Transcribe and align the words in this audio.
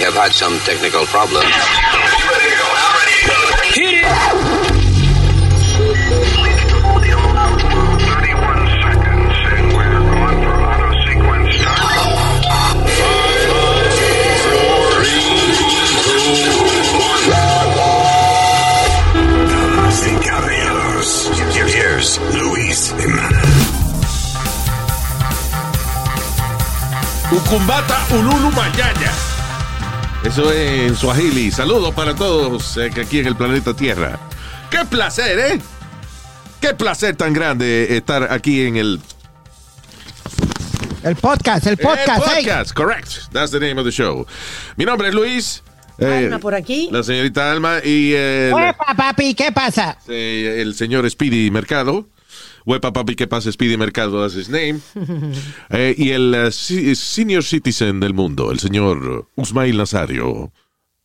We 0.00 0.06
have 0.06 0.14
had 0.14 0.32
some 0.32 0.58
technical 0.60 1.04
problems. 1.04 1.44
Hit 3.74 4.00
it! 4.00 4.06
Ucumbata 27.30 27.98
Ululu 28.16 28.50
Mayaya. 28.56 29.09
Eso 30.30 30.52
es 30.52 30.80
en 30.90 30.96
Swahili. 30.96 31.50
Saludos 31.50 31.92
para 31.92 32.14
todos 32.14 32.76
eh, 32.76 32.90
que 32.94 33.00
aquí 33.00 33.18
en 33.18 33.26
el 33.26 33.34
planeta 33.36 33.74
Tierra. 33.74 34.18
¡Qué 34.70 34.78
placer, 34.88 35.38
eh! 35.38 35.60
¡Qué 36.60 36.72
placer 36.74 37.16
tan 37.16 37.32
grande 37.32 37.96
estar 37.96 38.32
aquí 38.32 38.62
en 38.66 38.76
el, 38.76 39.00
El 41.02 41.16
podcast, 41.16 41.66
el 41.66 41.78
podcast, 41.78 42.08
el 42.08 42.32
hey. 42.36 42.44
podcast. 42.46 42.72
Correct. 42.74 43.08
That's 43.32 43.50
the 43.50 43.58
name 43.58 43.78
of 43.80 43.84
the 43.84 43.90
show. 43.90 44.24
Mi 44.76 44.84
nombre 44.84 45.08
es 45.08 45.14
Luis. 45.14 45.62
eh, 45.98 46.24
Alma 46.26 46.38
por 46.38 46.54
aquí. 46.54 46.88
La 46.92 47.02
señorita 47.02 47.50
Alma 47.50 47.78
y 47.82 48.12
el, 48.12 48.52
papi, 48.96 49.34
¿qué 49.34 49.50
pasa? 49.50 49.98
eh, 50.08 50.58
el 50.60 50.74
señor 50.76 51.10
Speedy 51.10 51.50
Mercado. 51.50 52.06
Huepa 52.66 52.92
papi, 52.92 53.14
¿qué 53.16 53.26
pasa? 53.26 53.50
Speedy 53.52 53.76
Mercado, 53.76 54.20
that's 54.20 54.34
his 54.34 54.48
name. 54.48 54.80
Eh, 55.70 55.94
y 55.96 56.10
el 56.10 56.34
eh, 56.34 56.50
si- 56.50 56.94
senior 56.94 57.42
citizen 57.44 58.00
del 58.00 58.12
mundo, 58.14 58.50
el 58.50 58.58
señor 58.58 59.26
Usmail 59.36 59.76
Nazario. 59.76 60.52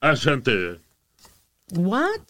Asante. 0.01 0.79
What? 1.75 2.21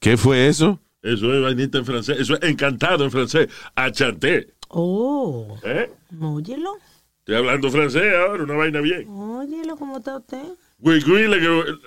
¿Qué 0.00 0.16
fue 0.16 0.48
eso? 0.48 0.80
Eso 1.02 1.32
es 1.34 1.42
vainita 1.42 1.78
en 1.78 1.84
francés. 1.86 2.18
Eso 2.18 2.34
es 2.34 2.42
encantado 2.48 3.04
en 3.04 3.10
francés. 3.10 3.48
Achanté. 3.74 4.48
Oh, 4.68 5.56
¿Eh? 5.62 5.90
óyelo. 6.20 6.76
Estoy 7.20 7.36
hablando 7.36 7.70
francés 7.70 8.02
ahora, 8.14 8.42
una 8.44 8.54
vaina 8.54 8.80
bien. 8.80 9.06
Óyelo, 9.08 9.76
¿cómo 9.76 9.98
está 9.98 10.16
usted? 10.18 10.42
Guigui 10.78 11.28
le, 11.28 11.38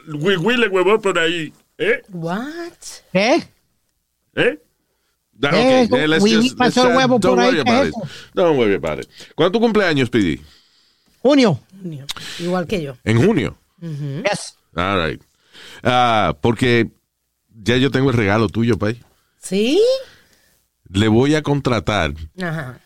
guigui 0.08 0.58
le 0.58 0.68
huevó 0.68 1.00
por 1.00 1.18
ahí. 1.20 1.54
¿Eh? 1.78 2.02
What? 2.10 2.74
¿Qué? 3.12 3.44
¿Eh? 4.36 4.60
Da- 5.40 5.50
ok, 5.50 5.90
yeah, 5.90 6.08
let's 6.08 6.24
Wii 6.24 6.34
just- 6.36 6.58
pasó 6.58 6.82
let's, 6.82 6.90
el 6.90 6.94
uh, 6.96 6.98
huevo 6.98 7.20
don't 7.20 7.36
por 7.36 7.40
ahí, 7.40 7.50
worry 7.52 7.64
¿qué 7.64 7.70
about 7.72 7.84
es 7.84 7.90
it. 7.90 7.96
eso? 8.04 8.08
Don't 8.34 8.58
worry 8.58 8.74
about 8.76 9.00
it. 9.04 9.10
¿Cuándo 9.36 9.52
tu 9.60 9.60
cumpleaños, 9.64 10.08
Speedy? 10.08 10.42
Junio. 11.22 11.60
Igual 12.40 12.66
que 12.68 12.82
yo. 12.82 12.98
En 13.04 13.24
junio. 13.24 13.56
Yes. 13.82 14.56
All 14.76 15.06
right. 15.08 15.22
Ah, 15.84 16.36
porque 16.42 16.90
ya 17.64 17.78
yo 17.78 17.92
tengo 17.92 18.10
el 18.10 18.18
regalo 18.18 18.50
tuyo, 18.50 18.78
Pay. 18.78 19.04
¿Sí? 19.40 19.80
Le 20.90 21.08
voy 21.08 21.36
a 21.36 21.44
contratar. 21.44 22.14
Ajá. 22.42 22.80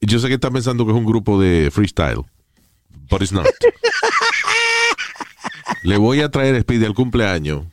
Yo 0.00 0.18
sé 0.18 0.28
que 0.28 0.34
está 0.34 0.50
pensando 0.50 0.84
que 0.84 0.90
es 0.92 0.96
un 0.98 1.06
grupo 1.06 1.40
de 1.40 1.70
freestyle, 1.70 2.22
but 3.08 3.22
it's 3.22 3.32
not. 3.32 3.46
Le 5.84 5.96
voy 5.96 6.20
a 6.20 6.30
traer 6.30 6.60
Speedy 6.62 6.84
al 6.84 6.94
cumpleaños 6.94 7.64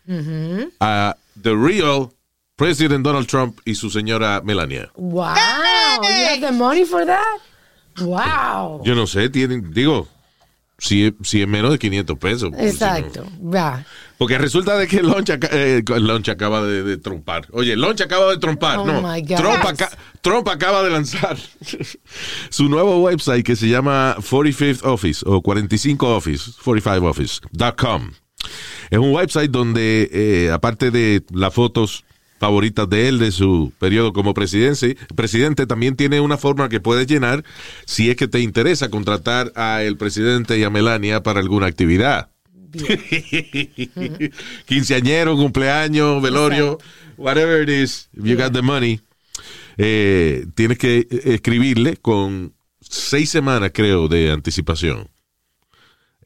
a 0.80 1.16
The 1.42 1.54
Real 1.56 2.10
President 2.60 3.06
Donald 3.06 3.26
Trump 3.26 3.58
y 3.64 3.74
su 3.76 3.90
señora 3.90 4.42
Melania. 4.44 4.92
Wow. 4.98 5.24
You 6.02 6.26
have 6.28 6.42
the 6.42 6.52
money 6.52 6.84
for 6.84 7.06
that? 7.06 7.40
Wow. 8.02 8.84
Yo 8.84 8.96
no 8.96 9.08
sé, 9.08 9.30
tienen, 9.30 9.72
digo, 9.74 10.10
si, 10.78 11.06
es- 11.06 11.14
si 11.24 11.42
es 11.42 11.48
menos 11.48 11.72
de 11.72 11.80
500 11.80 12.18
pesos. 12.20 12.50
pues, 12.52 12.74
si 12.74 12.80
no- 12.84 12.86
Exacto. 12.98 13.26
Va. 13.42 13.86
Porque 14.18 14.38
resulta 14.38 14.78
de 14.78 14.88
que 14.90 15.02
Lonch, 15.02 15.30
eh, 15.52 15.82
Lonch 15.88 16.28
acaba 16.28 16.62
de, 16.62 16.84
de 16.84 16.98
trompar. 16.98 17.48
Oye, 17.54 17.78
Lonch 17.78 18.02
acaba 18.02 18.30
de 18.32 18.38
trompar. 18.38 18.80
Oh, 18.80 18.86
no, 18.86 19.02
my 19.02 19.22
God. 19.22 19.38
Trump, 19.38 19.66
aca- 19.66 19.98
Trump 20.22 20.48
acaba 20.50 20.84
de 20.84 20.90
lanzar 20.90 21.38
su 22.50 22.68
nuevo 22.68 22.98
website 23.02 23.46
que 23.46 23.56
se 23.56 23.70
llama 23.70 24.18
45th 24.20 24.82
Office 24.84 25.24
o 25.26 25.42
45 25.42 26.16
Office, 26.18 26.52
45office.com. 26.62 28.12
Es 28.90 29.00
un 29.00 29.14
website 29.14 29.50
donde, 29.52 30.10
eh, 30.12 30.52
aparte 30.52 30.92
de 30.92 31.24
las 31.32 31.54
fotos 31.54 32.04
favoritas 32.40 32.90
de 32.90 33.10
él, 33.10 33.20
de 33.20 33.32
su 33.32 33.74
periodo 33.78 34.14
como 34.14 34.34
presidente, 34.34 34.98
presidente, 35.16 35.68
también 35.68 35.96
tiene 35.96 36.22
una 36.22 36.38
forma 36.38 36.70
que 36.70 36.80
puedes 36.80 37.06
llenar 37.06 37.44
si 37.86 38.10
es 38.10 38.16
que 38.16 38.28
te 38.28 38.40
interesa 38.40 38.90
contratar 38.90 39.52
a 39.56 39.84
el 39.84 39.98
presidente 39.98 40.58
y 40.58 40.64
a 40.64 40.70
Melania 40.70 41.22
para 41.22 41.40
alguna 41.40 41.68
actividad. 41.68 42.30
Quinceañero, 44.66 45.36
cumpleaños, 45.36 46.22
velorio, 46.22 46.78
whatever 47.18 47.62
it 47.62 47.70
is, 47.70 48.10
if 48.14 48.24
you 48.24 48.38
got 48.38 48.54
the 48.54 48.62
money, 48.62 49.02
eh, 49.78 50.46
tienes 50.56 50.78
que 50.78 51.00
eh, 51.00 51.08
escribirle 51.26 51.98
con 51.98 52.54
seis 52.80 53.30
semanas, 53.30 53.72
creo, 53.74 54.08
de 54.08 54.32
anticipación. 54.32 55.10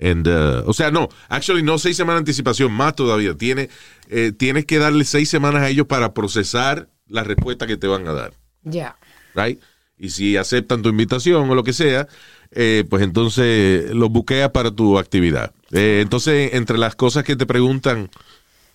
And, 0.03 0.28
uh, 0.28 0.64
o 0.66 0.74
sea, 0.74 0.91
no, 0.91 1.08
actually 1.30 1.64
no 1.64 1.78
seis 1.78 1.96
semanas 1.96 2.18
de 2.18 2.31
anticipación, 2.31 2.74
más 2.74 2.94
todavía. 2.94 3.36
Tiene, 3.36 3.69
eh, 4.09 4.34
tienes 4.38 4.66
que 4.66 4.78
darle 4.78 5.06
seis 5.06 5.30
semanas 5.30 5.62
a 5.62 5.69
ellos 5.69 5.88
para 5.88 6.14
procesar 6.14 6.90
la 7.08 7.24
respuesta 7.24 7.68
que 7.68 7.78
te 7.78 7.88
van 7.88 8.08
a 8.08 8.14
dar 8.14 8.34
Ya. 8.64 8.97
right? 9.34 9.62
Y 9.97 10.09
si 10.09 10.36
aceptan 10.36 10.81
tu 10.81 10.90
invitación 10.90 11.50
o 11.50 11.56
lo 11.56 11.64
que 11.64 11.72
sea, 11.72 12.08
eh, 12.52 12.84
pues 12.90 13.02
entonces 13.03 13.91
los 13.91 14.09
buqueas 14.09 14.50
para 14.50 14.72
tu 14.72 15.00
actividad. 15.00 15.53
Eh, 15.72 16.00
entonces, 16.02 16.53
entre 16.53 16.78
las 16.78 16.96
cosas 16.96 17.24
que 17.24 17.38
te 17.38 17.46
preguntan 17.46 18.09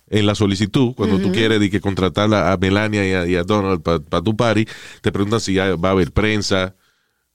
en 0.09 0.25
la 0.25 0.33
solicitud, 0.33 0.95
cuando 0.95 1.19
tú 1.19 1.31
quieres 1.31 1.59
de 1.59 1.69
que 1.69 1.79
contratar 1.79 2.33
a, 2.33 2.57
Melania 2.57 3.07
y 3.07 3.13
a, 3.13 3.27
y 3.27 3.35
a 3.35 3.43
Donald 3.43 3.83
para 3.83 4.23
tu 4.23 4.35
party, 4.35 4.67
te 5.01 5.11
preguntan 5.11 5.39
si 5.39 5.53
ya 5.53 5.75
va 5.75 5.89
a 5.89 5.91
haber 5.91 6.11
prensa, 6.11 6.73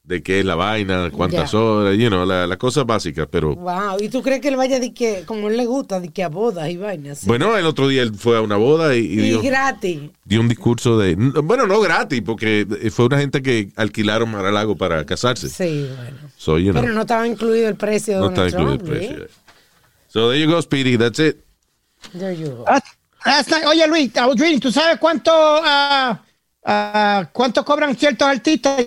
de 0.05 0.23
qué 0.23 0.41
es 0.41 0.45
la 0.45 0.55
vaina, 0.55 1.11
cuántas 1.11 1.55
horas, 1.55 1.97
you 1.97 2.09
know, 2.09 2.27
la- 2.27 2.47
las 2.47 2.59
cosas 2.59 2.85
básicas, 2.85 3.27
pero... 3.31 3.55
Wow. 3.57 3.97
¿Y 4.01 4.11
tú 4.11 4.23
crees 4.23 4.43
que 4.43 4.49
él 4.49 4.57
vaya 4.57 4.79
de 4.79 4.93
que, 4.93 5.25
como 5.25 5.49
él 5.49 5.57
le 5.57 5.65
gusta, 5.65 5.99
de 5.99 6.09
que 6.11 6.23
a 6.23 6.29
bodas 6.29 6.69
y 6.69 6.77
vainas? 6.77 7.25
Bueno, 7.25 7.57
el 7.57 7.65
otro 7.65 7.89
día 7.89 8.03
él 8.03 8.15
fue 8.15 8.37
a 8.37 8.43
una 8.43 8.57
boda 8.57 8.95
y, 8.95 9.01
y 9.01 9.13
Y 9.13 9.17
dio, 9.31 9.41
gratis. 9.43 10.01
dio 10.25 10.41
un 10.43 10.49
discurso 10.49 10.99
de... 10.99 11.15
Bueno, 11.15 11.67
no 11.67 11.81
gratis, 11.81 12.21
porque 12.25 12.67
fue 12.93 13.07
una 13.07 13.19
gente 13.19 13.41
que 13.43 13.71
alquilaron 13.77 14.31
Mar-a-Lago 14.31 14.77
para 14.77 15.07
casarse. 15.07 15.49
Sí, 15.49 15.89
bueno. 15.97 16.19
So, 16.37 16.59
you 16.59 16.73
know. 16.73 16.83
Pero 16.83 16.93
no 16.93 17.01
estaba 17.01 17.27
incluido 17.27 17.67
el 17.69 17.77
precio 17.77 18.15
de 18.17 18.21
No 18.21 18.29
Donald 18.29 18.51
incluido 18.53 18.73
el 18.75 18.79
Trump, 18.81 18.93
¿eh? 18.95 19.07
precio. 19.09 19.27
So 20.09 20.29
there 20.31 20.39
you 20.41 20.51
go, 20.51 20.61
Speedy. 20.61 20.99
That's 20.99 21.19
it. 21.19 21.39
There 22.13 22.37
you 22.37 22.51
go. 22.51 22.65
Last- 22.67 22.87
last 23.25 23.51
night- 23.51 23.65
oye, 23.67 23.87
Luis, 23.89 24.11
I 24.17 24.27
was 24.27 24.37
reading, 24.39 24.61
¿tú 24.61 24.71
sabes 24.71 24.99
cuánto, 24.99 25.31
ah, 25.33 26.21
ah, 26.63 27.29
cuánto 27.33 27.65
cobran 27.65 27.97
ciertos 27.97 28.29
artistas? 28.29 28.87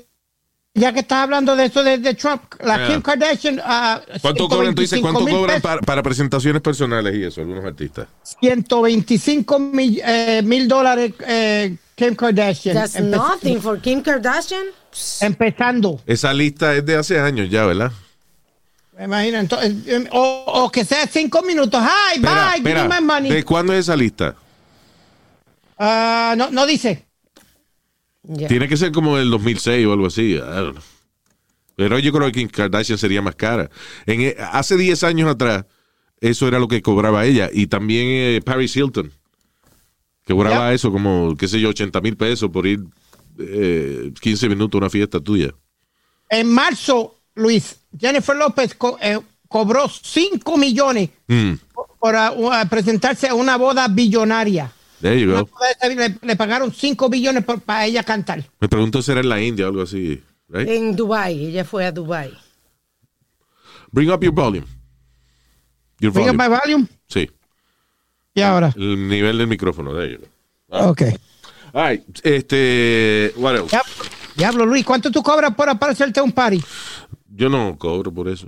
Ya 0.77 0.93
que 0.93 0.99
estás 0.99 1.23
hablando 1.23 1.55
de 1.55 1.65
eso 1.65 1.83
de, 1.83 1.97
de 1.97 2.13
Trump, 2.13 2.41
la 2.63 2.77
Yeah. 2.77 2.87
Kim 2.87 3.01
Kardashian. 3.01 3.59
ah, 3.63 3.99
¿Cuánto 4.21 4.47
cobran? 4.47 4.75
Tú 4.75 4.81
dices, 4.81 4.99
125 4.99 5.01
¿cuánto 5.01 5.25
mil 5.25 5.33
cobran 5.35 5.55
pesos, 5.55 5.61
para, 5.63 5.81
para 5.81 6.03
presentaciones 6.03 6.61
personales 6.61 7.15
y 7.15 7.23
eso, 7.23 7.41
algunos 7.41 7.65
artistas? 7.65 8.07
125 8.39 9.57
mil, 9.59 9.99
eh, 10.05 10.41
mil 10.45 10.67
dólares 10.67 11.13
eh, 11.27 11.75
Kim 11.95 12.15
Kardashian. 12.15 12.75
That's 12.75 12.95
Empe- 12.95 13.09
nothing 13.17 13.59
for 13.59 13.81
Kim 13.81 14.01
Kardashian. 14.03 14.65
Empezando. 15.21 15.99
Esa 16.05 16.31
lista 16.31 16.75
es 16.75 16.85
de 16.85 16.95
hace 16.95 17.19
años 17.19 17.49
ya, 17.49 17.65
¿verdad? 17.65 17.91
Me 18.95 19.05
imagino. 19.05 19.39
Entonces, 19.39 19.73
eh, 19.87 20.07
o, 20.11 20.43
o 20.45 20.71
que 20.71 20.85
sea 20.85 21.07
cinco 21.07 21.41
minutos. 21.41 21.81
Hi, 21.81 22.17
Espera, 22.17 22.51
bye, 22.53 22.61
give 22.71 22.87
me 22.87 22.99
my 22.99 23.01
money. 23.03 23.31
¿De 23.31 23.43
cuándo 23.43 23.73
es 23.73 23.79
esa 23.79 23.95
lista? 23.95 24.35
Ah, 25.79 26.35
no, 26.37 26.51
no 26.51 26.67
dice. 26.67 27.06
Tiene 28.47 28.67
que 28.67 28.77
ser 28.77 28.91
como 28.91 29.17
el 29.17 29.29
2006 29.29 29.85
o 29.87 29.93
algo 29.93 30.07
así. 30.07 30.33
I 30.33 30.37
don't 30.39 30.71
know. 30.73 30.83
Pero 31.75 31.99
yo 31.99 32.11
creo 32.11 32.25
que 32.27 32.31
Kim 32.39 32.49
Kardashian 32.49 32.97
sería 32.97 33.21
más 33.21 33.35
cara. 33.35 33.69
En, 34.05 34.21
eh, 34.21 34.35
hace 34.51 34.75
10 34.77 35.03
años 35.03 35.29
atrás, 35.29 35.65
eso 36.19 36.47
era 36.47 36.57
lo 36.59 36.67
que 36.67 36.81
cobraba 36.81 37.23
ella. 37.25 37.49
Y 37.53 37.67
también 37.67 38.07
eh, 38.09 38.41
Paris 38.43 38.75
Hilton, 38.75 39.11
que 40.25 40.33
cobraba 40.33 40.73
eso 40.73 40.91
como, 40.91 41.35
qué 41.37 41.47
sé 41.47 41.59
yo, 41.61 41.69
80 41.69 42.01
mil 42.01 42.17
pesos 42.17 42.49
por 42.49 42.65
ir 42.65 42.79
eh, 43.39 44.11
15 44.19 44.49
minutos 44.49 44.77
a 44.77 44.79
una 44.83 44.89
fiesta 44.89 45.19
tuya. 45.19 45.53
En 46.29 46.49
marzo, 46.51 47.15
Luis, 47.35 47.77
Jennifer 47.97 48.35
López 48.35 48.73
co- 48.73 48.97
eh, 48.99 49.19
cobró 49.47 49.87
5 49.87 50.57
millones 50.57 51.09
Mm, 51.27 51.53
por, 51.73 51.87
por, 51.99 52.15
uh, 52.15 52.67
presentarse 52.69 53.27
a 53.27 53.35
una 53.35 53.55
boda 53.57 53.87
billonaria. 53.87 54.71
There 55.01 55.19
you 55.19 55.31
go. 55.31 55.49
le, 55.83 56.15
le 56.21 56.35
pagaron 56.35 56.71
5 56.73 57.09
billones 57.09 57.43
para 57.43 57.85
ella 57.85 58.03
cantar. 58.03 58.43
Me 58.59 58.67
pregunto 58.67 59.01
si 59.01 59.11
era 59.11 59.21
en 59.21 59.29
la 59.29 59.41
India 59.41 59.65
o 59.65 59.69
algo 59.69 59.81
así. 59.83 60.21
Right? 60.49 60.67
En 60.69 60.95
Dubai, 60.95 61.45
ella 61.47 61.65
fue 61.65 61.85
a 61.85 61.91
Dubai. 61.91 62.31
Bring 63.91 64.09
up 64.11 64.21
your 64.23 64.33
volume. 64.33 64.65
Your 65.99 66.11
Bring 66.13 66.29
up 66.29 66.35
volume. 66.35 66.49
my 66.49 66.59
volume. 66.63 66.87
Sí, 67.07 67.29
Y 68.35 68.41
ahora. 68.41 68.73
el 68.75 69.07
nivel 69.07 69.37
del 69.37 69.47
micrófono. 69.47 69.93
There 69.93 70.11
you 70.11 70.19
go. 70.69 70.89
Ok. 70.89 71.01
All 71.73 71.89
right, 71.89 72.03
este, 72.25 73.33
what 73.37 73.55
else? 73.55 73.77
Diablo, 74.35 74.65
Luis, 74.65 74.85
¿cuánto 74.85 75.11
tú 75.11 75.21
cobras 75.23 75.53
por 75.55 75.67
aparecerte 75.69 76.19
a 76.19 76.23
un 76.23 76.31
party? 76.31 76.63
Yo 77.29 77.49
no 77.49 77.77
cobro 77.77 78.11
por 78.11 78.27
eso. 78.29 78.47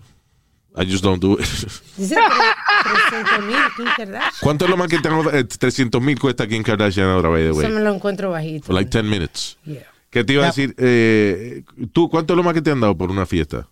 I 0.82 0.86
just 0.86 1.04
don't 1.04 1.20
do 1.22 1.34
it. 1.34 1.40
Dice 1.98 2.16
tre- 2.16 3.12
300 3.12 3.46
mil 3.46 3.58
Kim 3.76 3.86
Kardashian. 3.98 4.32
¿Cuánto 4.42 4.66
es 4.66 4.72
lo 4.72 4.78
más 4.78 4.88
que 4.88 5.00
tengo? 5.00 5.24
300 5.30 6.02
mil 6.02 6.18
cuesta 6.20 6.48
Kim 6.48 6.64
Kardashian 6.64 7.08
ahora, 7.08 7.30
by 7.30 7.42
the 7.44 7.50
Eso 7.50 7.60
me 7.70 7.76
way. 7.76 7.84
lo 7.84 7.94
encuentro 7.96 8.30
bajito. 8.32 8.66
For 8.68 8.76
like 8.76 8.90
10 8.90 9.04
minutes. 9.10 9.58
Yeah. 9.66 9.84
¿Qué 10.10 10.24
te 10.24 10.34
iba 10.34 10.44
a 10.44 10.48
decir? 10.48 10.74
Eh, 10.78 11.64
¿Tú 11.92 12.10
cuánto 12.10 12.34
es 12.34 12.38
lo 12.38 12.44
más 12.44 12.54
que 12.54 12.62
te 12.62 12.72
han 12.72 12.80
dado 12.80 12.98
por 12.98 13.12
una 13.12 13.26
fiesta? 13.26 13.68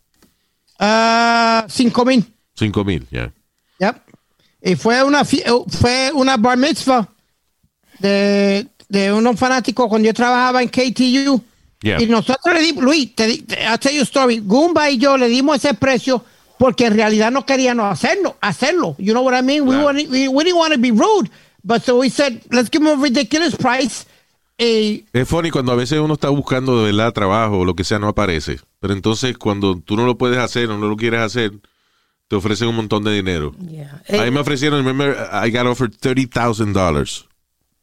Ah, 0.79 1.65
cinco 1.69 2.05
mil. 2.05 2.25
5 2.55 2.83
mil, 2.83 3.07
ya. 3.11 3.31
Yep. 3.79 3.95
Y 4.63 4.75
fue 4.75 5.03
una, 5.03 5.23
fie- 5.23 5.45
fue 5.69 6.11
una 6.13 6.37
bar 6.37 6.57
mitzvah 6.57 7.07
de, 7.99 8.67
de 8.89 9.13
unos 9.13 9.39
fanáticos 9.39 9.87
cuando 9.87 10.07
yo 10.07 10.13
trabajaba 10.13 10.61
en 10.61 10.69
KTU. 10.69 11.41
Yeah. 11.81 12.01
Y 12.01 12.07
nosotros 12.07 12.53
le 12.53 12.61
dimos, 12.61 12.83
Luis, 12.83 13.15
te, 13.15 13.27
di- 13.27 13.41
te- 13.43 13.63
I'll 13.63 13.79
tell 13.79 13.93
you 13.93 14.01
a 14.01 14.03
story. 14.03 14.39
Goomba 14.43 14.89
y 14.89 14.97
yo 14.97 15.17
le 15.17 15.27
dimos 15.29 15.57
ese 15.57 15.73
precio 15.75 16.23
porque 16.59 16.85
en 16.85 16.95
realidad 16.95 17.31
no 17.31 17.45
queríamos 17.45 17.91
hacerlo, 17.91 18.35
hacerlo. 18.41 18.95
You 18.97 19.13
know 19.13 19.23
what 19.23 19.37
I 19.37 19.41
mean? 19.43 19.63
We, 19.63 19.69
Claro. 19.75 19.85
wanted- 19.85 20.09
we, 20.09 20.27
we 20.27 20.43
didn't 20.43 20.59
want 20.59 20.73
to 20.73 20.79
be 20.79 20.91
rude. 20.91 21.29
But 21.63 21.83
so 21.83 21.97
we 21.99 22.09
said, 22.09 22.41
let's 22.51 22.69
give 22.71 22.83
them 22.85 22.99
a 22.99 23.01
ridiculous 23.03 23.55
price. 23.55 24.05
Y 24.57 25.05
Es 25.13 25.27
funny 25.27 25.51
cuando 25.51 25.71
a 25.71 25.75
veces 25.75 25.99
uno 25.99 26.15
está 26.15 26.29
buscando 26.29 26.83
de 26.83 26.91
verdad 26.91 27.13
trabajo 27.13 27.59
o 27.59 27.65
lo 27.65 27.75
que 27.75 27.83
sea, 27.83 27.99
no 27.99 28.07
aparece. 28.07 28.59
Pero 28.79 28.93
entonces 28.93 29.37
cuando 29.37 29.77
tú 29.79 29.95
no 29.95 30.05
lo 30.05 30.17
puedes 30.17 30.39
hacer 30.39 30.69
o 30.71 30.77
no 30.77 30.87
lo 30.87 30.95
quieres 30.97 31.19
hacer, 31.21 31.51
te 32.27 32.35
ofrecen 32.35 32.67
un 32.69 32.75
montón 32.75 33.03
de 33.03 33.13
dinero. 33.13 33.53
Yeah. 33.69 34.01
A 34.09 34.11
mí 34.13 34.19
Eh, 34.27 34.31
me 34.31 34.39
ofrecieron, 34.39 34.83
remember, 34.83 35.15
I 35.31 35.51
got 35.51 35.67
offered 35.67 35.93
$30,000 36.01 37.25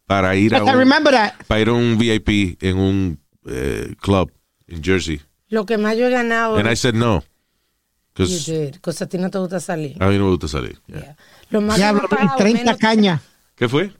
para 0.06 0.35
ir 0.37 0.55
a 0.55 0.59
I 0.59 0.61
un, 0.62 0.79
remember 0.79 1.12
that. 1.15 1.32
para 1.47 1.61
ir 1.61 1.69
a 1.69 1.73
un 1.73 1.97
VIP 1.99 2.56
en 2.62 2.76
un 2.79 3.19
eh, 3.47 3.94
club 4.00 4.32
en 4.67 4.82
Jersey. 4.82 5.21
lo 5.49 5.65
que 5.67 5.79
más 5.79 5.97
yo 5.97 6.06
he 6.06 6.11
ganado. 6.11 6.56
And 6.56 6.69
I 6.71 6.75
said 6.76 6.94
no. 6.94 7.23
You 8.16 8.26
did, 8.26 8.76
a 8.87 9.06
ti 9.06 9.19
no 9.19 9.28
te 9.28 9.38
gusta 9.38 9.58
salir. 9.58 9.96
a 10.00 10.06
mí 10.08 10.16
no 10.19 10.25
me 10.25 10.31
gusta 10.31 10.46
salir. 10.46 10.78
Yeah. 10.87 11.00
Yeah. 11.00 11.16
Lo 11.50 11.61
más, 11.61 11.78
que 11.78 11.93
me 11.93 12.00
pagado 12.08 12.37
30 12.37 12.62
menos, 12.62 12.78
cañas. 12.78 13.20
¿Qué 13.56 13.69
fue? 13.69 13.93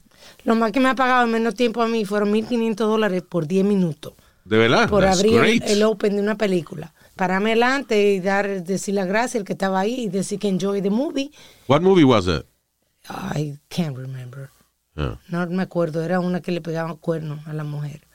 lo 0.45 0.55
más 0.55 0.73
que 0.73 0.81
me 0.81 0.89
ha 0.89 0.95
pagado 0.95 1.25
en 1.25 1.33
menos 1.33 1.55
tiempo 1.55 1.83
a 1.83 1.89
mí 1.89 2.05
fueron 2.05 2.33
1.500 2.33 2.77
dólares 2.77 3.23
por 3.29 3.47
10 3.47 3.65
minutos. 3.65 4.15
¿De 4.45 4.59
verdad? 4.59 4.89
Por 4.89 5.03
That's 5.03 5.19
abrir 5.19 5.41
great. 5.41 5.63
el, 5.69 5.83
open 5.83 6.17
de 6.17 6.23
una 6.23 6.37
película. 6.37 6.93
Pararme 7.17 7.51
delante 7.51 8.13
y 8.13 8.21
dar, 8.21 8.63
decir 8.63 8.95
la 8.95 9.07
gracia 9.07 9.41
al 9.41 9.47
que 9.47 9.55
estaba 9.55 9.81
ahí 9.81 10.03
y 10.03 10.09
decir 10.09 10.39
que 10.39 10.49
enjoy 10.49 10.83
the 10.83 10.91
movie. 10.91 11.31
What 11.67 11.81
movie 11.81 12.05
was 12.05 12.27
that? 12.27 12.45
I 13.09 13.59
can't 13.69 13.97
remember. 13.97 14.51
Ah. 14.97 15.19
No 15.29 15.47
me 15.47 15.63
acuerdo. 15.63 16.03
Era 16.03 16.21
una 16.21 16.41
que 16.41 16.53
le 16.53 16.61
pegaban 16.61 16.97
cuernos 16.97 17.47
a 17.47 17.53
la 17.53 17.65
mujer. 17.65 18.07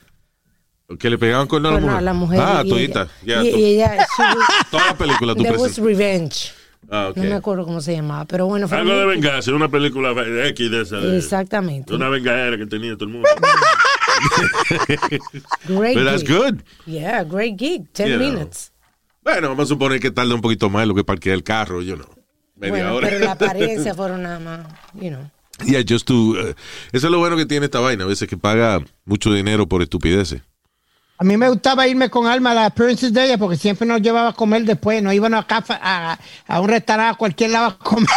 Que 0.97 1.09
le 1.09 1.17
pegaban 1.19 1.45
con 1.47 1.61
la 1.61 1.69
Bueno, 1.71 1.87
mujer. 1.87 2.01
la 2.03 2.13
mujer. 2.13 2.39
Ah, 2.41 2.61
y 2.65 2.69
todita. 2.69 3.07
ella- 3.23 3.43
y, 3.43 3.47
y 3.49 3.63
ella, 3.75 4.07
Toda 4.71 4.87
la 4.87 4.97
película 4.97 5.35
tú 5.35 5.43
there 5.43 5.57
was 5.57 5.77
revenge. 5.77 6.51
Ah, 6.89 7.09
ok. 7.09 7.17
No 7.17 7.23
me 7.25 7.33
acuerdo 7.35 7.65
cómo 7.65 7.81
se 7.81 7.93
llamaba, 7.93 8.25
pero 8.25 8.47
bueno. 8.47 8.67
fue 8.67 8.77
Algo 8.79 8.95
de 8.95 9.05
venganza, 9.05 9.51
una 9.53 9.69
película 9.69 10.11
X 10.47 10.71
de 10.71 10.81
esa. 10.81 10.97
De, 10.97 11.17
Exactamente. 11.19 11.91
de 11.91 11.95
una 11.97 12.09
vengadera 12.09 12.57
que 12.57 12.65
tenía 12.65 12.93
todo 12.95 13.05
el 13.05 13.11
mundo. 13.11 13.29
Great 15.67 15.95
But 15.95 16.05
that's 16.05 16.23
gig. 16.23 16.35
good. 16.35 16.61
Yeah, 16.85 17.23
great 17.23 17.57
gig. 17.57 17.85
10 17.93 18.09
You 18.09 18.17
know. 18.17 18.27
minutes. 18.31 18.71
Bueno, 19.23 19.49
vamos 19.49 19.65
a 19.65 19.67
suponer 19.67 19.99
que 19.99 20.11
tarda 20.11 20.33
un 20.33 20.41
poquito 20.41 20.69
más 20.69 20.87
lo 20.87 20.95
que 20.95 21.03
parquea 21.03 21.33
el 21.33 21.43
carro, 21.43 21.81
yo 21.81 21.95
no. 21.97 22.05
Media 22.55 22.71
Bueno, 22.71 22.95
hora. 22.95 23.07
pero 23.09 23.19
la 23.25 23.31
apariencia 23.33 23.93
fueron 23.95 24.23
nada 24.23 24.39
más, 24.39 24.67
you 24.95 25.09
know. 25.09 25.29
Yeah, 25.65 25.83
just 25.87 26.07
to, 26.07 26.39
eh, 26.39 26.55
eso 26.93 27.07
es 27.07 27.11
lo 27.11 27.19
bueno 27.19 27.35
que 27.35 27.45
tiene 27.45 27.65
esta 27.65 27.79
vaina, 27.81 28.05
a 28.05 28.07
veces 28.07 28.27
que 28.29 28.37
paga 28.37 28.81
mucho 29.05 29.31
dinero 29.33 29.67
por 29.67 29.81
estupideces. 29.81 30.41
A 31.21 31.25
mí 31.25 31.35
me 31.35 31.49
gustaba 31.49 31.85
irme 31.85 32.09
con 32.09 32.27
Alma 32.27 32.51
a 32.51 32.53
las 32.53 32.67
appearances 32.67 33.11
de 33.11 33.25
ella 33.25 33.37
porque 33.37 33.57
siempre 33.57 33.85
nos 33.85 34.01
llevaba 34.01 34.29
a 34.29 34.33
comer 34.33 34.63
después. 34.63 35.03
No 35.03 35.11
íbamos 35.11 35.37
acá 35.41 35.61
a, 35.67 36.17
a 36.47 36.61
un 36.61 36.69
restaurante 36.69 37.13
a 37.13 37.17
cualquier 37.17 37.49
lado 37.51 37.67
a 37.67 37.77
comer. 37.77 38.07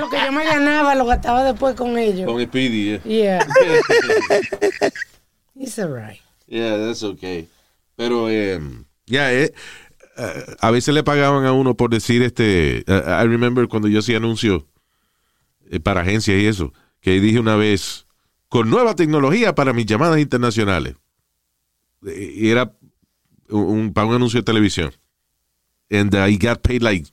Lo 0.00 0.08
que 0.08 0.18
yo 0.24 0.30
me 0.30 0.44
ganaba 0.44 0.94
lo 0.94 1.04
gastaba 1.04 1.42
después 1.42 1.74
con 1.74 1.98
ellos. 1.98 2.30
Con 2.30 2.40
Speedy, 2.40 3.00
yeah. 3.04 3.44
Yeah. 3.50 4.90
It's 5.56 5.78
alright. 5.80 6.20
Yeah, 6.46 6.76
that's 6.76 7.02
okay. 7.02 7.48
Pero, 7.96 8.28
eh, 8.30 8.60
ya, 9.06 9.32
eh, 9.32 9.52
eh, 10.16 10.44
a 10.60 10.70
veces 10.70 10.94
le 10.94 11.02
pagaban 11.02 11.44
a 11.44 11.52
uno 11.52 11.74
por 11.76 11.90
decir 11.90 12.22
este. 12.22 12.84
eh, 12.86 13.02
I 13.06 13.26
remember 13.26 13.66
cuando 13.66 13.88
yo 13.88 13.98
hacía 13.98 14.18
anuncios 14.18 14.62
eh, 15.70 15.80
para 15.80 16.02
agencias 16.02 16.38
y 16.38 16.46
eso, 16.46 16.72
que 17.00 17.18
dije 17.20 17.40
una 17.40 17.56
vez, 17.56 18.06
con 18.48 18.70
nueva 18.70 18.94
tecnología 18.94 19.54
para 19.56 19.72
mis 19.72 19.86
llamadas 19.86 20.20
internacionales. 20.20 20.94
Y 22.06 22.50
era 22.50 22.72
un, 23.48 23.62
un- 23.64 23.92
para 23.92 24.06
un 24.06 24.14
anuncio 24.14 24.40
de 24.40 24.44
televisión. 24.44 24.92
And 25.90 26.14
I 26.14 26.36
got 26.36 26.60
paid 26.62 26.82
like 26.82 27.08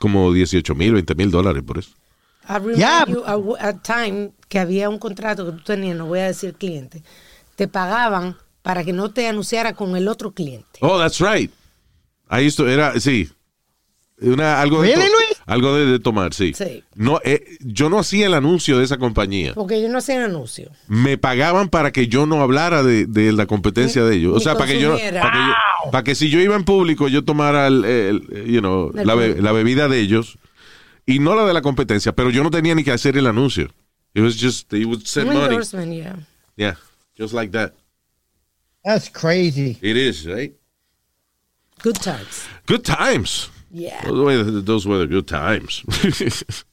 como 0.00 0.32
18 0.32 0.74
mil, 0.74 0.92
20 0.94 1.14
mil 1.14 1.30
dólares 1.30 1.62
por 1.62 1.78
eso. 1.78 1.90
I 2.48 2.54
remember 2.58 2.76
Yeah. 2.76 3.04
you 3.06 3.24
a, 3.24 3.68
a 3.68 3.72
time 3.82 4.32
que 4.48 4.58
había 4.58 4.88
un 4.90 4.98
contrato 4.98 5.46
que 5.46 5.52
tú 5.52 5.64
tenías, 5.64 5.96
no 5.96 6.06
voy 6.06 6.18
a 6.20 6.26
decir 6.26 6.54
cliente, 6.54 7.02
te 7.56 7.68
pagaban 7.68 8.36
para 8.62 8.84
que 8.84 8.92
no 8.92 9.10
te 9.12 9.26
anunciara 9.28 9.74
con 9.74 9.96
el 9.96 10.08
otro 10.08 10.32
cliente. 10.32 10.78
Oh, 10.80 10.98
that's 10.98 11.20
right. 11.20 11.50
Ahí 12.28 12.46
esto 12.46 12.68
era, 12.68 12.98
sí. 13.00 13.30
Una, 14.20 14.60
algo 14.60 14.80
de, 14.82 14.94
Really? 14.94 15.08
Algo 15.46 15.74
de, 15.76 15.86
de 15.86 15.98
tomar, 15.98 16.32
sí. 16.34 16.52
Sí. 16.54 16.82
No, 16.94 17.20
eh, 17.24 17.44
yo 17.60 17.90
no 17.90 17.98
hacía 17.98 18.26
el 18.26 18.34
anuncio 18.34 18.78
de 18.78 18.84
esa 18.84 18.96
compañía. 18.98 19.52
Porque 19.54 19.76
ellos 19.76 19.90
no 19.90 19.98
hacían 19.98 20.22
anuncio. 20.22 20.70
Me 20.88 21.18
pagaban 21.18 21.68
para 21.68 21.92
que 21.92 22.08
yo 22.08 22.24
no 22.26 22.42
hablara 22.42 22.82
de, 22.82 23.06
de 23.06 23.32
la 23.32 23.46
competencia 23.46 24.04
de 24.04 24.16
ellos. 24.16 24.36
O 24.36 24.40
sea, 24.40 24.54
para 24.54 24.66
que 24.72 24.80
yo, 24.80 24.92
para 24.96 25.10
que, 25.32 25.38
yo- 25.38 25.90
para 25.92 26.04
que 26.04 26.14
si 26.14 26.30
yo 26.30 26.40
iba 26.40 26.54
en 26.56 26.64
público, 26.64 27.08
yo 27.08 27.24
tomara 27.24 27.66
el, 27.66 27.84
el- 27.84 28.46
you 28.46 28.60
know, 28.60 28.90
El 28.96 29.06
la, 29.06 29.14
be- 29.14 29.26
público. 29.28 29.42
la 29.44 29.52
bebida 29.52 29.88
de 29.88 30.00
ellos 30.00 30.38
y 31.06 31.18
no 31.18 31.34
la 31.34 31.44
de 31.44 31.52
la 31.52 31.60
competencia. 31.62 32.12
Pero 32.14 32.30
yo 32.30 32.42
no 32.42 32.50
tenía 32.50 32.74
ni 32.74 32.82
que 32.84 32.92
hacer 32.92 33.16
el 33.18 33.26
anuncio. 33.26 33.68
It 34.14 34.22
was 34.22 34.36
just, 34.40 34.68
they 34.70 34.84
would 34.84 35.02
send 35.04 35.28
Un 35.28 35.34
money. 35.34 35.48
endorsement, 35.48 35.92
yeah. 35.92 36.16
Yeah, 36.56 36.76
just 37.18 37.34
like 37.34 37.50
that. 37.52 37.72
That's 38.84 39.10
crazy. 39.10 39.76
It 39.82 39.96
is, 39.96 40.24
right? 40.24 40.54
Good 41.82 41.96
times. 42.00 42.46
Good 42.66 42.82
times. 42.84 43.50
Yeah. 43.74 44.02
Those 44.06 44.22
were, 44.24 44.44
the- 44.44 44.62
those 44.62 44.88
were 44.88 45.04
the 45.06 45.12
good 45.12 45.26
times. 45.26 45.82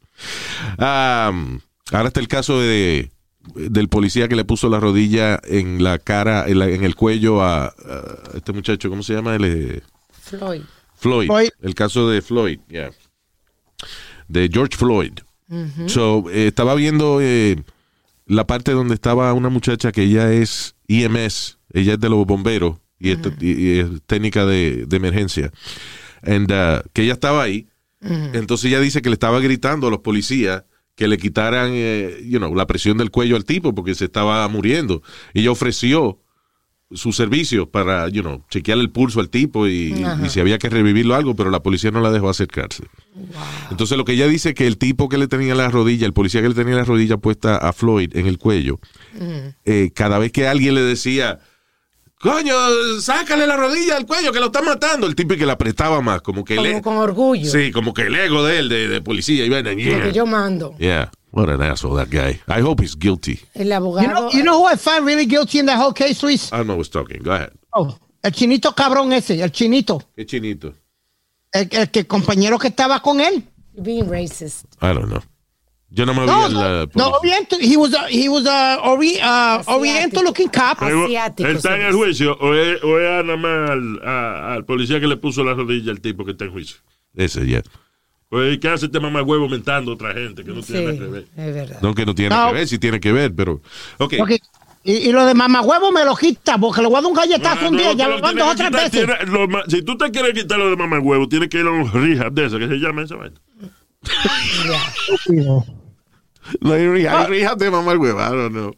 Um, 0.77 1.61
ahora 1.91 2.09
está 2.09 2.19
el 2.19 2.27
caso 2.27 2.59
de, 2.59 3.09
del 3.55 3.89
policía 3.89 4.27
que 4.27 4.35
le 4.35 4.45
puso 4.45 4.69
la 4.69 4.79
rodilla 4.79 5.39
en 5.43 5.83
la 5.83 5.97
cara, 5.97 6.45
en, 6.47 6.59
la- 6.59 6.69
en 6.69 6.83
el 6.83 6.95
cuello 6.95 7.41
a, 7.41 7.65
a 7.65 7.73
este 8.35 8.53
muchacho, 8.53 8.89
¿cómo 8.89 9.01
se 9.03 9.13
llama? 9.15 9.35
Eh, 9.41 9.81
Floyd. 10.11 10.61
Floyd. 10.95 11.25
Floyd. 11.27 11.49
El 11.61 11.73
caso 11.73 12.07
de 12.07 12.21
Floyd, 12.21 12.59
yeah. 12.69 12.91
De 14.27 14.47
George 14.51 14.77
Floyd. 14.77 15.13
So, 15.87 16.29
eh, 16.29 16.47
estaba 16.47 16.75
viendo 16.75 17.19
eh, 17.19 17.61
la 18.25 18.45
parte 18.47 18.71
donde 18.71 18.93
estaba 18.93 19.33
una 19.33 19.49
muchacha 19.49 19.91
que 19.91 20.03
ella 20.03 20.31
es 20.31 20.75
EMS, 20.87 21.57
ella 21.73 21.93
es 21.93 21.99
de 21.99 22.09
los 22.09 22.25
bomberos 22.25 22.77
y, 22.99 23.09
es, 23.11 23.17
y- 23.41 23.51
y 23.51 23.79
es 23.79 23.87
técnica 24.05 24.45
de, 24.45 24.85
de 24.87 24.97
emergencia. 24.97 25.51
And, 26.23 26.51
uh, 26.51 26.87
que 26.93 27.03
ella 27.03 27.13
estaba 27.13 27.43
ahí. 27.43 27.67
Entonces 28.33 28.65
ella 28.65 28.79
dice 28.79 29.03
que 29.03 29.09
le 29.09 29.13
estaba 29.13 29.39
gritando 29.39 29.87
a 29.87 29.91
los 29.91 29.99
policías 29.99 30.63
que 30.95 31.07
le 31.07 31.17
quitaran 31.17 31.69
eh, 31.73 32.19
you 32.25 32.39
know, 32.39 32.53
la 32.55 32.65
presión 32.65 32.97
del 32.97 33.11
cuello 33.11 33.35
al 33.35 33.45
tipo 33.45 33.75
porque 33.75 33.95
se 33.95 34.05
estaba 34.05 34.47
muriendo. 34.47 35.03
Y 35.33 35.41
ella 35.41 35.51
ofreció 35.51 36.19
sus 36.93 37.15
servicios 37.15 37.67
para, 37.67 38.09
you 38.09 38.21
know, 38.21 38.43
chequearle 38.49 38.83
el 38.83 38.89
pulso 38.89 39.19
al 39.19 39.29
tipo 39.29 39.67
y, 39.67 39.93
y 40.23 40.29
si 40.29 40.39
había 40.39 40.57
que 40.57 40.69
revivirlo 40.69 41.15
algo, 41.15 41.35
pero 41.35 41.49
la 41.49 41.63
policía 41.63 41.91
no 41.91 42.01
la 42.01 42.11
dejó 42.11 42.29
acercarse. 42.29 42.83
Entonces 43.69 43.97
lo 43.97 44.03
que 44.03 44.13
ella 44.13 44.27
dice 44.27 44.53
que 44.53 44.67
el 44.67 44.77
tipo 44.77 45.07
que 45.07 45.17
le 45.17 45.27
tenía 45.27 45.55
la 45.55 45.69
rodilla, 45.69 46.05
el 46.05 46.13
policía 46.13 46.41
que 46.41 46.49
le 46.49 46.55
tenía 46.55 46.75
la 46.75 46.83
rodilla 46.83 47.17
puesta 47.17 47.55
a 47.55 47.71
Floyd 47.71 48.15
en 48.15 48.27
el 48.27 48.37
cuello, 48.37 48.79
eh, 49.63 49.91
cada 49.95 50.19
vez 50.19 50.31
que 50.31 50.47
alguien 50.47 50.75
le 50.75 50.81
decía, 50.81 51.39
coño, 52.21 52.53
sácale 53.01 53.45
la 53.47 53.55
rodilla 53.57 53.97
al 53.97 54.05
cuello 54.05 54.31
que 54.31 54.39
lo 54.39 54.47
está 54.47 54.61
matando, 54.61 55.07
el 55.07 55.15
tipo 55.15 55.35
que 55.35 55.45
la 55.45 55.53
apretaba 55.53 56.01
más, 56.01 56.21
como 56.21 56.43
que 56.43 56.55
Como 56.55 56.67
el, 56.67 56.81
con 56.81 56.97
orgullo. 56.97 57.49
sí, 57.51 57.71
como 57.71 57.93
que 57.93 58.03
el 58.03 58.15
ego 58.15 58.43
de 58.43 58.59
él, 58.59 58.69
de, 58.69 58.87
de 58.87 59.01
policía, 59.01 59.45
y 59.45 59.49
ven, 59.49 59.65
Lo 59.65 59.73
yeah. 59.73 60.03
que 60.03 60.11
yo 60.13 60.25
mando. 60.25 60.75
Yeah, 60.77 61.11
what 61.31 61.49
an 61.49 61.61
asshole 61.61 61.95
that 61.97 62.09
guy. 62.09 62.39
I 62.47 62.61
hope 62.61 62.81
he's 62.83 62.95
guilty. 62.97 63.39
El 63.53 63.67
You 63.69 63.73
abogado. 63.73 64.07
know, 64.13 64.31
you 64.31 64.43
know 64.43 64.57
who 64.61 64.67
I 64.71 64.77
find 64.77 65.05
really 65.05 65.25
guilty 65.25 65.59
in 65.59 65.65
that 65.65 65.77
whole 65.79 65.93
case, 65.93 66.21
Luis? 66.23 66.51
Alma 66.53 66.75
was 66.75 66.89
talking, 66.89 67.21
go 67.23 67.31
ahead. 67.31 67.51
Oh, 67.73 67.95
el 68.23 68.31
chinito 68.31 68.73
cabrón 68.75 69.11
ese, 69.13 69.41
el 69.41 69.51
chinito. 69.51 70.01
Qué 70.15 70.25
chinito. 70.25 70.73
El, 71.51 71.67
el 71.71 71.89
que 71.91 72.05
compañero 72.05 72.57
que 72.59 72.67
estaba 72.69 73.01
con 73.01 73.19
él. 73.19 73.43
being 73.73 74.07
racist. 74.09 74.65
I 74.81 74.93
don't 74.93 75.07
know. 75.09 75.21
Yo 75.93 76.05
no 76.05 76.13
me 76.13 76.21
vi 76.21 76.25
No, 76.27 76.45
en 76.47 76.53
la 76.53 76.85
no, 76.85 76.89
no 76.95 77.09
Oriental. 77.17 77.59
He 77.61 77.75
was 77.75 77.93
a, 77.93 78.07
he 78.09 78.29
was 78.29 78.45
a 78.47 78.79
ori, 78.81 79.17
uh, 79.21 79.61
Oriental 79.67 80.23
looking 80.23 80.47
cop. 80.47 80.81
Asiático, 80.81 81.49
¿Él 81.49 81.57
está 81.57 81.75
en 81.75 81.81
el 81.81 81.93
juicio 81.93 82.37
o 82.39 82.53
es, 82.53 82.81
o 82.81 82.97
es 82.97 83.25
nada 83.25 83.35
más 83.37 83.69
al, 83.71 83.99
a- 84.03 84.53
al 84.53 84.63
policía 84.65 84.99
que 85.01 85.07
le 85.07 85.17
puso 85.17 85.43
la 85.43 85.53
rodilla 85.53 85.91
al 85.91 85.99
tipo 85.99 86.23
que 86.23 86.31
está 86.31 86.45
en 86.45 86.51
juicio? 86.53 86.77
Ese, 87.13 87.45
ya. 87.45 87.61
Pues, 88.29 88.57
¿qué 88.59 88.69
hace 88.69 88.85
este 88.85 89.01
mamá 89.01 89.21
huevo 89.21 89.49
mentando 89.49 89.91
a 89.91 89.95
otra 89.95 90.13
gente 90.13 90.45
que 90.45 90.51
no 90.51 90.61
Sí, 90.61 90.71
tiene 90.71 90.93
nada 90.93 90.97
que 90.97 91.11
ver? 91.11 91.25
es 91.35 91.53
verdad. 91.53 91.79
No 91.81 91.93
que 91.93 92.05
no 92.05 92.15
tiene 92.15 92.33
No. 92.33 92.47
que 92.47 92.53
ver, 92.53 92.67
sí 92.69 92.79
tiene 92.79 92.99
que 93.01 93.11
ver, 93.11 93.35
pero... 93.35 93.61
Ok. 93.97 94.13
Okay. 94.21 94.37
Y, 94.85 94.93
y 94.93 95.11
lo 95.11 95.25
de 95.25 95.33
mamagüevo 95.33 95.91
me 95.91 96.05
lo 96.05 96.15
quita, 96.15 96.57
porque 96.57 96.81
le 96.81 96.87
voy 96.87 96.95
a 96.99 97.01
dar 97.01 97.11
un 97.11 97.17
galletazo 97.17 97.65
Ah, 97.65 97.67
un 97.69 97.75
no, 97.75 97.81
día, 97.81 97.91
ya 97.93 98.07
lo 98.07 98.21
van 98.21 98.33
tienes 98.35 98.45
dos 98.45 98.53
o 98.53 98.57
que 98.57 98.71
tres 98.71 98.89
quitar- 98.91 99.07
veces. 99.07 99.25
tiene- 99.25 99.37
lo 99.37 99.47
ma- 99.49 99.63
si 99.67 99.81
tú 99.83 99.97
te 99.97 100.09
quieres 100.09 100.33
quitar 100.33 100.57
lo 100.57 100.69
de 100.69 100.77
mamá 100.77 100.99
huevo, 100.99 101.27
tienes 101.27 101.49
que 101.49 101.59
ir 101.59 101.65
a 101.67 101.71
un 101.71 101.91
rehab 101.91 102.31
de 102.31 102.45
eso, 102.45 102.57
que 102.57 102.67
se 102.69 102.75
llama 102.77 103.03
esa 103.03 103.17
vaina. 103.17 103.35
No 106.61 106.73
hay 106.73 106.87
re- 106.87 107.07
hay 107.09 107.55
de 107.57 107.71
mamá 107.71 107.91
el 107.93 107.97
huevo, 107.97 108.19
I 108.19 108.29
don't 108.35 108.51
know. 108.51 108.73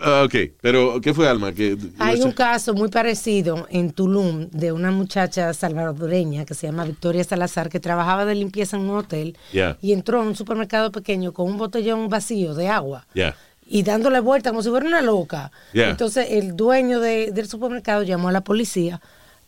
Ah, 0.00 0.22
ok, 0.24 0.34
pero 0.60 1.00
¿qué 1.00 1.12
fue, 1.12 1.28
Alma? 1.28 1.52
Que, 1.52 1.76
Hay 1.98 2.20
no 2.20 2.26
un 2.26 2.32
caso 2.32 2.72
muy 2.74 2.88
parecido 2.88 3.66
en 3.70 3.90
Tulum 3.92 4.48
de 4.50 4.72
una 4.72 4.90
muchacha 4.90 5.52
salvadoreña 5.52 6.44
que 6.44 6.54
se 6.54 6.66
llama 6.68 6.84
Victoria 6.84 7.24
Salazar 7.24 7.68
que 7.68 7.80
trabajaba 7.80 8.24
de 8.24 8.34
limpieza 8.34 8.76
en 8.76 8.84
un 8.84 8.96
hotel 8.98 9.36
Yeah. 9.52 9.76
y 9.82 9.92
entró 9.92 10.20
a 10.20 10.22
un 10.22 10.34
supermercado 10.36 10.90
pequeño 10.92 11.32
con 11.32 11.46
un 11.50 11.58
botellón 11.58 12.08
vacío 12.08 12.54
de 12.54 12.68
agua 12.68 13.06
Yeah. 13.14 13.36
y 13.68 13.82
dándole 13.82 14.20
vuelta 14.20 14.50
como 14.50 14.62
si 14.62 14.70
fuera 14.70 14.86
una 14.86 15.02
loca. 15.02 15.50
Yeah. 15.72 15.90
Entonces 15.90 16.28
el 16.30 16.56
dueño 16.56 17.00
de- 17.00 17.30
del 17.32 17.48
supermercado 17.48 18.02
llamó 18.04 18.28
a 18.28 18.32
la 18.32 18.42
policía 18.42 19.00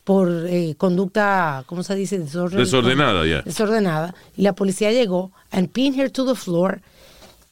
por 0.05 0.29
eh, 0.49 0.75
conducta, 0.79 1.65
¿cómo 1.67 1.83
se 1.83 1.95
dice? 1.97 2.21
Desorden- 2.21 2.59
Desordenada, 2.59 3.27
ya. 3.27 3.43
Desordenada. 3.43 4.15
Y 4.37 4.43
la 4.43 4.53
policía 4.55 4.93
llegó 4.93 5.33
and 5.51 5.69
pinned 5.71 5.99
her 5.99 6.11
to 6.11 6.25
the 6.27 6.35
floor 6.39 6.81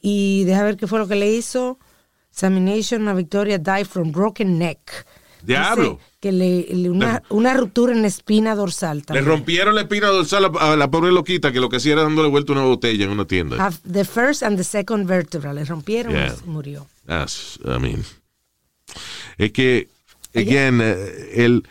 y 0.06 0.44
deja 0.44 0.62
ver 0.62 0.76
qué 0.76 0.87
fue 0.87 0.99
lo 0.99 1.08
que 1.08 1.14
le 1.16 1.32
hizo. 1.32 1.78
Examination 2.30 3.08
a 3.08 3.14
Victoria 3.14 3.56
died 3.58 3.87
from 3.87 4.12
broken 4.12 4.58
neck. 4.58 5.06
Diablo. 5.42 5.99
Que 6.20 6.30
le, 6.32 6.66
le- 6.75 6.90
una, 6.90 7.23
una 7.30 7.54
ruptura 7.54 7.92
en 7.92 8.02
la 8.02 8.08
espina 8.08 8.54
dorsal. 8.54 8.99
Le 8.99 9.02
también. 9.04 9.25
rompieron 9.26 9.75
la 9.75 9.82
espina 9.82 10.08
dorsal 10.08 10.44
a, 10.46 10.73
a 10.73 10.76
la 10.76 10.90
pobre 10.90 11.11
loquita 11.11 11.52
que 11.52 11.61
lo 11.61 11.68
que 11.70 11.76
hacía 11.76 11.94
era 11.94 12.02
dándole 12.02 12.28
vuelta 12.28 12.52
una 12.52 12.62
botella 12.64 13.04
en 13.04 13.11
una 13.12 13.25
tienda. 13.26 13.56
Have 13.64 13.78
the 13.90 14.04
first 14.04 14.42
and 14.42 14.56
the 14.58 14.64
second 14.64 15.06
vertebra. 15.06 15.52
Le 15.54 15.64
rompieron 15.64 16.12
Yeah. 16.12 16.34
y 16.44 16.49
murió. 16.49 16.87
That's, 17.06 17.58
I 17.64 17.78
mean, 17.78 18.04
es 19.38 19.52
que, 19.52 19.88
again, 20.34 20.80
eh, 20.82 21.44
el, 21.44 21.66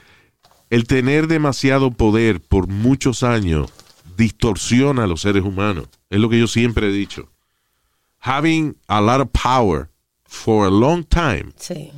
el 0.69 0.85
tener 0.85 1.27
demasiado 1.27 1.91
poder 1.91 2.39
por 2.41 2.67
muchos 2.67 3.21
años 3.23 3.69
distorsiona 4.17 5.03
a 5.03 5.07
los 5.07 5.21
seres 5.21 5.43
humanos. 5.43 5.87
Es 6.09 6.19
lo 6.19 6.29
que 6.29 6.39
yo 6.39 6.47
siempre 6.47 6.87
he 6.87 6.91
dicho. 6.91 7.27
Having 8.25 8.75
a 8.87 9.01
lot 9.01 9.19
of 9.21 9.29
power 9.31 9.89
for 10.25 10.65
a 10.65 10.69
long 10.71 11.03
time, 11.03 11.51
Sí. 11.57 11.91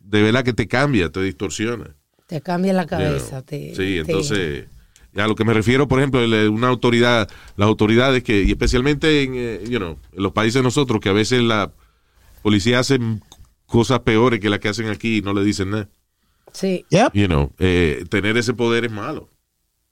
de 0.00 0.22
verdad 0.22 0.42
que 0.44 0.52
te 0.54 0.66
cambia, 0.66 1.10
te 1.10 1.20
distorsiona. 1.22 1.94
Te 2.26 2.40
cambia 2.40 2.72
la 2.72 2.84
You 2.84 2.88
cabeza. 2.88 3.28
know. 3.30 3.42
te- 3.42 3.70
sí, 3.70 3.76
te- 3.76 3.98
entonces, 3.98 4.64
a 5.14 5.26
lo 5.26 5.34
que 5.34 5.44
me 5.44 5.52
refiero, 5.54 5.86
por 5.86 5.98
ejemplo, 5.98 6.20
una 6.50 6.68
autoridad, 6.68 7.28
las 7.56 7.66
autoridades 7.68 8.22
que, 8.22 8.42
y 8.42 8.50
especialmente 8.50 9.22
en, 9.22 9.32
eh, 9.36 9.60
you 9.68 9.78
know, 9.78 9.98
en 10.12 10.22
los 10.22 10.32
países 10.32 10.54
de 10.54 10.62
nosotros, 10.62 11.00
que 11.00 11.08
a 11.10 11.12
veces 11.12 11.42
la 11.42 11.70
policía 12.42 12.78
hace 12.78 12.98
cosas 13.66 14.00
peores 14.00 14.40
que 14.40 14.48
las 14.48 14.60
que 14.60 14.68
hacen 14.68 14.88
aquí 14.88 15.18
y 15.18 15.22
no 15.22 15.34
le 15.34 15.44
dicen 15.44 15.70
nada. 15.70 15.88
Sí, 16.52 16.86
Yep. 16.88 17.12
You 17.12 17.26
know, 17.26 17.52
eh, 17.58 18.04
tener 18.08 18.36
ese 18.38 18.54
poder 18.54 18.86
es 18.86 18.92
malo, 18.92 19.28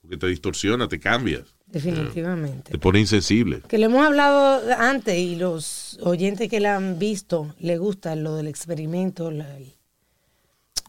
porque 0.00 0.16
te 0.16 0.26
distorsiona, 0.28 0.88
te 0.88 0.98
cambia, 0.98 1.44
definitivamente. 1.74 2.72
te 2.72 2.78
pone 2.78 3.00
insensible. 3.00 3.60
Que 3.68 3.78
le 3.78 3.86
hemos 3.86 4.04
hablado 4.06 4.60
antes 4.78 5.18
y 5.18 5.36
los 5.36 5.98
oyentes 6.02 6.48
que 6.48 6.60
la 6.60 6.76
han 6.76 6.98
visto 6.98 7.54
le 7.60 7.76
gusta 7.78 8.16
lo 8.16 8.36
del 8.36 8.48
experimento, 8.48 9.30
la- 9.30 9.56
el, 9.56 9.72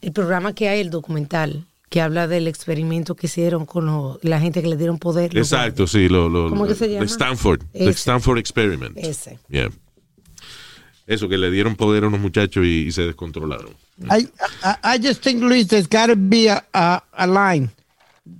el 0.02 0.12
programa 0.12 0.54
que 0.54 0.68
hay, 0.68 0.80
el 0.80 0.90
documental, 0.90 1.64
que 1.88 2.00
habla 2.00 2.26
del 2.26 2.48
experimento 2.48 3.14
que 3.14 3.26
hicieron 3.26 3.64
con 3.66 3.86
lo- 3.86 4.18
la 4.22 4.40
gente 4.40 4.60
que 4.62 4.68
le 4.68 4.76
dieron 4.76 4.98
poder. 4.98 5.36
Exacto, 5.36 5.86
sí, 5.86 6.08
lo, 6.08 6.28
lo, 6.28 6.48
¿Cómo 6.48 6.66
que 6.66 6.74
se 6.74 6.88
llama? 6.90 7.04
Stanford, 7.06 7.60
the 7.72 7.84
Ese. 7.84 7.90
Stanford 8.00 8.38
Experiment. 8.38 8.96
Ese. 8.96 9.38
Yeah. 9.48 9.70
Eso, 11.06 11.28
que 11.28 11.38
le 11.38 11.50
dieron 11.52 11.76
poder 11.76 12.02
a 12.02 12.08
unos 12.08 12.18
muchachos 12.20 12.64
y, 12.66 12.86
y 12.86 12.92
se 12.92 13.02
descontrolaron. 13.02 13.70
I, 14.10 14.24
I, 14.64 14.96
I 14.96 14.98
just 15.06 15.22
think, 15.22 15.40
Luis, 15.40 15.68
there's 15.68 15.88
got 15.88 16.08
to 16.08 16.16
be 16.16 16.50
a, 16.50 16.64
a, 16.74 17.02
a 17.12 17.26
line. 17.26 17.70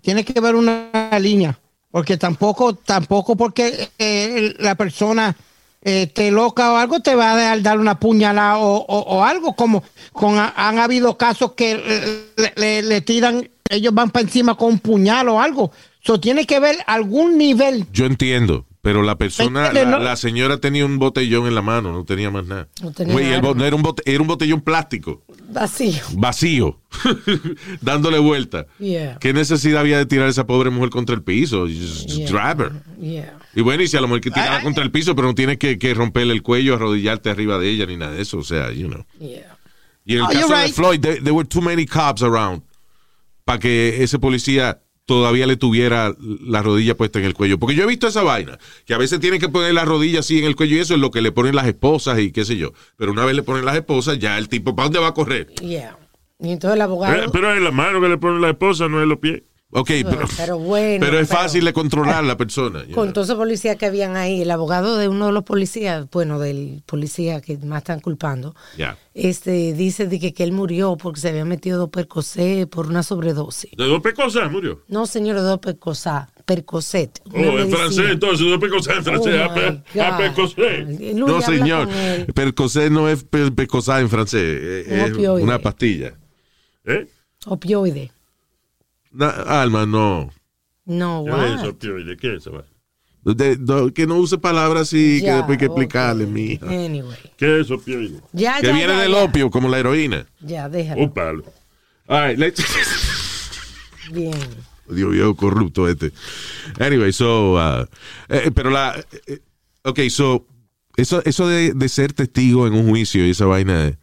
Tiene 0.03 0.25
que 0.25 0.37
haber 0.37 0.57
una 0.57 0.91
línea. 1.21 1.57
Porque 1.91 2.17
tampoco, 2.17 2.75
tampoco 2.75 3.37
porque 3.37 3.89
eh, 3.99 4.55
la 4.59 4.75
persona 4.75 5.35
eh, 5.83 6.03
esté 6.03 6.31
loca 6.31 6.73
o 6.73 6.77
algo, 6.77 7.01
te 7.01 7.15
va 7.15 7.33
a 7.33 7.57
dar 7.59 7.79
una 7.79 7.99
puñalada 7.99 8.59
o, 8.59 9.25
algo. 9.25 9.55
Como 9.55 9.83
con, 10.13 10.39
han 10.39 10.79
habido 10.79 11.17
casos 11.17 11.53
que 11.53 11.81
eh, 11.83 12.53
le, 12.57 12.83
le- 12.83 13.01
tiran, 13.01 13.49
ellos 13.71 13.95
van 13.95 14.11
para 14.11 14.25
encima 14.25 14.57
con 14.57 14.73
un 14.73 14.79
puñal 14.79 15.29
o 15.31 15.41
algo. 15.41 15.71
So, 16.03 16.21
tiene 16.21 16.45
que 16.47 16.57
haber 16.57 16.77
algún 16.87 17.39
nivel. 17.39 17.87
Yo 17.93 18.05
entiendo, 18.05 18.66
pero 18.87 19.03
la 19.03 19.19
persona, 19.19 19.67
Entiende, 19.67 19.91
la, 19.91 19.99
¿no? 19.99 20.05
la 20.05 20.15
señora 20.15 20.59
tenía 20.59 20.87
un 20.87 21.01
botellón 21.01 21.49
en 21.49 21.57
la 21.57 21.61
mano, 21.63 21.91
no 21.91 22.05
tenía 22.05 22.31
más 22.31 22.47
nada. 22.47 22.69
No 22.81 22.93
tenía 22.93 23.13
Güey, 23.15 23.33
el 23.33 23.41
bo- 23.41 23.49
arma. 23.51 23.59
no 23.61 23.67
era, 23.67 23.75
un 23.75 23.83
bote- 23.83 24.03
era 24.07 24.21
un 24.21 24.29
botellón 24.29 24.61
plástico, 24.61 25.25
Vacío. 25.49 26.01
vacío, 26.15 26.81
dándole 27.81 28.21
vuelta. 28.21 28.67
Yeah. 28.79 29.19
¿Qué 29.19 29.33
necesidad 29.33 29.81
había 29.81 29.99
de 29.99 30.07
tirar 30.07 30.27
a 30.29 30.31
esa 30.31 30.47
pobre 30.47 30.71
mujer 30.71 30.91
contra 30.91 31.17
el 31.17 31.23
piso? 31.25 31.63
Just, 31.67 32.03
just 32.05 32.09
Yeah. 32.11 32.31
grab 32.31 32.61
her. 32.61 32.73
Yeah. 33.01 33.37
Y 33.57 33.63
bueno, 33.63 33.83
y 33.83 33.89
si 33.89 33.97
a 33.97 34.01
lo 34.01 34.07
mejor 34.07 34.21
que 34.21 34.31
tiraba 34.31 34.61
contra 34.63 34.85
el 34.85 34.93
piso, 34.93 35.17
pero 35.17 35.27
no 35.27 35.35
tienes 35.35 35.59
que, 35.59 35.79
que 35.81 35.93
romperle 35.93 36.33
el 36.33 36.43
cuello, 36.43 36.75
arrodillarte 36.77 37.29
arriba 37.29 37.59
de 37.59 37.69
ella, 37.71 37.87
ni 37.87 37.97
nada 37.97 38.13
de 38.13 38.23
eso. 38.23 38.39
O 38.39 38.45
sea, 38.45 38.71
you 38.71 38.87
know. 38.89 39.05
Yeah. 39.19 39.57
Y 40.05 40.13
en 40.13 40.19
el 40.19 40.23
Oh, 40.25 40.29
caso 40.29 40.39
you're 40.47 40.57
de 40.61 40.65
right. 40.67 40.75
Floyd, 40.77 41.01
there, 41.01 41.17
there 41.21 41.33
were 41.33 41.49
too 41.49 41.61
many 41.61 41.87
cops 41.87 42.23
around 42.23 42.63
para 43.45 43.59
que 43.59 44.05
ese 44.05 44.21
policía 44.21 44.81
todavía 45.07 45.47
le 45.47 45.57
tuviera 45.57 46.15
la 46.19 46.63
rodilla 46.63 46.97
puesta 46.97 47.19
en 47.19 47.25
el 47.25 47.35
cuello. 47.35 47.59
Porque 47.59 47.75
yo 47.75 47.85
he 47.85 47.87
visto 47.87 48.09
esa 48.09 48.23
vaina, 48.23 48.59
que 48.85 48.93
a 48.93 48.99
veces 48.99 49.21
tienen 49.21 49.41
que 49.41 49.49
poner 49.49 49.73
la 49.73 49.85
rodilla 49.85 50.21
así 50.21 50.39
en 50.39 50.45
el 50.45 50.57
cuello 50.57 50.77
y 50.77 50.81
eso 50.81 50.95
es 50.95 51.01
lo 51.01 51.11
que 51.11 51.23
le 51.23 51.33
ponen 51.33 51.55
las 51.55 51.67
esposas 51.67 52.19
y 52.19 52.33
qué 52.33 52.45
sé 52.45 52.57
yo. 52.57 52.73
Pero 52.97 53.13
una 53.13 53.25
vez 53.25 53.35
le 53.35 53.43
ponen 53.43 53.65
las 53.65 53.77
esposas, 53.77 54.19
ya 54.19 54.37
el 54.37 54.49
tipo, 54.49 54.77
¿para 54.77 54.87
dónde 54.87 54.99
va 54.99 55.09
a 55.09 55.15
correr? 55.15 55.47
Yeah. 55.63 55.97
Y 56.41 56.51
entonces 56.51 56.75
el 56.77 56.83
abogado. 56.83 57.15
Pero, 57.15 57.33
pero 57.33 57.55
es 57.55 57.63
la 57.63 57.71
mano 57.71 58.01
que 58.01 58.09
le 58.09 58.19
pone 58.19 58.41
la 58.41 58.51
esposa, 58.51 58.89
no 58.89 59.01
es 59.01 59.09
los 59.09 59.19
pies. 59.19 59.43
Ok, 59.73 59.91
pero, 60.05 60.27
pero 60.37 60.59
bueno, 60.61 61.05
pero 61.05 61.19
es 61.19 61.29
pero- 61.29 61.41
fácil 61.41 61.65
de 61.65 61.73
controlar 61.73 62.23
la 62.23 62.37
persona. 62.37 62.85
Con 62.95 63.13
todos 63.13 63.27
esos 63.27 63.37
policías 63.37 63.75
que 63.77 63.87
habían 63.87 64.17
ahí, 64.17 64.43
el 64.43 64.51
abogado 64.53 64.97
de 64.97 65.09
uno 65.09 65.27
de 65.27 65.33
los 65.33 65.43
policías, 65.43 66.07
bueno, 66.13 66.39
del 66.39 66.83
policía 66.87 67.41
que 67.41 67.59
más 67.59 67.79
están 67.79 67.99
culpando, 68.01 68.55
este 69.13 69.73
dice 69.75 70.07
de 70.07 70.21
que, 70.21 70.33
que 70.33 70.45
él 70.45 70.53
murió 70.53 70.97
porque 70.97 71.21
se 71.21 71.31
había 71.31 71.45
metido 71.45 71.79
dos 71.79 71.91
percocet 71.91 72.69
por 72.71 72.87
una 72.87 73.03
sobredosis. 73.03 73.73
De 73.77 73.85
dos 73.87 74.01
pecosas 74.03 74.51
murió. 74.53 74.83
No, 74.87 75.05
señor, 75.07 75.37
dos 75.39 75.59
percocet, 75.59 76.27
percocet. 76.45 77.21
Oh, 77.35 77.59
en 77.59 77.69
francés, 77.69 78.05
entonces, 78.09 78.47
dos 78.49 78.59
pecosas 78.61 78.99
en 78.99 79.05
francés. 79.05 79.35
Oh, 79.37 80.01
a 80.01 80.17
a 80.17 81.15
No, 81.15 81.43
señor. 81.43 81.89
Percocet 82.33 82.91
no 82.93 83.09
es 83.09 83.25
per- 83.25 83.53
percocet 83.53 83.99
en 83.99 84.09
francés. 84.11 84.87
Un 84.89 84.99
Es 85.01 85.43
una 85.43 85.59
pastilla. 85.59 86.15
¿Eh? 86.85 87.09
Opioide. 87.47 88.13
Na- 89.17 89.63
Alma, 89.63 89.87
no. 89.87 90.31
No, 90.85 91.25
¿Qué 91.25 91.31
what? 91.33 91.47
es 91.47 91.61
eso, 91.61 91.69
opioide? 91.71 92.17
¿Qué 92.17 92.35
es 92.37 92.47
eso? 92.47 92.65
De- 93.25 93.93
que 93.93 94.07
no 94.07 94.17
use 94.19 94.39
palabras 94.39 94.83
así, 94.83 95.19
que 95.21 95.27
Ya, 95.27 95.37
después 95.39 95.57
hay 95.57 95.59
que 95.59 95.67
ok. 95.67 95.73
explicarle, 95.73 96.27
mija. 96.27 96.67
Anyway. 96.67 97.19
¿Qué 97.37 97.61
es 97.61 97.71
opioide? 97.73 98.21
Ya, 98.33 98.61
Que 98.61 98.69
ya, 98.69 98.73
viene 98.73 98.93
ya, 98.93 99.01
del 99.01 99.13
ya. 99.13 99.25
opio, 99.25 99.51
como 99.51 99.69
la 99.69 99.81
heroína. 99.81 100.27
Ya, 100.41 100.69
déjalo. 100.69 101.03
Un 101.03 101.13
palo. 101.13 101.45
All 102.07 102.29
right, 102.29 102.39
let's- 102.39 102.63
Bien. 104.13 104.33
Dios 104.89 105.11
viejo 105.11 105.35
corrupto 105.35 105.89
este. 105.89 106.13
Anyway, 106.79 107.13
so, 107.13 107.55
uh, 107.55 107.87
eh, 108.29 108.53
pero 108.55 108.71
la, 108.71 108.95
eh, 109.27 109.41
ok, 109.83 109.99
so, 110.09 110.47
eso, 110.97 111.21
eso 111.25 111.49
de, 111.49 111.73
de 111.75 111.89
ser 111.89 112.13
testigo 112.13 112.69
en 112.69 112.75
un 112.75 112.89
juicio 112.89 113.27
y 113.27 113.31
esa 113.31 113.47
vaina, 113.47 113.89
eh, 113.89 113.99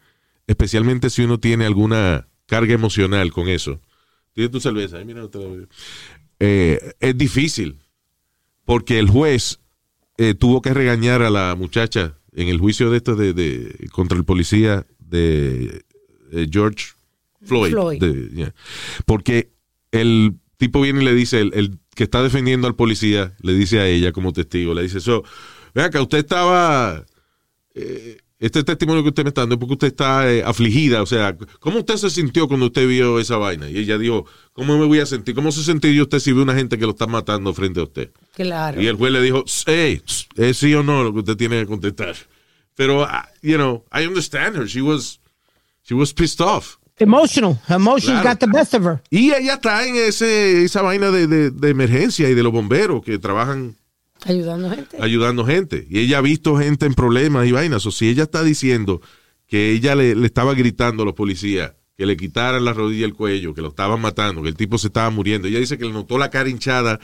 especialmente 0.46 1.08
si 1.08 1.22
uno 1.22 1.40
tiene 1.40 1.64
alguna 1.64 2.28
carga 2.46 2.74
emocional 2.74 3.32
con 3.32 3.48
eso. 3.48 3.80
Tiene 4.34 4.50
tu 4.50 4.60
cerveza, 4.60 4.98
ahí, 4.98 5.04
mira. 5.04 5.26
Eh, 6.40 6.92
es 7.00 7.16
difícil, 7.16 7.78
porque 8.64 8.98
el 8.98 9.08
juez 9.08 9.60
eh, 10.18 10.34
tuvo 10.34 10.60
que 10.60 10.74
regañar 10.74 11.22
a 11.22 11.30
la 11.30 11.54
muchacha 11.54 12.18
en 12.32 12.48
el 12.48 12.58
juicio 12.58 12.90
de 12.90 12.96
esto 12.98 13.14
de, 13.16 13.32
de- 13.32 13.88
contra 13.92 14.18
el 14.18 14.24
policía 14.24 14.86
de 14.98 15.84
eh, 16.32 16.48
George 16.50 16.86
Floyd. 17.42 17.70
Floyd. 17.72 18.00
de- 18.00 18.28
yeah. 18.34 18.54
Porque 19.06 19.52
el 19.92 20.34
tipo 20.56 20.80
viene 20.80 21.02
y 21.02 21.04
le 21.04 21.14
dice, 21.14 21.40
el, 21.40 21.52
el 21.54 21.78
que 21.94 22.04
está 22.04 22.22
defendiendo 22.22 22.66
al 22.66 22.74
policía, 22.74 23.36
le 23.40 23.54
dice 23.54 23.78
a 23.78 23.86
ella 23.86 24.10
como 24.12 24.32
testigo, 24.32 24.74
le 24.74 24.82
dice, 24.82 25.00
so, 25.00 25.22
vea 25.74 25.90
que 25.90 26.00
usted 26.00 26.18
estaba, 26.18 27.04
eh, 27.74 28.18
este 28.46 28.62
testimonio 28.64 29.02
que 29.02 29.08
usted 29.10 29.22
me 29.24 29.28
está 29.28 29.42
dando 29.42 29.54
es 29.54 29.58
porque 29.58 29.72
usted 29.74 29.86
está 29.88 30.30
eh, 30.32 30.42
afligida, 30.44 31.02
o 31.02 31.06
sea, 31.06 31.36
¿cómo 31.60 31.78
usted 31.78 31.96
se 31.96 32.10
sintió 32.10 32.46
cuando 32.48 32.66
usted 32.66 32.86
vio 32.86 33.18
esa 33.18 33.36
vaina? 33.36 33.68
Y 33.70 33.78
ella 33.78 33.96
dijo, 33.98 34.26
¿cómo 34.52 34.76
me 34.78 34.86
voy 34.86 35.00
a 35.00 35.06
sentir? 35.06 35.34
¿Cómo 35.34 35.50
se 35.52 35.62
sentiría 35.64 36.02
usted 36.02 36.18
si 36.18 36.32
ve 36.32 36.42
una 36.42 36.54
gente 36.54 36.78
que 36.78 36.84
lo 36.84 36.90
está 36.90 37.06
matando 37.06 37.52
frente 37.54 37.80
a 37.80 37.84
usted? 37.84 38.10
Claro. 38.34 38.80
Y 38.80 38.86
el 38.86 38.96
juez 38.96 39.12
le 39.12 39.22
dijo, 39.22 39.44
hey, 39.66 40.02
es 40.36 40.56
sí 40.58 40.74
o 40.74 40.82
no 40.82 41.02
lo 41.04 41.12
que 41.12 41.20
usted 41.20 41.36
tiene 41.36 41.60
que 41.60 41.66
contestar. 41.66 42.14
Pero, 42.76 43.04
ah, 43.04 43.28
you 43.42 43.54
know, 43.56 43.84
I 43.92 44.06
understand 44.06 44.56
her. 44.56 44.66
She 44.66 44.82
was, 44.82 45.20
she 45.82 45.94
was 45.94 46.12
pissed 46.12 46.40
off. 46.40 46.76
Emotional. 46.98 47.58
Emotions 47.68 48.20
Claro. 48.20 48.28
got 48.30 48.38
the 48.40 48.46
best 48.46 48.74
of 48.74 48.84
her. 48.84 49.00
Y 49.10 49.32
ella 49.32 49.54
está 49.54 49.86
en 49.86 49.96
ese, 49.96 50.64
esa 50.64 50.82
vaina 50.82 51.10
de, 51.10 51.26
de- 51.26 51.50
de 51.50 51.68
emergencia 51.70 52.28
y 52.28 52.34
de 52.34 52.42
los 52.42 52.52
bomberos 52.52 53.02
que 53.04 53.18
trabajan 53.18 53.76
Ayudando 54.24 54.70
gente. 54.70 54.96
ayudando 55.00 55.44
gente. 55.46 55.86
Y 55.90 56.00
ella 56.00 56.18
ha 56.18 56.22
visto 56.22 56.56
gente 56.56 56.86
en 56.86 56.94
problemas 56.94 57.46
y 57.46 57.52
vainas. 57.52 57.84
O 57.86 57.90
si 57.90 58.08
ella 58.08 58.24
está 58.24 58.42
diciendo 58.42 59.00
que 59.46 59.70
ella 59.72 59.94
le, 59.94 60.14
le 60.14 60.26
estaba 60.26 60.54
gritando 60.54 61.02
a 61.02 61.06
los 61.06 61.14
policías 61.14 61.72
que 61.96 62.06
le 62.06 62.16
quitaran 62.16 62.64
la 62.64 62.72
rodilla 62.72 63.02
y 63.02 63.04
el 63.04 63.14
cuello, 63.14 63.54
que 63.54 63.62
lo 63.62 63.68
estaban 63.68 64.00
matando, 64.00 64.42
que 64.42 64.48
el 64.48 64.56
tipo 64.56 64.78
se 64.78 64.88
estaba 64.88 65.10
muriendo. 65.10 65.46
Ella 65.46 65.60
dice 65.60 65.78
que 65.78 65.84
le 65.84 65.92
notó 65.92 66.18
la 66.18 66.28
cara 66.30 66.48
hinchada 66.48 66.98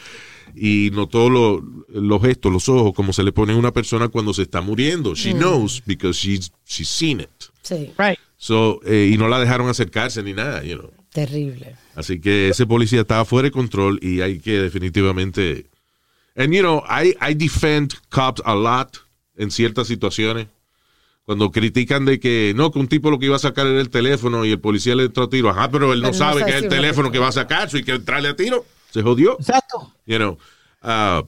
y 0.57 0.91
notó 0.93 1.31
lo- 1.31 1.63
los 1.89 2.21
gestos, 2.23 2.53
los 2.53 2.69
ojos, 2.69 2.93
como 2.95 3.13
se 3.13 3.23
le 3.23 3.31
pone 3.31 3.53
a 3.53 3.57
una 3.57 3.73
persona 3.73 4.09
cuando 4.09 4.35
se 4.35 4.43
está 4.43 4.61
muriendo. 4.63 5.15
She 5.15 5.33
knows 5.33 5.81
because 5.87 6.19
she's, 6.19 6.51
she's 6.67 6.89
seen 6.89 7.21
it. 7.21 7.29
Sí, 7.63 7.93
Right. 7.99 8.19
So, 8.37 8.81
eh, 8.85 9.11
y 9.13 9.19
no 9.19 9.29
la 9.29 9.39
dejaron 9.39 9.69
acercarse 9.69 10.23
ni 10.23 10.33
nada, 10.33 10.65
you 10.65 10.77
know. 10.79 10.91
terrible. 11.13 11.77
Así 11.95 12.19
que 12.21 12.49
ese 12.49 12.67
policía 12.67 13.03
estaba 13.03 13.25
fuera 13.27 13.47
de 13.47 13.53
control 13.53 13.99
y 14.03 14.23
hay 14.23 14.41
que 14.41 14.53
definitivamente. 14.61 15.67
And 16.37 16.53
you 16.53 16.63
know, 16.63 16.83
I, 16.89 17.15
I 17.21 17.35
defend 17.35 17.95
cops 18.09 18.43
a 18.45 18.55
lot 18.55 18.99
en 19.37 19.51
ciertas 19.51 19.89
situaciones. 19.89 20.49
Cuando 21.25 21.51
critican 21.51 22.05
de 22.07 22.19
que 22.19 22.53
no, 22.57 22.71
que 22.73 22.79
un 22.79 22.89
tipo 22.89 23.11
lo 23.11 23.19
que 23.19 23.27
iba 23.27 23.37
a 23.37 23.41
sacar 23.41 23.67
era 23.67 23.81
el 23.81 23.91
teléfono 23.91 24.45
y 24.45 24.51
el 24.51 24.61
policía 24.61 24.97
le 24.97 25.05
entró 25.05 25.25
a 25.25 25.31
tiro. 25.31 25.51
Ajá, 25.51 25.71
pero 25.71 25.93
él 25.93 26.01
no 26.01 26.09
Pero 26.09 26.19
sabe 26.19 26.45
que 26.45 26.51
es 26.51 26.63
el 26.63 26.69
teléfono 26.69 27.11
que 27.13 27.19
va 27.19 27.29
a 27.29 27.33
sacar, 27.33 27.71
so 27.71 27.77
hay 27.77 27.85
que 27.85 27.93
entrarle 27.93 28.29
a 28.29 28.37
tiro. 28.37 28.65
Se 28.93 29.03
jodió. 29.03 29.37
Exacto. 29.39 29.93
You 30.07 30.17
know. 30.17 30.39
Ah, 30.83 31.23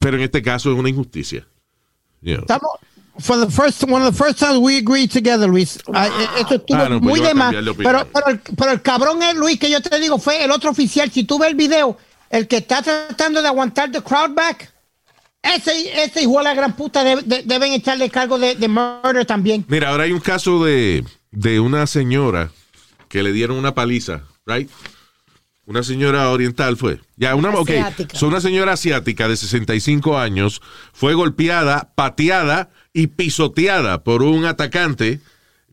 pero 0.00 0.16
en 0.16 0.24
este 0.24 0.42
caso 0.42 0.72
es 0.72 0.78
una 0.78 0.88
injusticia. 0.88 1.46
You 2.20 2.34
know. 2.34 2.40
Estamos, 2.42 2.70
for 3.20 3.38
the 3.38 3.50
first, 3.50 3.84
one 3.84 4.02
of 4.02 4.12
the 4.12 4.24
first 4.24 4.38
times 4.38 4.58
we 4.58 4.78
agreed 4.78 5.10
together, 5.10 5.48
Luis. 5.48 5.78
Ah, 5.92 6.08
eh, 6.08 6.40
Esto 6.40 6.54
estuvo 6.56 6.78
Ah, 6.78 6.88
no, 6.88 7.00
pues 7.00 7.10
muy 7.10 7.20
de 7.20 7.34
más. 7.34 7.54
Pero, 7.54 8.08
pero, 8.12 8.28
el, 8.28 8.40
pero 8.56 8.72
el 8.72 8.82
cabrón 8.82 9.22
es, 9.22 9.36
Luis, 9.36 9.58
que 9.58 9.70
yo 9.70 9.80
te 9.80 10.00
digo, 10.00 10.18
fue 10.18 10.42
el 10.44 10.50
otro 10.50 10.70
oficial. 10.70 11.10
Si 11.10 11.24
tú 11.24 11.38
ves 11.38 11.50
el 11.50 11.54
video, 11.54 11.96
el 12.30 12.46
que 12.48 12.58
está 12.58 12.82
tratando 12.82 13.40
de 13.42 13.48
aguantar 13.48 13.90
the 13.90 14.02
crowd 14.02 14.34
back, 14.34 14.70
ese, 15.42 16.02
ese 16.02 16.22
hijo 16.22 16.38
de 16.38 16.44
la 16.44 16.54
gran 16.54 16.74
puta 16.76 17.04
de- 17.04 17.22
de- 17.22 17.42
deben 17.44 17.72
echarle 17.72 18.10
cargo 18.10 18.38
de, 18.38 18.54
de 18.54 18.68
murder 18.68 19.24
también. 19.24 19.64
Mira, 19.68 19.90
ahora 19.90 20.04
hay 20.04 20.12
un 20.12 20.20
caso 20.20 20.64
de, 20.64 21.04
de 21.30 21.60
una 21.60 21.86
señora 21.86 22.50
que 23.08 23.22
le 23.22 23.32
dieron 23.32 23.56
una 23.56 23.74
paliza, 23.74 24.22
right? 24.46 24.68
Una 25.64 25.82
señora 25.82 26.30
oriental 26.30 26.76
fue. 26.78 27.00
Ya, 27.16 27.34
una, 27.34 27.50
ok. 27.50 27.68
Asiática. 27.70 28.18
So, 28.18 28.26
una 28.28 28.40
señora 28.40 28.72
asiática 28.72 29.28
de 29.28 29.36
65 29.36 30.18
años 30.18 30.62
fue 30.94 31.12
golpeada, 31.14 31.92
pateada 31.94 32.70
y 32.94 33.08
pisoteada 33.08 34.02
por 34.02 34.22
un 34.22 34.46
atacante 34.46 35.20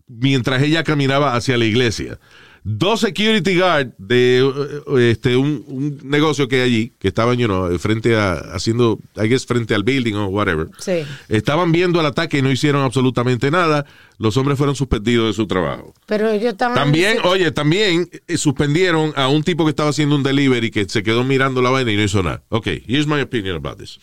mientras 0.07 0.61
ella 0.61 0.83
caminaba 0.83 1.33
hacia 1.35 1.57
la 1.57 1.65
iglesia. 1.65 2.19
Dos 2.67 3.01
security 3.01 3.59
guard 3.59 3.93
de 3.99 4.39
eh, 4.39 5.11
este, 5.11 5.37
un, 5.37 5.63
un 5.67 5.99
negocio 6.03 6.47
que 6.47 6.55
hay 6.55 6.61
allí, 6.63 6.93
que 6.97 7.07
estaban, 7.07 7.37
you 7.37 7.45
know, 7.45 7.77
frente 7.77 8.15
a, 8.15 8.33
haciendo, 8.55 8.97
I 9.15 9.27
guess, 9.27 9.45
frente 9.45 9.75
al 9.75 9.83
building 9.83 10.15
o 10.15 10.25
whatever. 10.29 10.69
Sí. 10.79 11.03
Estaban 11.29 11.71
viendo 11.71 11.99
el 11.99 12.07
ataque 12.07 12.39
y 12.39 12.41
no 12.41 12.49
hicieron 12.51 12.81
absolutamente 12.81 13.51
nada. 13.51 13.85
Los 14.17 14.35
hombres 14.37 14.57
fueron 14.57 14.75
suspendidos 14.75 15.27
de 15.27 15.33
su 15.33 15.45
trabajo. 15.45 15.93
Pero 16.07 16.31
ellos 16.31 16.53
estaban... 16.53 16.73
También, 16.73 17.19
oye, 17.23 17.51
también 17.51 18.09
eh, 18.27 18.35
suspendieron 18.35 19.13
a 19.15 19.27
un 19.27 19.43
tipo 19.43 19.63
que 19.65 19.69
estaba 19.69 19.91
haciendo 19.91 20.15
un 20.15 20.23
delivery 20.23 20.71
que 20.71 20.85
se 20.89 21.03
quedó 21.03 21.23
mirando 21.23 21.61
la 21.61 21.69
vaina 21.69 21.91
y 21.91 21.97
no 21.97 22.01
hizo 22.01 22.23
nada. 22.23 22.41
Ok, 22.49 22.65
here's 22.87 23.05
my 23.05 23.21
opinion 23.21 23.57
about 23.57 23.77
this. 23.77 23.99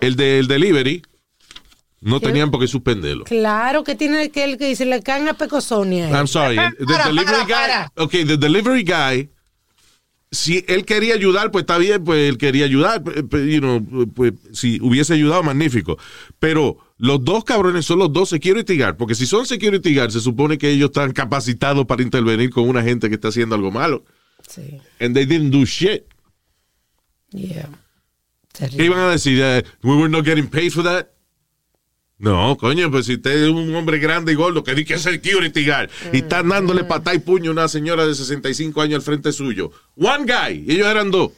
El 0.00 0.14
del 0.14 0.46
delivery 0.46 1.02
no 2.00 2.20
tenían 2.20 2.50
por 2.50 2.60
qué 2.60 2.68
suspenderlo. 2.68 3.24
Claro 3.24 3.82
que 3.84 3.94
tiene 3.94 4.30
que 4.30 4.44
el 4.44 4.56
que 4.58 4.68
dice, 4.68 4.84
le 4.86 5.02
caen 5.02 5.28
a 5.28 5.34
Pecosonia. 5.34 6.08
I'm 6.10 6.26
sorry. 6.28 6.56
The 6.56 6.84
Para, 6.86 7.06
delivery 7.06 7.24
para, 7.26 7.44
guy. 7.44 7.52
para. 7.52 7.92
Ok, 7.96 8.10
the 8.12 8.36
delivery 8.36 8.82
guy. 8.84 9.30
Si 10.30 10.62
él 10.68 10.84
quería 10.84 11.14
ayudar, 11.14 11.50
pues 11.50 11.62
está 11.62 11.78
bien, 11.78 12.04
pues 12.04 12.28
él 12.28 12.36
quería 12.36 12.66
ayudar. 12.66 13.02
you 13.32 13.60
know, 13.60 14.06
pues, 14.14 14.34
si 14.52 14.78
hubiese 14.82 15.14
ayudado, 15.14 15.42
magnífico. 15.42 15.96
Pero 16.38 16.76
los 16.98 17.24
dos 17.24 17.44
cabrones 17.44 17.86
son 17.86 17.98
los 18.00 18.12
dos 18.12 18.28
security 18.28 18.76
guard. 18.76 18.96
Porque 18.98 19.14
si 19.14 19.24
son 19.26 19.46
security 19.46 19.94
guard, 19.94 20.10
se 20.10 20.20
supone 20.20 20.58
que 20.58 20.68
ellos 20.70 20.90
están 20.90 21.12
capacitados 21.12 21.86
para 21.86 22.02
intervenir 22.02 22.50
con 22.50 22.68
una 22.68 22.82
gente 22.82 23.08
que 23.08 23.14
está 23.14 23.28
haciendo 23.28 23.54
algo 23.54 23.70
malo. 23.70 24.04
Sí, 24.46 24.78
And 25.00 25.14
they 25.14 25.24
didn't 25.24 25.50
do 25.50 25.64
shit. 25.64 26.04
yeah. 27.30 27.68
¿Qué 28.52 28.66
Terrible. 28.66 28.84
iban 28.86 28.98
a 29.00 29.10
decir? 29.12 29.40
Eh, 29.42 29.64
we 29.82 29.94
were 29.96 30.08
not 30.10 30.24
getting 30.24 30.46
paid 30.48 30.70
for 30.72 30.82
that. 30.84 31.08
No, 32.18 32.56
coño, 32.56 32.90
pues 32.90 33.06
si 33.06 33.14
usted 33.14 33.44
es 33.44 33.48
un 33.50 33.72
hombre 33.76 33.98
grande 33.98 34.32
y 34.32 34.34
gordo 34.34 34.64
que 34.64 34.74
dice 34.74 34.84
que 34.86 34.94
es 34.94 35.02
security 35.02 35.64
guard 35.64 35.88
y 36.12 36.18
están 36.18 36.48
dándole 36.48 36.82
patá 36.84 37.14
y 37.14 37.20
puño 37.20 37.50
a 37.50 37.52
una 37.52 37.68
señora 37.68 38.04
de 38.06 38.14
65 38.14 38.80
años 38.82 38.96
al 38.96 39.02
frente 39.02 39.30
suyo. 39.32 39.70
One 39.96 40.24
guy, 40.24 40.64
y 40.66 40.72
ellos 40.74 40.88
eran 40.88 41.10
dos. 41.12 41.30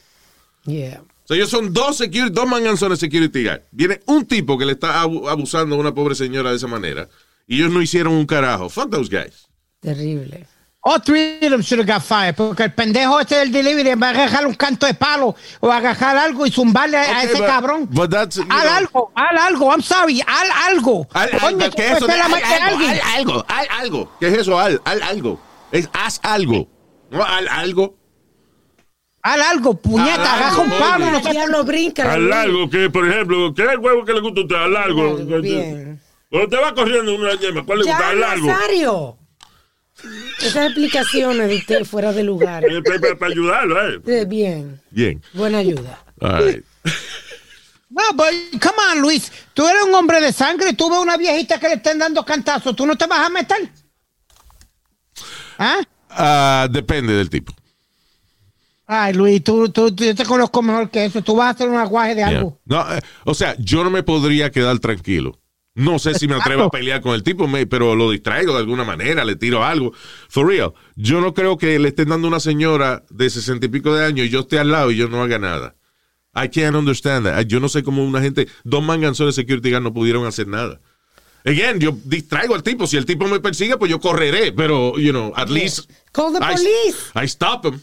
Yeah. 0.65 1.01
O 1.23 1.27
sea, 1.27 1.37
ellos 1.37 1.49
son 1.49 1.71
dos 1.71 1.97
security, 1.97 2.33
dos 2.33 2.47
manganzones 2.47 2.97
security 2.99 3.43
guard. 3.43 3.61
Viene 3.71 3.99
un 4.07 4.25
tipo 4.25 4.57
que 4.57 4.65
le 4.65 4.71
está 4.73 5.01
abu- 5.01 5.29
abusando 5.29 5.75
a 5.75 5.77
una 5.77 5.93
pobre 5.93 6.15
señora 6.15 6.49
de 6.49 6.55
esa 6.57 6.67
manera 6.67 7.07
y 7.47 7.57
ellos 7.57 7.71
no 7.71 7.81
hicieron 7.81 8.13
un 8.13 8.25
carajo. 8.25 8.67
Fuck 8.67 8.89
those 8.89 9.09
guys. 9.09 9.47
Terrible. 9.81 10.47
All 10.83 10.99
three 10.99 11.37
of 11.43 11.51
them 11.51 11.61
should 11.61 11.77
have 11.79 11.85
got 11.87 12.01
fired. 12.01 12.35
Porque 12.35 12.63
el 12.63 12.73
pendejo 12.73 13.19
este 13.19 13.35
del 13.35 13.51
delivery 13.51 13.93
va 13.93 14.07
a 14.07 14.09
agarrar 14.09 14.47
un 14.47 14.55
canto 14.55 14.87
de 14.87 14.95
palo 14.95 15.35
o 15.59 15.71
agarrar 15.71 16.17
algo 16.17 16.45
y 16.47 16.51
zumbarle 16.51 16.97
a- 16.97 17.01
a 17.01 17.17
Okay, 17.19 17.25
ese 17.29 17.37
but- 17.37 17.45
cabrón. 17.47 17.87
but 17.91 18.09
that's, 18.09 18.39
Haz 18.39 18.45
know- 18.47 18.75
algo, 18.77 19.11
haz 19.15 19.41
algo. 19.45 19.71
I'm 19.71 19.81
sorry, 19.83 20.21
haz 20.25 20.49
algo. 20.69 21.07
Al, 21.13 21.29
Coño, 21.39 21.65
al- 21.65 21.75
¿Qué 21.75 21.85
es 21.85 21.91
eso? 21.97 22.07
de 22.07 22.17
la 22.17 22.25
al- 22.25 22.33
algo, 22.33 22.85
al- 22.87 23.01
algo, 23.15 23.45
al- 23.47 23.67
algo. 23.79 24.11
¿Qué 24.19 24.27
es 24.29 24.33
eso? 24.39 24.59
Al, 24.59 24.81
al- 24.85 25.03
algo. 25.03 25.39
Es 25.71 25.87
haz 25.93 26.19
algo. 26.23 26.67
No, 27.11 27.23
al- 27.23 27.47
algo. 27.47 27.95
Haz 29.21 29.39
algo, 29.51 29.75
puñeta, 29.75 30.15
agarra 30.33 30.47
algo, 30.49 30.61
un 30.63 30.69
palo. 30.79 31.11
No 31.11 31.19
diablo 31.19 31.63
brinca. 31.63 32.11
Al 32.11 32.27
largo, 32.27 32.67
que 32.71 32.89
por 32.89 33.07
ejemplo, 33.07 33.53
¿qué 33.53 33.65
es 33.65 33.69
el 33.69 33.77
huevo 33.77 34.03
que 34.03 34.13
le 34.13 34.21
gusta 34.21 34.39
a 34.39 34.43
usted? 34.45 34.55
Al 34.55 34.73
largo. 34.73 35.15
Bien. 35.41 36.01
Cuando 36.27 36.47
te 36.49 36.57
va 36.59 36.73
corriendo 36.73 37.13
una 37.13 37.35
yema, 37.35 37.63
¿cuál 37.63 37.79
le 37.81 37.83
gusta? 37.85 38.09
Al 38.09 38.19
largo. 38.19 38.47
Esas 40.39 40.65
explicaciones 40.67 41.47
de 41.49 41.55
usted 41.57 41.85
fuera 41.85 42.11
de 42.11 42.23
lugar. 42.23 42.63
Eh, 42.65 42.81
pa- 42.81 42.99
pa- 42.99 43.15
Para 43.17 43.31
ayudarlo, 43.31 43.77
¿eh? 44.09 44.25
Bien. 44.25 44.81
Bien. 44.89 45.21
Buena 45.33 45.59
ayuda. 45.59 46.03
All 46.19 46.45
right. 46.47 46.65
But 47.89 48.61
come 48.61 48.77
on, 48.93 49.01
Luis. 49.01 49.31
Tú 49.53 49.67
eres 49.67 49.83
un 49.83 49.93
hombre 49.93 50.21
de 50.21 50.31
sangre. 50.31 50.73
Tú 50.73 50.89
ves 50.89 50.99
una 50.99 51.17
viejita 51.17 51.59
que 51.59 51.67
le 51.67 51.73
estén 51.75 51.99
dando 51.99 52.23
cantazos. 52.23 52.75
¿Tú 52.75 52.85
no 52.85 52.95
te 52.95 53.05
vas 53.05 53.19
a 53.19 53.29
meter? 53.29 53.69
¿Ah? 55.57 55.79
Ah, 56.09 56.67
depende 56.71 57.13
del 57.13 57.29
tipo. 57.29 57.53
Ay, 58.87 59.13
Luis, 59.13 59.43
tú, 59.43 59.69
tú, 59.69 59.93
tú- 59.93 60.03
yo 60.03 60.15
te 60.15 60.25
conozco 60.25 60.61
mejor 60.61 60.89
que 60.89 61.05
eso. 61.05 61.21
Tú 61.21 61.35
vas 61.35 61.47
a 61.47 61.49
hacer 61.51 61.69
un 61.69 61.77
aguaje 61.77 62.15
de 62.15 62.23
algo. 62.23 62.59
No, 62.65 62.93
eh, 62.95 63.01
o 63.25 63.33
sea, 63.33 63.55
yo 63.57 63.83
no 63.83 63.89
me 63.89 64.03
podría 64.03 64.51
quedar 64.51 64.79
tranquilo. 64.79 65.37
No 65.73 65.99
sé 65.99 66.15
si 66.15 66.27
me 66.27 66.35
atrevo 66.35 66.63
a 66.63 66.69
pelear 66.69 67.01
con 67.01 67.13
el 67.13 67.23
tipo, 67.23 67.47
me- 67.47 67.65
pero 67.65 67.95
lo 67.95 68.11
distraigo 68.11 68.51
de 68.53 68.59
alguna 68.59 68.83
manera, 68.83 69.23
le 69.23 69.37
tiro 69.37 69.63
algo. 69.63 69.93
For 70.27 70.45
real, 70.45 70.73
yo 70.95 71.21
no 71.21 71.33
creo 71.33 71.57
que 71.57 71.79
le 71.79 71.89
estén 71.89 72.09
dando 72.09 72.27
una 72.27 72.41
señora 72.41 73.03
de 73.09 73.29
sesenta 73.29 73.67
y 73.67 73.69
pico 73.69 73.93
de 73.95 74.05
años 74.05 74.27
y 74.27 74.29
yo 74.29 74.41
esté 74.41 74.59
al 74.59 74.69
lado 74.71 74.91
y 74.91 74.97
yo 74.97 75.07
no 75.07 75.23
haga 75.23 75.39
nada. 75.39 75.75
I 76.35 76.49
can't 76.49 76.75
understand 76.75 77.25
that. 77.25 77.45
Yo 77.45 77.59
no 77.59 77.69
sé 77.69 77.83
cómo 77.83 78.03
una 78.03 78.21
gente, 78.21 78.47
dos 78.63 78.83
manganzones 78.83 79.35
de 79.35 79.41
security 79.43 79.69
guard 79.71 79.83
no 79.83 79.93
pudieron 79.93 80.25
hacer 80.25 80.47
nada. 80.47 80.81
Again, 81.45 81.79
yo 81.79 81.97
distraigo 82.05 82.53
al 82.53 82.63
tipo. 82.63 82.85
Si 82.85 82.97
el 82.97 83.05
tipo 83.05 83.27
me 83.27 83.39
persigue, 83.39 83.75
pues 83.77 83.89
yo 83.89 83.99
correré. 83.99 84.51
Pero, 84.51 84.97
you 84.99 85.11
know, 85.11 85.33
at 85.35 85.49
least. 85.49 85.89
Call 86.11 86.31
the 86.33 86.39
I, 86.39 86.53
police. 86.55 87.11
I 87.15 87.25
stop 87.25 87.65
him. 87.65 87.79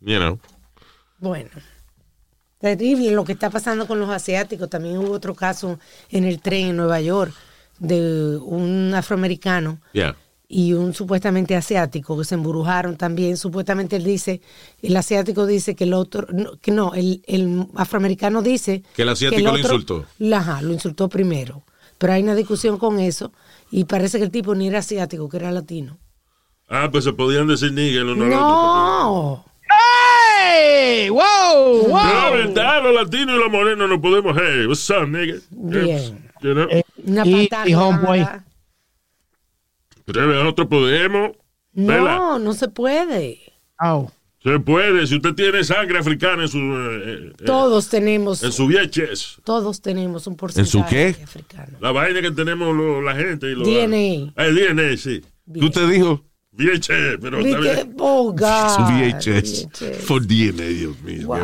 You 0.00 0.18
know. 0.18 0.40
Bueno. 1.18 1.48
Terrible 2.62 3.10
lo 3.10 3.24
que 3.24 3.32
está 3.32 3.50
pasando 3.50 3.86
con 3.88 3.98
los 3.98 4.08
asiáticos. 4.08 4.70
También 4.70 4.96
hubo 4.98 5.10
otro 5.12 5.34
caso 5.34 5.78
en 6.10 6.22
el 6.24 6.40
tren 6.40 6.68
en 6.68 6.76
Nueva 6.76 7.00
York 7.00 7.34
de 7.80 8.36
un 8.40 8.94
afroamericano 8.94 9.80
Yeah. 9.92 10.14
y 10.46 10.72
un 10.72 10.94
supuestamente 10.94 11.56
asiático 11.56 12.16
que 12.16 12.24
se 12.24 12.36
embrujaron 12.36 12.96
también. 12.96 13.36
Supuestamente 13.36 13.96
él 13.96 14.04
dice, 14.04 14.40
el 14.80 14.96
asiático 14.96 15.44
dice 15.44 15.74
que 15.74 15.84
el 15.84 15.92
otro, 15.94 16.28
no, 16.32 16.56
que 16.58 16.70
no, 16.70 16.94
el, 16.94 17.22
el 17.26 17.66
afroamericano 17.74 18.42
dice 18.42 18.84
Que 18.94 19.02
el 19.02 19.08
asiático 19.08 19.50
lo 19.50 19.58
insultó. 19.58 20.06
Ajá, 20.32 20.62
lo 20.62 20.72
insultó 20.72 21.08
primero. 21.08 21.64
Pero 21.98 22.12
hay 22.12 22.22
una 22.22 22.36
discusión 22.36 22.78
con 22.78 23.00
eso 23.00 23.32
y 23.72 23.84
parece 23.84 24.18
que 24.18 24.24
el 24.24 24.30
tipo 24.30 24.54
ni 24.54 24.68
era 24.68 24.78
asiático, 24.78 25.28
que 25.28 25.38
era 25.38 25.50
latino. 25.50 25.98
Ah, 26.68 26.88
pues 26.92 27.02
se 27.04 27.12
podían 27.12 27.48
decir 27.48 27.72
nigga 27.72 28.00
al 28.02 28.10
otro. 28.10 28.26
No. 28.26 29.44
¡Hey! 30.44 31.08
¡Wow! 31.10 31.88
¡Wow! 31.88 31.92
La 31.96 32.30
verdad, 32.30 32.82
los 32.82 32.94
latinos 32.94 33.36
y 33.36 33.38
los 33.38 33.50
morenos 33.50 33.88
no 33.88 34.00
podemos. 34.00 34.36
Hey, 34.36 34.66
what's 34.66 34.88
up, 34.90 35.06
nigga? 35.08 35.38
Bien. 35.50 36.30
You 36.42 36.54
know? 36.54 36.66
Una 37.04 37.26
Y- 37.26 37.48
y 37.66 37.74
homeboy. 37.74 38.26
Pero 40.04 40.26
nosotros 40.26 40.68
podemos. 40.68 41.32
Vela. 41.72 42.16
No, 42.16 42.38
no 42.38 42.52
se 42.52 42.68
puede. 42.68 43.38
Oh. 43.80 44.10
Se 44.42 44.58
puede. 44.58 45.06
Si 45.06 45.16
usted 45.16 45.34
tiene 45.34 45.62
sangre 45.62 45.98
africana 45.98 46.42
en 46.42 46.48
su, 46.48 46.58
eh, 46.58 47.02
eh, 47.04 47.32
Todos 47.46 47.88
tenemos, 47.88 48.42
en 48.42 48.50
su 48.52 48.66
VHS. 48.66 49.40
todos 49.44 49.80
tenemos 49.80 50.26
un 50.26 50.36
porcentaje 50.36 51.14
qué? 51.16 51.22
africano. 51.22 51.78
La 51.80 51.92
vaina 51.92 52.20
que 52.20 52.32
tenemos 52.32 52.74
lo- 52.76 53.00
la 53.00 53.14
gente. 53.14 53.46
Y 53.50 53.54
lo, 53.54 53.64
DNA. 53.64 54.32
Ah, 54.36 54.46
El 54.46 54.56
DNA, 54.56 54.96
sí. 54.96 55.22
¿Tú 55.58 55.70
te 55.70 55.86
dijo? 55.86 56.24
VHS, 56.54 57.18
pero 57.20 57.38
bien. 57.42 57.94
Oh, 57.98 58.30
God. 58.32 58.78
VHS. 58.90 59.68
VHS. 59.72 60.04
For 60.04 60.20
DNA, 60.20 60.64
Dios 60.64 61.00
mío. 61.02 61.26
Wow, 61.28 61.38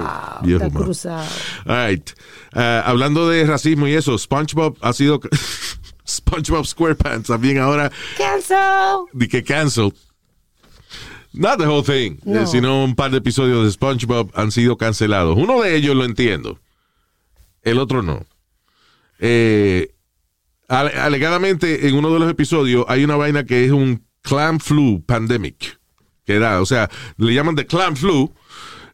está 0.44 0.70
cruzado. 0.70 1.26
All 1.66 1.88
right. 1.90 2.10
Ah, 2.52 2.82
hablando 2.84 3.28
de 3.28 3.44
racismo 3.46 3.86
y 3.88 3.94
eso, 3.94 4.16
SpongeBob 4.18 4.76
ha 4.82 4.92
sido 4.92 5.20
SpongeBob 6.06 6.66
SquarePants 6.66 7.28
también 7.28 7.58
ahora 7.58 7.90
Cancel. 8.16 9.06
de 9.12 9.28
que 9.28 9.42
cancel. 9.42 9.92
Not 11.32 11.58
the 11.58 11.66
whole 11.66 11.82
thing, 11.82 12.16
No. 12.24 12.42
eh, 12.42 12.46
sino 12.46 12.82
un 12.84 12.94
par 12.94 13.10
de 13.10 13.18
episodios 13.18 13.64
de 13.64 13.70
SpongeBob 13.70 14.30
han 14.34 14.50
sido 14.50 14.76
cancelados. 14.76 15.36
Uno 15.38 15.60
de 15.62 15.74
ellos 15.76 15.94
lo 15.94 16.04
entiendo, 16.04 16.58
el 17.62 17.78
otro 17.78 18.02
no. 18.02 18.26
Eh, 19.20 19.94
ale- 20.68 20.92
alegadamente, 20.98 21.86
en 21.88 21.94
uno 21.96 22.12
de 22.12 22.18
los 22.18 22.30
episodios 22.30 22.84
hay 22.88 23.04
una 23.04 23.16
vaina 23.16 23.44
que 23.44 23.64
es 23.66 23.70
un 23.72 24.06
clam 24.28 24.58
flu 24.60 25.02
pandemic. 25.04 25.78
Que 26.24 26.38
da, 26.38 26.60
o 26.60 26.66
sea, 26.66 26.90
le 27.16 27.32
llaman 27.32 27.54
de 27.54 27.64
clam 27.66 27.96
flu 27.96 28.30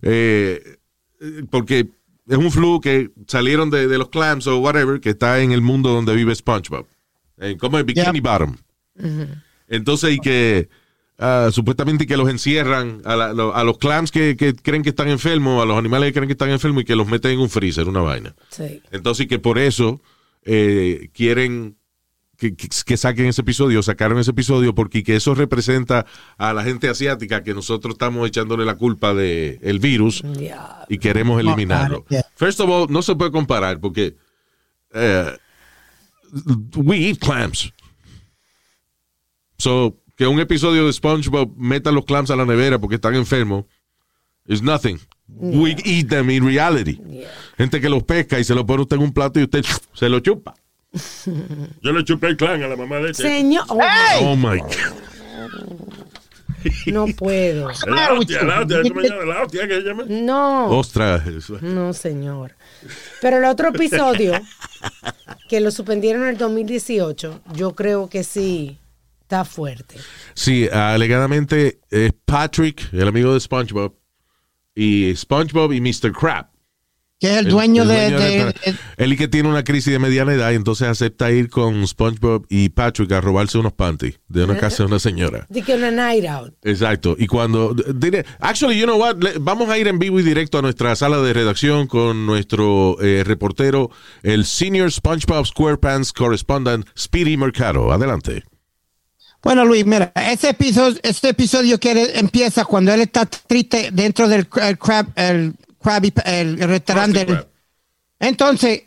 eh, 0.03 0.79
porque 1.51 1.88
es 2.29 2.37
un 2.37 2.51
flu 2.51 2.81
que 2.81 3.11
salieron 3.27 3.70
de, 3.70 3.88
de 3.88 3.99
los 3.99 4.09
clams 4.09 4.47
o 4.47 4.59
whatever 4.59 5.01
que 5.01 5.11
está 5.11 5.40
en 5.40 5.51
el 5.53 5.61
mundo 5.61 5.90
donde 5.90 6.14
vive 6.14 6.35
SpongeBob. 6.35 6.87
Eh, 7.38 7.57
como 7.59 7.79
el 7.79 7.85
Bikini 7.85 8.20
Bottom. 8.20 8.57
Entonces, 9.68 10.14
y 10.14 10.18
que 10.18 10.68
ah, 11.18 11.49
supuestamente 11.51 12.07
que 12.07 12.16
los 12.16 12.29
encierran 12.29 13.03
a, 13.05 13.16
la- 13.16 13.33
lo- 13.33 13.55
a 13.55 13.64
los 13.64 13.79
clams 13.79 14.11
que, 14.12 14.37
que 14.37 14.55
creen 14.55 14.83
que 14.83 14.90
están 14.90 15.09
enfermos, 15.09 15.62
a 15.62 15.66
los 15.66 15.77
animales 15.77 16.09
que 16.09 16.12
creen 16.14 16.29
que 16.29 16.33
están 16.35 16.51
enfermos 16.51 16.83
y 16.83 16.85
que 16.87 16.97
los 16.97 17.09
meten 17.09 17.33
en 17.33 17.40
un 17.40 17.51
freezer, 17.51 17.88
una 17.88 18.01
vaina. 18.03 18.35
Sí. 18.51 18.81
Entonces, 18.92 19.25
y 19.25 19.29
que 19.29 19.38
por 19.38 19.59
eso 19.59 20.01
eh, 20.44 21.09
quieren 21.12 21.77
que, 22.50 22.57
que- 22.57 22.68
que 22.85 22.96
saquen 22.96 23.26
ese 23.26 23.40
episodio, 23.40 23.83
sacaron 23.83 24.18
ese 24.18 24.33
episodio, 24.33 24.74
porque 24.74 25.02
que 25.02 25.16
eso 25.16 25.35
representa 25.35 26.04
a 26.37 26.52
la 26.52 26.62
gente 26.64 26.88
asiática 26.88 27.42
que 27.42 27.54
nosotros 27.54 27.94
estamos 27.94 28.26
echándole 28.28 28.64
la 28.64 28.76
culpa 28.76 29.14
del 29.14 29.59
el 29.62 29.78
virus 29.78 30.22
y 30.88 30.98
queremos 30.98 31.40
eliminarlo. 31.40 32.04
yeah. 32.11 32.24
First 32.37 32.61
of 32.61 32.68
all, 32.68 32.87
no 32.90 33.02
se 33.02 33.14
puede 33.16 33.30
comparar 33.30 33.80
porque 33.80 34.16
eh, 34.92 35.37
we 36.76 36.96
eat 37.09 37.18
clams. 37.18 37.72
So, 39.59 39.96
que 40.16 40.26
un 40.26 40.38
episodio 40.40 40.87
de 40.87 40.92
SpongeBob 40.92 41.54
meta 41.57 41.90
los 41.92 42.04
clams 42.04 42.30
a 42.30 42.37
la 42.37 42.44
nevera 42.44 42.78
porque 42.78 42.96
están 42.96 43.14
enfermos 43.14 43.64
is 44.46 44.62
nothing. 44.62 44.98
We 45.26 45.74
eat 45.85 46.09
them 46.09 46.28
in 46.30 46.44
reality. 46.44 47.00
Gente 47.57 47.80
que 47.80 47.88
los 47.88 48.02
pesca 48.02 48.38
y 48.38 48.44
se 48.44 48.54
lo 48.54 48.66
pone 48.66 48.83
usted 48.83 48.96
en 48.96 49.02
un 49.02 49.12
plato 49.12 49.40
y 49.40 49.44
usted 49.44 49.64
se 49.94 50.09
lo 50.09 50.20
chupa. 50.20 50.54
Yo 51.83 51.92
le 51.92 52.04
chupé 52.04 52.28
el 52.28 52.37
clan 52.37 52.62
a 52.62 52.68
la 52.68 52.76
mamá 52.76 52.98
de 52.98 53.11
este. 53.11 53.22
Señor. 53.24 53.64
Oh, 53.68 53.80
Oh 54.20 54.37
my 54.37 54.59
God. 54.59 54.70
No 56.87 57.07
puedo. 57.07 57.68
La 57.87 58.12
hostia, 58.14 58.42
la 58.42 58.61
hostia, 58.61 58.83
¿cómo 58.83 59.00
se 59.02 59.09
llama? 59.09 59.24
La 59.35 59.42
hostia 59.42 59.68
que 59.68 59.74
se 59.74 59.80
llama. 59.83 60.04
No. 60.09 60.66
Ostras. 60.70 61.22
No, 61.61 61.92
señor. 61.92 62.54
Pero 63.20 63.38
el 63.38 63.44
otro 63.44 63.68
episodio, 63.68 64.33
que 65.48 65.61
lo 65.61 65.70
suspendieron 65.70 66.22
en 66.22 66.30
el 66.30 66.38
2018, 66.38 67.42
yo 67.54 67.74
creo 67.74 68.09
que 68.09 68.24
sí 68.24 68.78
está 69.22 69.44
fuerte. 69.44 69.96
Sí, 70.35 70.68
alegadamente 70.70 71.80
es 71.90 72.12
Patrick, 72.24 72.92
el 72.92 73.09
amigo 73.09 73.35
de 73.35 73.40
SpongeBob, 73.40 73.94
y 74.74 75.14
SpongeBob 75.16 75.72
y 75.72 75.80
Mr. 75.80 76.12
Crab. 76.12 76.48
Que 77.20 77.31
es 77.31 77.37
el 77.38 77.48
dueño, 77.48 77.83
el 77.83 77.88
de, 77.88 78.11
dueño 78.11 78.18
de- 78.18 78.44
de- 78.72 78.74
Él 78.96 79.12
y 79.12 79.16
que 79.16 79.29
tiene 79.29 79.48
una 79.48 79.62
crisis 79.62 79.92
de 79.92 79.98
mediana 79.98 80.35
edad 80.35 80.50
y 80.50 80.57
entonces 80.57 80.88
acepta 80.88 81.31
ir 81.31 81.48
con 81.48 81.87
SpongeBob 81.87 82.44
y 82.50 82.70
Patrick 82.70 83.12
a 83.12 83.20
robarse 83.20 83.57
unos 83.57 83.72
panties 83.72 84.18
de 84.29 84.44
una 84.44 84.59
casa 84.59 84.79
de 84.83 84.88
una 84.88 84.98
señora. 84.98 85.46
De 85.48 85.62
que 85.62 85.74
una 85.74 85.90
night 85.92 86.27
out. 86.27 86.53
Exacto. 86.62 87.14
Y 87.18 87.27
cuando. 87.29 87.74
Actually, 88.40 88.79
you 88.79 88.85
know 88.85 88.98
what? 89.00 89.16
Le- 89.22 89.38
Vamos 89.38 89.70
a 89.70 89.79
ir 89.79 89.87
en 89.88 89.98
vivo 90.00 90.18
y 90.18 90.22
directo 90.24 90.59
a 90.59 90.62
nuestra 90.62 90.94
sala 90.96 91.18
de 91.20 91.33
redacción 91.33 91.87
con 91.87 92.27
nuestro 92.27 93.00
eh, 93.00 93.22
reportero, 93.24 93.90
el 94.22 94.44
Senior 94.44 94.90
SpongeBob 94.90 95.46
SquarePants 95.46 96.12
Correspondent, 96.12 96.87
Speedy 96.98 97.37
Mercado. 97.37 97.92
Adelante. 97.92 98.42
Bueno, 99.42 99.64
Luis, 99.64 99.85
mira, 99.87 100.11
ese 100.16 100.50
episodio, 100.50 100.98
este 101.03 101.29
episodio 101.29 101.79
que 101.79 101.92
él- 101.92 102.11
empieza 102.14 102.64
cuando 102.64 102.92
él 102.92 103.03
está 103.03 103.24
triste 103.27 103.90
dentro 103.92 104.27
del 104.27 104.48
el 104.62 104.79
crab, 104.79 105.07
el, 105.16 105.55
Krabby- 105.85 106.23
el 106.25 106.59
restaurante. 106.59 107.25
Krusty 107.27 107.33
del- 107.33 107.37
Krab. 107.44 107.49
Entonces, 108.20 108.83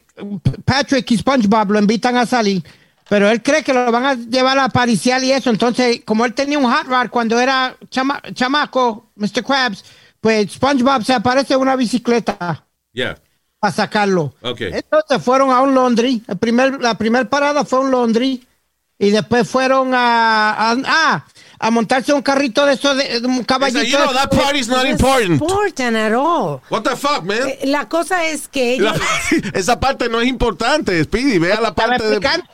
Patrick 0.66 1.12
y 1.12 1.18
SpongeBob 1.18 1.72
lo 1.72 1.80
invitan 1.80 2.18
a 2.18 2.26
salir, 2.26 2.64
pero 3.08 3.30
él 3.30 3.42
cree 3.44 3.64
que 3.64 3.74
lo 3.74 3.92
van 3.92 4.06
a 4.06 4.14
llevar 4.16 4.58
a 4.58 4.68
pariciar 4.70 5.24
y 5.24 5.32
eso. 5.32 5.50
Entonces, 5.50 6.02
como 6.06 6.26
él 6.26 6.34
tenía 6.34 6.58
un 6.58 6.66
hot 6.72 6.88
rod 6.88 7.10
cuando 7.10 7.40
era 7.40 7.76
chama- 7.90 8.22
chamaco, 8.34 9.12
Mr. 9.16 9.44
Krabs, 9.44 9.84
pues 10.20 10.52
SpongeBob 10.54 11.04
se 11.04 11.14
aparece 11.14 11.54
en 11.54 11.60
una 11.62 11.76
bicicleta 11.76 12.66
Yeah. 12.94 13.18
para 13.60 13.74
sacarlo. 13.74 14.34
Entonces 14.42 15.22
fueron 15.24 15.52
a 15.52 15.62
un 15.62 15.76
laundry. 15.76 16.24
El 16.28 16.38
primer, 16.38 16.82
la 16.82 16.98
primera 16.98 17.30
parada 17.30 17.64
fue 17.64 17.80
un 17.82 17.92
laundry. 17.92 18.44
Y 19.00 19.12
después 19.12 19.48
fueron 19.48 19.94
a, 19.94 20.72
a, 20.72 20.76
ah, 20.88 21.26
a 21.60 21.72
montarse 21.72 22.14
un 22.14 22.22
carrito 22.22 22.66
de 22.66 22.74
eso, 22.74 22.94
de, 22.96 23.20
de 23.22 23.28
un 23.28 23.44
caballito. 23.44 23.82
you 23.84 23.98
know, 23.98 24.08
de- 24.10 24.14
that 24.14 24.30
part 24.30 24.56
is 24.56 24.68
not 24.68 24.86
important. 24.86 25.42
important 25.42 25.96
at 25.98 26.14
all. 26.14 26.62
What 26.70 26.84
the 26.84 26.96
fuck, 26.96 27.24
man? 27.24 27.48
Eh, 27.48 27.60
La 27.66 27.88
cosa 27.90 28.26
es 28.28 28.48
que 28.48 28.74
ellos. 28.74 28.94
Esa 29.54 29.80
parte 29.80 30.08
no 30.10 30.22
es 30.22 30.28
importante, 30.28 31.04
Speedy. 31.04 31.40
Vea 31.40 31.60
la 31.60 31.74
parte 31.74 32.04
de. 32.04 32.16
explicando. 32.16 32.46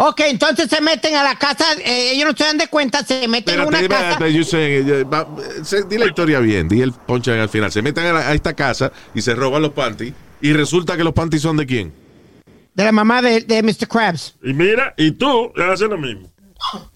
Ok, 0.00 0.20
entonces 0.26 0.68
se 0.70 0.80
meten 0.80 1.16
a 1.16 1.24
la 1.24 1.34
casa, 1.34 1.64
eh, 1.84 2.12
ellos 2.12 2.26
no 2.30 2.36
se 2.36 2.44
dan 2.44 2.56
de 2.56 2.68
cuenta, 2.68 3.04
se 3.04 3.26
meten 3.26 3.58
a 3.58 3.64
Espérate, 3.64 3.68
una 3.68 3.80
espérate, 3.80 4.14
casa. 4.14 4.28
yo 4.28 4.44
sé, 4.44 4.76
eh, 4.78 5.02
va, 5.02 5.26
eh, 5.38 5.64
se- 5.64 5.82
di 5.88 5.98
la 5.98 6.06
historia 6.06 6.38
bien, 6.38 6.68
di 6.68 6.80
el 6.82 6.92
ponche 6.92 7.32
al 7.32 7.48
final. 7.48 7.72
Se 7.72 7.82
meten 7.82 8.06
a, 8.06 8.12
la- 8.12 8.28
a 8.28 8.32
esta 8.34 8.54
casa 8.54 8.92
y 9.12 9.22
se 9.22 9.34
roban 9.34 9.60
los 9.62 9.72
panties. 9.72 10.14
Y 10.40 10.52
resulta 10.52 10.96
que 10.96 11.02
los 11.02 11.12
panties 11.14 11.42
son 11.42 11.56
de 11.56 11.66
quién? 11.66 11.92
De 12.74 12.84
la 12.84 12.92
mamá 12.92 13.20
de, 13.22 13.40
de 13.40 13.60
Mr. 13.60 13.88
Krabs. 13.88 14.36
Y 14.40 14.52
mira, 14.52 14.94
y 14.96 15.10
tú 15.10 15.52
haces 15.56 15.88
lo 15.88 15.98
mismo. 15.98 16.30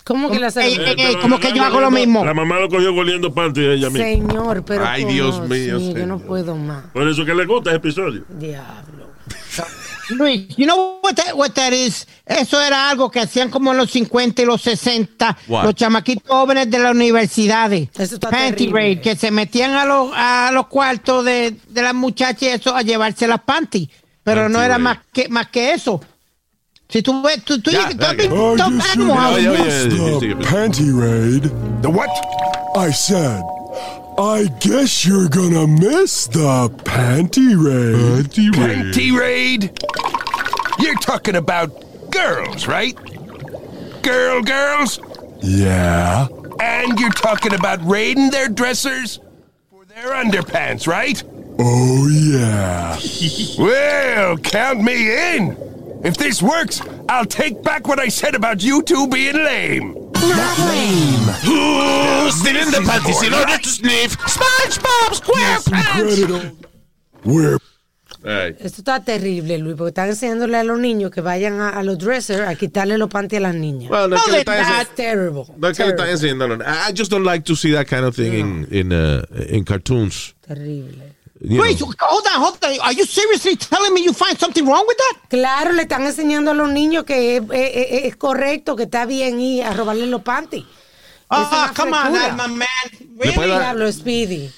¿Cómo 0.05 0.31
que 0.31 0.39
la 0.41 0.49
ey, 0.49 1.17
como 1.21 1.39
que 1.39 1.53
yo 1.53 1.63
hago 1.65 1.81
lo 1.81 1.91
mismo. 1.91 2.25
La 2.25 2.35
mamá 2.35 2.59
lo 2.61 2.69
cogió 2.69 2.93
goliendo 2.93 3.33
panty 3.33 3.61
ella 3.61 3.91
misma. 3.91 4.05
Señor, 4.05 4.65
pero. 4.65 4.85
Ay, 4.87 5.03
¿cómo? 5.03 5.13
Dios 5.15 5.49
mío, 5.49 5.79
Yo 5.79 6.07
no 6.07 6.19
puedo 6.19 6.57
más. 6.57 6.85
Por 6.93 7.07
eso 7.09 7.25
que 7.25 7.35
le 7.35 7.47
gusta 7.47 7.71
ese 7.71 7.77
episodio. 7.79 8.25
Diablo. 8.29 9.13
Luis, 10.11 10.49
you 10.57 10.67
know 10.67 10.99
what 11.03 11.15
that, 11.15 11.35
what 11.35 11.53
that 11.53 11.73
is? 11.73 12.07
Eso 12.27 12.61
era 12.61 12.91
algo 12.91 13.11
que 13.11 13.21
hacían 13.21 13.51
como 13.51 13.71
en 13.71 13.79
los 13.79 13.91
50 13.91 14.43
y 14.43 14.45
los 14.45 14.61
60, 14.61 15.39
What? 15.49 15.65
los 15.65 15.75
chamaquitos 15.75 16.25
jóvenes 16.29 16.71
de 16.71 16.79
las 16.81 16.93
universidades. 16.93 17.89
Eso 17.97 18.17
está 18.17 18.29
Panty 18.31 18.51
terrible. 18.67 18.81
raid, 18.81 19.01
que 19.01 19.17
se 19.17 19.31
metían 19.31 19.73
a 19.75 19.85
los, 19.85 20.11
a 20.15 20.51
los 20.53 20.67
cuartos 20.67 21.25
de, 21.25 21.57
de 21.69 21.83
las 21.83 21.95
muchachas 21.95 22.43
y 22.43 22.47
eso 22.49 22.75
a 22.75 22.83
llevarse 22.83 23.27
las 23.29 23.41
panty. 23.43 23.89
Pero 24.25 24.43
Panty 24.43 24.53
no 24.55 24.63
era 24.63 24.75
raid. 24.75 24.85
más 24.85 24.99
que, 25.13 25.29
más 25.29 25.47
que 25.49 25.73
eso. 25.73 26.01
Si 26.93 27.01
tú 27.03 27.23
ves, 27.23 27.39
tú, 27.45 27.59
tú, 27.63 27.71
Ya, 27.71 27.89
tú 27.89 28.05
has 28.05 28.17
ya, 28.19 28.29
Oh, 28.31 28.55
you 28.55 28.63
Animal 28.63 28.81
should 28.83 29.11
House, 29.17 29.37
Oye, 29.39 29.43
have 29.43 29.55
oye, 29.55 29.65
missed 29.65 29.87
oye, 29.87 29.89
the 29.89 30.21
sigue, 30.21 30.21
sigue. 30.21 30.43
panty 30.43 30.93
raid. 30.93 31.43
The 31.83 31.91
what? 31.91 32.11
I 32.77 32.91
said, 32.91 33.43
I 34.19 34.45
guess 34.61 35.07
you're 35.07 35.29
gonna 35.29 35.67
miss 35.67 36.27
the 36.27 36.69
panty 36.85 37.57
raid. 37.57 38.27
Panty 38.55 39.19
raid? 39.19 39.71
You're 40.79 40.97
talking 40.97 41.37
about 41.37 41.71
girls, 42.11 42.67
right? 42.69 42.95
Girl, 44.03 44.43
girls? 44.43 45.01
Yeah. 45.41 46.27
And 46.61 46.99
you're 47.01 47.11
talking 47.11 47.55
about 47.55 47.79
raiding 47.87 48.31
their 48.31 48.49
dressers 48.49 49.19
for 49.71 49.87
their 49.87 50.09
underpants, 50.09 50.87
right? 50.87 51.23
Oh, 51.59 52.07
yeah. 52.09 52.99
Well, 53.59 54.37
count 54.39 54.81
me 54.83 55.37
in. 55.37 55.57
If 56.05 56.17
this 56.17 56.43
works, 56.43 56.81
I'll 57.09 57.25
take 57.27 57.63
back 57.63 57.87
what 57.87 57.99
I 58.01 58.09
said 58.09 58.35
about 58.35 58.63
you 58.63 58.83
two 58.83 59.07
being 59.09 59.37
lame. 59.37 59.95
Not 60.15 60.59
lame. 60.59 61.29
Who's 61.47 62.45
in 62.47 62.71
the 62.71 62.83
panties 62.87 63.23
in 63.23 63.33
order 63.35 63.57
to 63.59 63.69
sniff 63.69 64.17
SpongeBob 64.19 65.71
Credit 65.95 66.31
on. 66.31 66.57
We're 67.25 67.59
Ay. 68.25 68.55
Esto 68.61 68.83
está 68.83 69.03
terrible, 69.05 69.59
Luis, 69.59 69.75
porque 69.77 69.89
están 69.91 70.09
enseñándole 70.09 70.57
a 70.57 70.63
los 70.63 70.79
niños 70.79 71.11
que 71.11 71.21
vayan 71.21 71.61
a, 71.61 71.71
a 71.71 71.83
los 71.83 71.99
dressers 71.99 72.47
a 72.49 72.55
quitarle 72.55 72.97
los 72.97 73.09
panties 73.11 73.39
a 73.39 73.43
las 73.43 73.55
niñas. 73.57 73.91
Well, 73.91 74.09
no 74.11 74.15
es 74.17 74.23
que 74.23 74.31
le 74.33 74.39
están 74.41 74.59
ense- 74.59 74.69
That's 74.77 74.95
terrible. 74.95 75.45
no 75.57 75.69
es 75.69 75.77
que 75.77 75.85
le 75.85 75.91
están 75.91 76.07
Terrible. 76.07 76.13
enseñando. 76.13 76.65
I 76.65 76.91
I 76.91 76.93
just 76.97 77.11
don't 77.11 77.25
like 77.25 77.45
to 77.47 77.57
see 77.57 77.73
that 77.73 77.89
kind 77.89 78.05
of 78.05 78.15
thing 78.15 78.33
in, 78.35 78.67
in, 78.71 78.93
uh, 78.93 79.25
in 79.49 79.65
cartoons. 79.65 80.35
Terrible. 80.47 81.03
Wait, 81.45 81.79
know. 81.79 81.91
hold 82.01 82.27
on, 82.27 82.41
hold 82.41 82.59
on. 82.65 82.71
Are 82.83 82.93
you 82.95 83.05
seriously 83.05 83.57
telling 83.57 83.93
me 83.93 84.03
you 84.05 84.13
find 84.13 84.39
something 84.39 84.65
wrong 84.65 84.85
with 84.87 84.97
that? 84.97 85.29
Claro, 85.29 85.73
le 85.73 85.83
están 85.83 86.07
enseñando 86.07 86.53
a 86.53 86.55
los 86.55 86.71
niños 86.71 87.05
que 87.05 87.37
es, 87.37 87.43
es- 87.53 87.71
es- 87.75 88.05
es 88.05 88.17
correcto, 88.17 88.77
que 88.77 88.85
está 88.85 89.07
bien 89.07 89.41
ir 89.41 89.65
a 89.65 89.73
robarle 89.73 90.07
los 90.07 90.23
panties. 90.23 90.65
Ah, 91.31 91.73
come 91.75 91.93
on. 91.97 92.15
Alma, 92.17 92.47
man. 92.49 92.67
Really? 93.19 93.35
Diablo, 93.47 93.91
Speedy. 93.91 94.51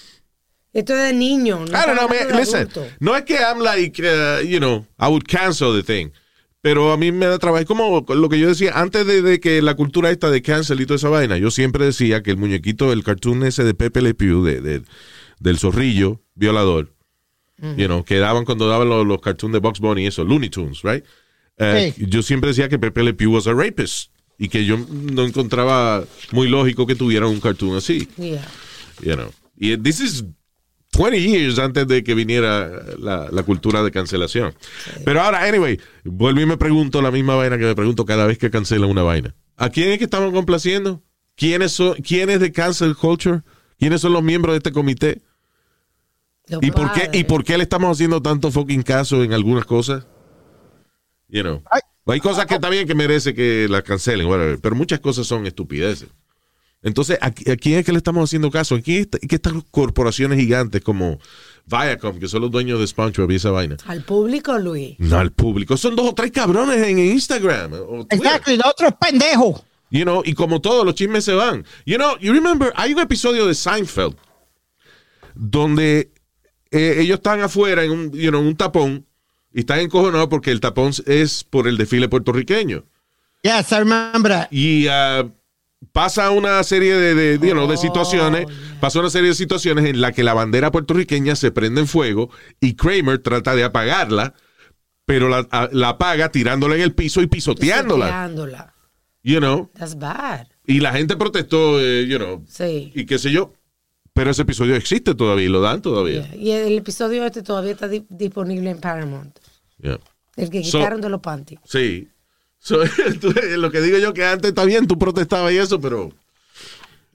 Esto 0.73 0.93
es 0.95 1.03
de 1.05 1.13
niño. 1.13 1.61
No 1.61 1.67
I 1.67 1.83
don't 1.87 1.99
know, 1.99 2.09
man. 2.09 2.37
Listen, 2.37 2.69
no 2.99 3.15
es 3.17 3.25
que 3.25 3.37
I'm 3.37 3.61
like, 3.61 4.03
uh, 4.03 4.43
you 4.45 4.59
know, 4.59 4.85
I 4.99 5.07
would 5.09 5.25
cancel 5.27 5.73
the 5.73 5.83
thing. 5.85 6.11
Pero 6.61 6.93
a 6.93 6.97
mí 6.97 7.13
me 7.13 7.27
da 7.27 7.39
trabajo. 7.39 7.61
Es 7.61 7.67
como 7.67 8.05
lo 8.09 8.29
que 8.29 8.39
yo 8.39 8.49
decía 8.49 8.73
antes 8.75 9.07
de, 9.07 9.23
de 9.23 9.39
que 9.39 9.63
la 9.63 9.75
cultura 9.77 10.11
esta 10.11 10.31
de 10.31 10.43
cancel 10.43 10.81
y 10.81 10.87
toda 10.87 10.97
esa 10.97 11.11
vaina. 11.11 11.37
Yo 11.39 11.51
siempre 11.51 11.85
decía 11.85 12.23
que 12.23 12.31
el 12.31 12.39
muñequito, 12.39 12.93
el 12.93 13.05
cartoon 13.05 13.45
ese 13.45 13.63
de 13.65 13.75
Pepe 13.75 14.03
Le 14.03 14.15
Pew, 14.15 14.43
de, 14.43 14.61
de- 14.61 14.83
del 15.45 15.59
zorrillo 15.59 16.23
violador, 16.35 16.95
you 17.77 17.87
know, 17.87 18.03
que 18.03 18.19
daban 18.19 18.45
cuando 18.47 18.67
daban 18.67 18.89
los, 18.89 19.07
los 19.07 19.21
cartoons 19.21 19.53
de 19.53 19.61
Box 19.61 19.79
Bunny 19.79 20.05
y 20.05 20.07
eso, 20.07 20.25
Looney 20.25 20.49
Tunes, 20.49 20.83
right? 20.83 21.05
eh, 21.59 21.95
yo 21.99 22.23
siempre 22.23 22.49
decía 22.49 22.69
que 22.69 22.79
Pepe 22.79 23.03
Le 23.05 23.13
Pew 23.13 23.33
was 23.33 23.47
a 23.47 23.53
rapist 23.53 24.11
y 24.39 24.49
que 24.49 24.65
yo 24.65 24.79
no 24.79 25.23
encontraba 25.23 26.05
muy 26.33 26.49
lógico 26.49 26.87
que 26.87 26.97
tuviera 26.97 27.29
un 27.29 27.41
cartoon 27.41 27.77
así. 27.77 28.09
Yeah. 28.17 28.43
You 29.03 29.15
know. 29.15 29.31
Y 29.57 29.77
this 29.77 30.01
is 30.01 30.25
20 30.97 31.21
years 31.21 31.59
antes 31.59 31.87
de 31.87 32.03
que 32.03 32.15
viniera 32.15 32.97
la, 32.99 33.29
la 33.31 33.43
cultura 33.43 33.83
de 33.83 33.91
cancelación. 33.91 34.55
Pero 35.05 35.21
ahora, 35.21 35.45
anyway, 35.45 35.79
vuelvo 36.05 36.41
y 36.41 36.47
me 36.47 36.57
pregunto 36.57 37.03
la 37.03 37.11
misma 37.11 37.37
vaina 37.37 37.59
que 37.59 37.67
me 37.67 37.75
pregunto 37.75 38.05
cada 38.05 38.27
vez 38.27 38.39
que 38.39 38.51
cancela 38.51 38.87
una 38.87 39.03
vaina. 39.03 39.35
¿A 39.57 39.69
quién 39.69 39.91
es 39.91 39.99
que 39.99 40.05
estamos 40.05 40.33
complaciendo? 40.33 41.03
¿Quiénes 41.37 41.73
son, 41.73 41.95
quiénes 41.97 42.41
de 42.41 42.51
cancel 42.51 42.97
culture? 42.97 43.43
¿Quiénes 43.79 44.01
son 44.01 44.13
los 44.13 44.23
miembros 44.23 44.55
de 44.55 44.59
este 44.59 44.73
comité? 44.73 45.21
Los 46.49 46.63
¿Y 46.63 46.71
por, 46.71 46.93
qué, 46.93 47.09
¿Y 47.13 47.25
por 47.25 47.43
qué 47.45 47.57
le 47.57 47.63
estamos 47.63 47.91
haciendo 47.97 48.21
tanto 48.21 48.51
fucking 48.51 48.83
caso 48.83 49.23
en 49.23 49.33
algunas 49.33 49.65
cosas? 49.65 50.07
You 51.29 51.43
know. 51.43 51.63
Ay. 51.71 51.81
Hay 52.07 52.21
cosas 52.21 52.45
que 52.45 52.59
también 52.59 52.87
que 52.87 52.95
merece 52.95 53.33
que 53.35 53.67
las 53.71 53.83
cancelen, 53.83 54.27
whatever, 54.27 54.59
pero 54.61 54.75
muchas 54.77 55.01
cosas 55.01 55.27
son 55.27 55.47
estupideces. 55.47 56.09
Entonces, 56.83 57.17
¿a, 57.23 57.29
a 57.29 57.33
quién 57.57 57.79
es 57.79 57.87
que 57.87 57.93
le 57.93 57.97
estamos 57.97 58.29
haciendo 58.29 58.51
caso? 58.51 58.75
¿A 58.75 58.81
quién 58.83 59.01
está- 59.01 59.19
que 59.19 59.37
estas 59.37 59.55
corporaciones 59.71 60.39
gigantes 60.39 60.83
como 60.83 61.19
Viacom, 61.65 62.19
que 62.21 62.29
son 62.29 62.43
los 62.43 62.51
dueños 62.51 62.79
de 62.79 62.87
SpongeBob 62.87 63.31
y 63.31 63.37
esa 63.37 63.51
vaina? 63.51 63.79
Al 63.87 64.03
público, 64.05 64.59
Luis. 64.59 64.97
No, 64.99 65.17
al 65.19 65.33
público. 65.33 65.79
Son 65.79 65.97
dos 65.97 66.11
o 66.11 66.15
tres 66.15 66.31
cabrones 66.31 66.77
en 66.87 66.99
Instagram. 66.99 67.73
Exacto, 68.11 68.51
y 68.51 68.55
el 68.57 68.63
otro 68.67 68.89
es 68.89 68.95
pendejo. 69.01 69.65
You 69.91 70.03
know, 70.03 70.21
y 70.27 70.35
como 70.35 70.61
todos 70.61 70.85
los 70.85 70.95
chismes 70.95 71.25
se 71.25 71.33
van. 71.33 71.65
You 71.87 71.97
know, 71.97 72.19
you 72.19 72.35
remember, 72.35 72.71
hay 72.77 72.93
un 72.93 72.99
episodio 73.01 73.47
de 73.47 73.55
Seinfeld 73.55 74.15
donde 75.35 76.11
eh, 76.75 76.97
ellos 77.01 77.17
están 77.17 77.41
afuera 77.41 77.85
en 77.85 77.91
un, 77.93 78.13
you 78.13 78.31
know, 78.31 78.41
un 78.41 78.57
tapón 78.57 79.07
y 79.53 79.61
están 79.61 79.79
encojonados 79.81 80.29
porque 80.29 80.51
el 80.51 80.61
tapón 80.61 80.93
es 81.07 81.45
por 81.45 81.69
el 81.69 81.77
desfile 81.79 82.09
puertorriqueño. 82.09 82.85
Yes, 83.43 83.73
I 83.73 83.77
remember 83.79 84.33
that. 84.33 84.49
Y 84.51 84.87
ah, 84.89 85.27
pasa 85.93 86.31
una 86.31 86.63
serie 86.65 86.95
de, 86.95 87.15
de, 87.15 87.47
you 87.47 87.53
know, 87.53 87.69
de 87.69 87.77
situaciones, 87.77 88.47
pasa 88.81 89.01
una 89.01 89.11
serie 89.11 89.29
de 89.29 89.35
situaciones 89.35 89.85
en 89.85 90.01
la 90.01 90.13
que 90.13 90.25
la 90.25 90.35
bandera 90.35 90.73
puertorriqueña 90.73 91.37
se 91.37 91.51
prende 91.53 91.83
en 91.83 91.87
fuego 91.87 92.31
y 92.61 92.75
Kramer 92.75 93.19
trata 93.19 93.55
de 93.55 93.65
apagarla, 93.65 94.35
pero 95.07 95.29
la, 95.29 95.47
a- 95.51 95.69
la 95.73 95.91
apaga 95.91 96.31
tirándola 96.31 96.75
en 96.77 96.81
el 96.81 96.95
piso 96.95 97.21
y 97.21 97.27
pisoteándola. 97.27 98.07
Pisoteándola. 98.07 98.75
You 99.23 99.39
know, 99.39 99.71
That's 99.79 99.99
bad. 99.99 100.49
y 100.67 100.81
la 100.81 100.93
gente 100.93 101.17
protestó, 101.17 101.81
eh, 101.81 102.07
you 102.07 102.19
know, 102.19 102.45
Sí. 102.49 102.93
y 102.95 103.07
qué 103.07 103.19
sé 103.19 103.31
yo. 103.31 103.53
Pero 104.15 104.31
ese 104.31 104.43
episodio 104.43 104.77
existe 104.77 105.15
todavía 105.15 105.45
y 105.47 105.49
lo 105.49 105.61
dan 105.61 105.83
todavía. 105.83 106.31
Yeah. 106.31 106.37
Y 106.37 106.51
el 106.53 106.79
episodio 106.79 107.25
este 107.27 107.43
todavía 107.43 107.73
está 107.73 107.89
di- 107.89 108.07
disponible 108.09 108.71
en 108.71 108.79
Paramount. 108.81 109.37
Yeah. 109.83 109.99
El 110.37 110.51
que 110.51 110.63
So- 110.65 110.79
quitaron 110.79 111.01
de 111.01 111.09
los 111.11 111.21
panties. 111.21 111.61
Sí. 111.65 112.09
So, 112.61 112.79
lo 113.59 113.71
que 113.71 113.81
digo 113.83 113.99
yo 113.99 114.15
que 114.15 114.25
antes 114.25 114.49
está 114.51 114.65
bien, 114.65 114.87
tú 114.87 114.97
protestabas 114.99 115.53
y 115.53 115.59
eso, 115.59 115.81
pero... 115.81 116.13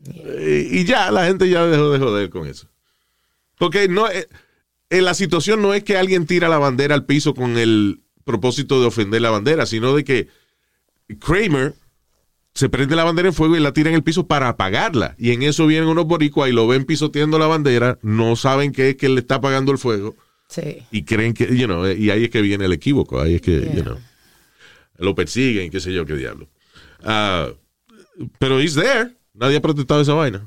y 0.06 0.84
ya, 0.86 1.10
la 1.12 1.26
gente 1.26 1.50
ya 1.50 1.66
dejó 1.66 1.90
de 1.92 2.00
joder 2.00 2.30
con 2.30 2.48
eso. 2.48 2.68
Porque 3.58 3.88
no, 3.88 4.10
eh, 4.10 4.28
eh, 4.90 5.02
la 5.02 5.14
situación 5.14 5.62
no 5.62 5.74
es 5.74 5.84
que 5.84 5.98
alguien 5.98 6.26
tira 6.28 6.50
la 6.50 6.58
bandera 6.60 6.96
al 6.96 7.06
piso 7.06 7.34
con 7.34 7.58
el 7.58 8.02
propósito 8.26 8.80
de 8.80 8.88
ofender 8.88 9.22
la 9.22 9.32
bandera, 9.32 9.66
sino 9.66 9.96
de 9.96 10.04
que 10.04 10.28
Kramer 11.20 11.74
se 12.60 12.68
prende 12.68 12.94
la 12.96 13.06
bandera 13.06 13.30
en 13.30 13.34
fuego 13.34 13.56
y 13.56 13.60
la 13.62 13.72
tira 13.72 13.90
en 13.90 13.96
el 13.96 14.04
piso 14.04 14.28
para 14.28 14.50
apagarla. 14.50 15.16
Y 15.18 15.32
en 15.32 15.44
eso 15.44 15.66
vienen 15.66 15.88
unos 15.88 16.06
boricuas 16.06 16.50
y 16.50 16.54
lo 16.54 16.68
ven 16.68 16.84
pisoteando 16.84 17.40
la 17.40 17.48
bandera, 17.48 17.98
no 18.02 18.36
saben 18.36 18.74
qué 18.74 18.90
es 18.90 18.96
que 18.98 19.08
le 19.08 19.22
está 19.22 19.36
apagando 19.36 19.72
el 19.72 19.78
fuego 19.78 20.16
Sí. 20.50 20.80
y 20.92 21.04
creen 21.04 21.34
que, 21.34 21.56
you 21.56 21.68
know, 21.68 21.88
y 21.90 22.10
ahí 22.10 22.26
es 22.26 22.30
que 22.30 22.42
viene 22.42 22.66
el 22.66 22.74
equívoco, 22.74 23.22
ahí 23.22 23.36
es 23.36 23.42
que, 23.42 23.62
Yeah. 23.62 23.76
you 23.76 23.84
know, 23.84 23.98
lo 24.98 25.16
persiguen, 25.16 25.72
qué 25.72 25.80
sé 25.80 25.94
yo, 25.94 26.06
qué 26.06 26.16
diablo. 26.16 26.50
Ah, 27.04 27.48
pero 28.40 28.60
he's 28.60 28.76
there, 28.76 29.12
nadie 29.34 29.56
ha 29.56 29.62
protestado 29.62 30.02
esa 30.02 30.14
vaina. 30.14 30.46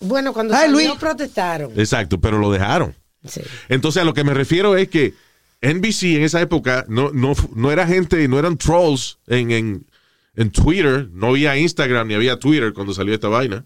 Bueno, 0.00 0.32
cuando 0.32 0.54
Ay, 0.54 0.60
salió 0.70 0.76
Luis. 0.88 0.90
protestaron. 0.98 1.72
Exacto, 1.78 2.18
pero 2.20 2.38
lo 2.38 2.50
dejaron. 2.50 2.94
Sí. 3.26 3.42
Entonces 3.68 4.00
a 4.00 4.04
lo 4.06 4.14
que 4.14 4.24
me 4.24 4.32
refiero 4.32 4.76
es 4.76 4.88
que 4.88 5.12
NBC 5.60 6.16
en 6.16 6.22
esa 6.22 6.40
época 6.40 6.84
no, 6.88 7.10
no, 7.12 7.34
no 7.54 7.70
era 7.72 7.86
gente, 7.86 8.26
no 8.28 8.38
eran 8.38 8.56
trolls 8.56 9.18
en, 9.26 9.50
en, 9.50 9.86
en 10.36 10.50
Twitter, 10.50 11.08
no 11.12 11.28
había 11.28 11.56
Instagram 11.56 12.08
ni 12.08 12.14
había 12.14 12.38
Twitter 12.38 12.72
cuando 12.72 12.94
salió 12.94 13.14
esta 13.14 13.28
vaina. 13.28 13.64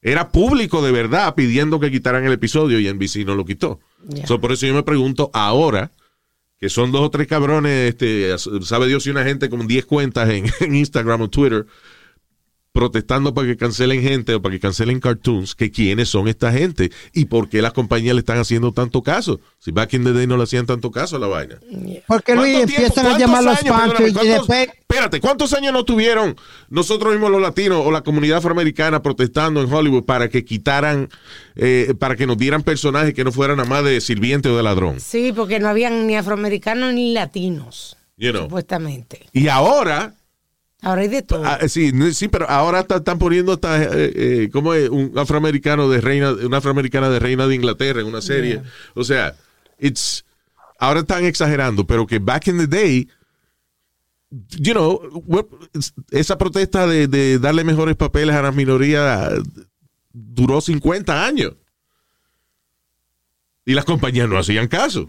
Era 0.00 0.30
público 0.30 0.82
de 0.82 0.90
verdad 0.90 1.34
pidiendo 1.34 1.78
que 1.78 1.90
quitaran 1.90 2.24
el 2.24 2.32
episodio 2.32 2.80
y 2.80 2.92
NBC 2.92 3.24
no 3.24 3.34
lo 3.34 3.44
quitó. 3.44 3.80
So, 4.26 4.40
por 4.40 4.50
eso 4.52 4.66
yo 4.66 4.74
me 4.74 4.82
pregunto 4.82 5.30
ahora, 5.32 5.92
que 6.58 6.68
son 6.68 6.90
dos 6.90 7.02
o 7.02 7.10
tres 7.10 7.28
cabrones, 7.28 7.90
este, 7.90 8.36
sabe 8.62 8.88
Dios 8.88 9.04
si 9.04 9.10
una 9.10 9.24
gente 9.24 9.48
con 9.48 9.66
10 9.66 9.84
cuentas 9.86 10.28
en, 10.30 10.46
en 10.60 10.74
Instagram 10.74 11.22
o 11.22 11.30
Twitter, 11.30 11.66
protestando 12.72 13.34
para 13.34 13.46
que 13.48 13.56
cancelen 13.56 14.02
gente 14.02 14.34
o 14.34 14.40
para 14.42 14.54
que 14.54 14.60
cancelen 14.60 14.98
cartoons, 14.98 15.54
que 15.54 15.70
quiénes 15.70 16.08
son 16.08 16.26
esta 16.26 16.50
gente 16.52 16.90
y 17.12 17.26
por 17.26 17.48
qué 17.48 17.60
las 17.60 17.72
compañías 17.74 18.14
le 18.14 18.20
están 18.20 18.38
haciendo 18.38 18.72
tanto 18.72 19.02
caso. 19.02 19.40
Si 19.58 19.70
back 19.70 19.92
in 19.92 20.04
the 20.04 20.12
day 20.12 20.26
no 20.26 20.36
le 20.38 20.44
hacían 20.44 20.64
tanto 20.66 20.90
caso 20.90 21.16
a 21.16 21.18
la 21.18 21.26
vaina. 21.26 21.56
Porque 22.08 22.34
Luis 22.34 22.60
empiezan 22.60 23.06
a 23.06 23.10
¿Cuántos 23.10 23.18
llamar 23.18 23.44
los 23.44 23.58
panchos 23.60 24.00
y 24.08 24.12
¿cuántos- 24.12 24.24
después. 24.48 24.68
Espérate, 24.92 25.20
¿cuántos 25.20 25.52
años 25.52 25.72
no 25.72 25.84
tuvieron 25.84 26.36
nosotros 26.68 27.12
mismos 27.12 27.30
los 27.30 27.40
latinos 27.40 27.82
o 27.84 27.90
la 27.90 28.02
comunidad 28.02 28.38
afroamericana 28.38 29.02
protestando 29.02 29.62
en 29.62 29.72
Hollywood 29.72 30.04
para 30.04 30.28
que 30.28 30.44
quitaran, 30.44 31.08
eh, 31.56 31.94
para 31.98 32.16
que 32.16 32.26
nos 32.26 32.36
dieran 32.38 32.62
personajes 32.62 33.14
que 33.14 33.24
no 33.24 33.32
fueran 33.32 33.58
nada 33.58 33.68
más 33.68 33.84
de 33.84 34.00
sirviente 34.00 34.48
o 34.48 34.56
de 34.56 34.62
ladrón? 34.62 34.98
Sí, 35.00 35.32
porque 35.34 35.60
no 35.60 35.68
habían 35.68 36.06
ni 36.06 36.16
afroamericanos 36.16 36.92
ni 36.94 37.12
latinos, 37.14 37.96
You 38.18 38.32
know. 38.32 38.42
supuestamente. 38.44 39.26
Y 39.32 39.48
ahora, 39.48 40.14
Ahora 40.82 41.02
hay 41.02 41.08
de 41.08 41.22
todo. 41.22 41.44
ah, 41.44 41.60
sí, 41.68 41.92
no- 41.92 42.10
sí, 42.12 42.26
pero 42.28 42.50
ahora 42.50 42.80
está- 42.80 42.96
están 42.96 43.18
poniendo 43.18 43.52
hasta, 43.52 43.82
eh, 43.84 44.12
eh, 44.14 44.50
¿cómo 44.52 44.74
es? 44.74 44.88
Un 44.90 45.16
afroamericano 45.16 45.88
de 45.88 46.00
reina, 46.00 46.32
una 46.32 46.56
afroamericana 46.58 47.08
de 47.08 47.18
reina 47.20 47.46
de 47.46 47.54
Inglaterra 47.54 48.00
en 48.00 48.06
una 48.06 48.20
serie. 48.20 48.54
Yeah. 48.54 48.64
O 48.94 49.04
sea, 49.04 49.36
it's, 49.78 50.24
ahora 50.80 51.00
están 51.00 51.24
exagerando, 51.24 51.86
pero 51.86 52.04
que 52.06 52.18
back 52.18 52.48
in 52.48 52.58
the 52.58 52.66
day, 52.66 53.08
you 54.58 54.72
know, 54.72 55.00
esa 56.10 56.36
protesta 56.36 56.86
de, 56.88 57.06
de 57.06 57.38
darle 57.38 57.62
mejores 57.64 57.94
papeles 57.94 58.34
a 58.34 58.42
las 58.42 58.54
minorías 58.54 59.30
duró 60.12 60.60
50 60.60 61.24
años. 61.24 61.54
Y 63.64 63.74
las 63.74 63.84
compañías 63.84 64.28
no 64.28 64.36
hacían 64.36 64.66
caso. 64.66 65.08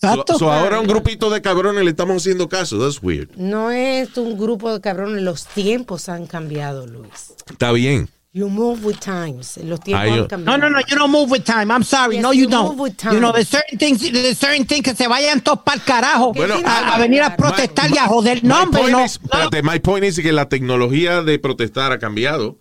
So, 0.00 0.08
Exacto. 0.08 0.38
so 0.38 0.50
ahora 0.50 0.80
un 0.80 0.86
grupito 0.86 1.28
de 1.28 1.42
cabrones 1.42 1.84
le 1.84 1.90
estamos 1.90 2.16
haciendo 2.22 2.48
caso. 2.48 2.78
That's 2.78 3.02
weird. 3.02 3.28
No 3.36 3.70
es 3.70 4.16
un 4.16 4.38
grupo 4.38 4.72
de 4.72 4.80
cabrones, 4.80 5.22
los 5.22 5.44
tiempos 5.46 6.08
han 6.08 6.26
cambiado, 6.26 6.86
Luis. 6.86 7.34
Está 7.50 7.70
bien. 7.72 8.08
You 8.32 8.48
move 8.48 8.82
with 8.86 8.98
times. 9.00 9.56
Los 9.58 9.80
tiempos 9.80 10.04
Ay, 10.08 10.18
han 10.20 10.26
cambiado. 10.28 10.56
No, 10.56 10.70
no, 10.70 10.70
no, 10.70 10.80
you 10.88 10.96
don't 10.96 11.10
move 11.10 11.30
with 11.32 11.42
time. 11.42 11.70
I'm 11.70 11.82
sorry. 11.82 12.14
Yes, 12.14 12.22
no, 12.22 12.32
you, 12.32 12.44
you 12.44 12.48
don't. 12.48 12.68
move 12.76 12.80
with 12.80 12.96
time. 12.96 13.12
You 13.14 13.20
know, 13.20 13.32
there's 13.32 13.48
certain 13.48 13.76
things, 13.76 14.00
there's 14.10 14.38
certain 14.38 14.64
things 14.66 14.84
que 14.84 14.94
se 14.94 15.06
vayan 15.08 15.40
todos 15.42 15.58
para 15.64 15.76
el 15.78 15.82
carajo 15.82 16.32
Bueno, 16.32 16.54
a, 16.64 16.94
a 16.94 16.98
venir 16.98 17.22
a 17.22 17.36
protestar 17.36 17.90
y 17.92 17.98
a 17.98 18.06
joder. 18.06 18.42
No, 18.44 18.54
My 18.54 18.62
hombre, 18.62 18.80
point 18.82 18.92
no. 18.92 19.04
is- 19.04 19.18
espérate, 19.22 19.62
my 19.64 19.80
point 19.80 20.04
is 20.04 20.18
que 20.20 20.32
la 20.32 20.48
tecnología 20.48 21.22
de 21.22 21.38
protestar 21.40 21.90
ha 21.92 21.98
cambiado. 21.98 22.58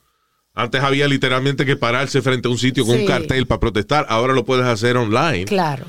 Antes 0.56 0.82
había 0.84 1.08
literalmente 1.08 1.66
que 1.66 1.78
pararse 1.78 2.22
frente 2.24 2.48
a 2.48 2.52
un 2.52 2.58
sitio 2.58 2.84
con 2.86 2.96
Sí. 2.96 3.02
un 3.04 3.08
cartel 3.08 3.46
para 3.48 3.60
protestar. 3.62 4.08
Ahora 4.10 4.34
lo 4.34 4.44
puedes 4.44 4.66
hacer 4.66 4.98
online. 4.98 5.46
Claro. 5.46 5.86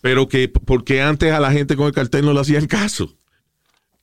Pero 0.00 0.28
que, 0.28 0.48
porque 0.48 1.02
antes 1.02 1.32
a 1.32 1.40
la 1.40 1.50
gente 1.52 1.76
con 1.76 1.86
el 1.86 1.92
cartel 1.92 2.24
no 2.24 2.32
le 2.32 2.40
hacían 2.40 2.66
caso. 2.66 3.14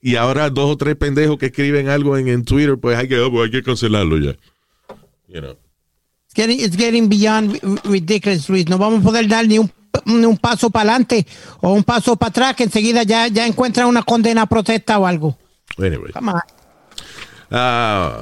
Y 0.00 0.16
ahora 0.16 0.50
dos 0.50 0.70
o 0.70 0.76
tres 0.76 0.96
pendejos 0.96 1.38
que 1.38 1.46
escriben 1.46 1.88
algo 1.88 2.18
en, 2.18 2.28
en 2.28 2.44
Twitter, 2.44 2.76
pues 2.78 2.98
hay 2.98 3.08
que, 3.08 3.18
oh, 3.20 3.30
pues 3.30 3.44
hay 3.46 3.50
que 3.50 3.62
cancelarlo 3.62 4.18
ya. 4.18 4.36
You 5.28 5.40
know. 5.40 5.56
It's 6.26 6.34
getting, 6.34 6.60
it's 6.60 6.76
getting 6.76 7.08
beyond 7.08 7.52
ri- 7.62 7.80
ridiculous, 7.84 8.48
Luis. 8.50 8.68
No 8.68 8.76
vamos 8.76 9.00
a 9.00 9.02
poder 9.04 9.26
dar 9.28 9.46
ni 9.46 9.58
un, 9.58 9.72
ni 10.04 10.26
un 10.26 10.36
paso 10.36 10.68
para 10.68 10.90
adelante 10.90 11.26
o 11.60 11.72
un 11.72 11.84
paso 11.84 12.16
para 12.16 12.28
atrás 12.30 12.56
que 12.56 12.64
enseguida 12.64 13.02
ya, 13.04 13.28
ya 13.28 13.46
encuentran 13.46 13.86
una 13.86 14.02
condena 14.02 14.44
protesta 14.46 14.98
o 14.98 15.06
algo. 15.06 15.38
Anyway. 15.78 16.12
Come 16.12 16.32
on. 16.32 16.40
Ah. 17.50 18.20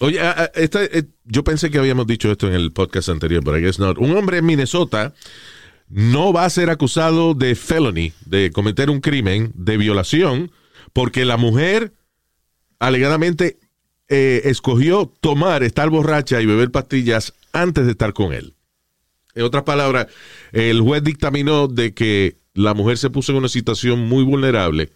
Oye, 0.00 0.20
ah, 0.20 0.34
ah, 0.36 0.50
esta, 0.54 0.84
eh, 0.84 1.04
yo 1.24 1.44
pensé 1.44 1.70
que 1.70 1.78
habíamos 1.78 2.06
dicho 2.06 2.30
esto 2.30 2.48
en 2.48 2.54
el 2.54 2.72
podcast 2.72 3.08
anterior, 3.08 3.42
pero 3.44 3.58
I 3.58 3.62
guess 3.62 3.78
not. 3.78 3.98
Un 3.98 4.16
hombre 4.16 4.38
en 4.38 4.46
Minnesota 4.46 5.14
no 5.88 6.32
va 6.32 6.44
a 6.44 6.50
ser 6.50 6.70
acusado 6.70 7.34
de 7.34 7.54
felony, 7.54 8.12
de 8.26 8.50
cometer 8.52 8.90
un 8.90 9.00
crimen 9.00 9.52
de 9.54 9.76
violación, 9.76 10.50
porque 10.92 11.24
la 11.24 11.36
mujer 11.36 11.92
alegadamente 12.78 13.58
eh, 14.08 14.42
escogió 14.44 15.12
tomar, 15.20 15.62
estar 15.62 15.90
borracha 15.90 16.40
y 16.40 16.46
beber 16.46 16.70
pastillas 16.70 17.34
antes 17.52 17.84
de 17.84 17.92
estar 17.92 18.12
con 18.12 18.32
él. 18.32 18.54
En 19.34 19.44
otras 19.44 19.62
palabras, 19.64 20.08
el 20.52 20.80
juez 20.80 21.02
dictaminó 21.02 21.68
de 21.68 21.94
que 21.94 22.36
la 22.54 22.74
mujer 22.74 22.98
se 22.98 23.10
puso 23.10 23.32
en 23.32 23.38
una 23.38 23.48
situación 23.48 24.08
muy 24.08 24.24
vulnerable 24.24 24.90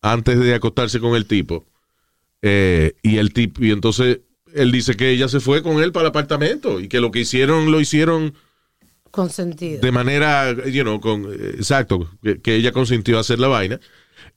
antes 0.00 0.38
de 0.38 0.54
acostarse 0.54 0.98
con 0.98 1.14
el 1.14 1.26
tipo. 1.26 1.66
Eh, 2.42 2.94
y 3.02 3.18
el 3.18 3.32
tipo, 3.32 3.64
y 3.64 3.70
entonces 3.70 4.20
él 4.54 4.72
dice 4.72 4.96
que 4.96 5.10
ella 5.10 5.28
se 5.28 5.40
fue 5.40 5.62
con 5.62 5.82
él 5.82 5.92
para 5.92 6.04
el 6.04 6.08
apartamento 6.10 6.80
y 6.80 6.88
que 6.88 7.00
lo 7.00 7.10
que 7.10 7.20
hicieron 7.20 7.70
lo 7.70 7.80
hicieron 7.80 8.34
Consentido. 9.10 9.80
de 9.80 9.92
manera, 9.92 10.52
you 10.66 10.82
know, 10.82 11.00
con, 11.00 11.32
exacto, 11.32 12.08
que, 12.22 12.40
que 12.40 12.54
ella 12.54 12.70
consintió 12.72 13.18
hacer 13.18 13.40
la 13.40 13.48
vaina 13.48 13.80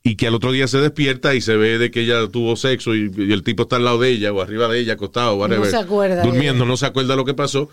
y 0.02 0.16
que 0.16 0.26
al 0.26 0.34
otro 0.34 0.50
día 0.50 0.66
se 0.66 0.78
despierta 0.78 1.34
y 1.34 1.40
se 1.40 1.56
ve 1.56 1.78
de 1.78 1.90
que 1.92 2.00
ella 2.00 2.26
tuvo 2.28 2.56
sexo 2.56 2.94
y, 2.94 3.10
y 3.16 3.32
el 3.32 3.42
tipo 3.44 3.62
está 3.64 3.76
al 3.76 3.84
lado 3.84 4.00
de 4.00 4.10
ella 4.10 4.32
o 4.32 4.42
arriba 4.42 4.66
de 4.68 4.80
ella, 4.80 4.94
acostado, 4.94 5.36
whatever, 5.36 5.70
se 5.70 5.76
acuerda 5.76 6.22
durmiendo, 6.22 6.64
no 6.66 6.76
se 6.76 6.86
acuerda 6.86 7.14
lo 7.16 7.24
que 7.24 7.34
pasó 7.34 7.68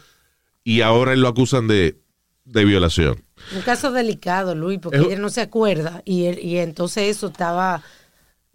y 0.64 0.82
ahora 0.82 1.14
él 1.14 1.22
lo 1.22 1.28
acusan 1.28 1.68
de, 1.68 1.98
de 2.46 2.66
violación. 2.66 3.24
Un 3.56 3.62
caso 3.64 3.92
delicado, 3.92 4.54
Luis, 4.54 4.80
porque 4.80 5.00
Es- 5.00 5.06
ella 5.06 5.18
no 5.18 5.30
se 5.30 5.42
acuerda 5.42 6.04
y, 6.06 6.26
él- 6.26 6.40
y 6.40 6.58
entonces 6.58 7.06
eso 7.18 7.28
estaba 7.28 7.82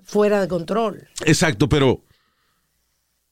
fuera 0.06 0.40
de 0.40 0.48
control. 0.48 1.06
Exacto, 1.26 1.68
pero 1.68 2.02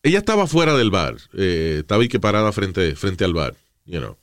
ella 0.02 0.18
estaba 0.18 0.46
fuera 0.46 0.76
del 0.76 0.90
bar, 0.90 1.16
eh, 1.32 1.78
estaba 1.80 2.02
ahí 2.02 2.08
que 2.08 2.20
parada 2.20 2.52
frente, 2.52 2.94
frente 2.96 3.24
al 3.24 3.32
bar, 3.32 3.54
you 3.86 3.98
know. 4.00 4.18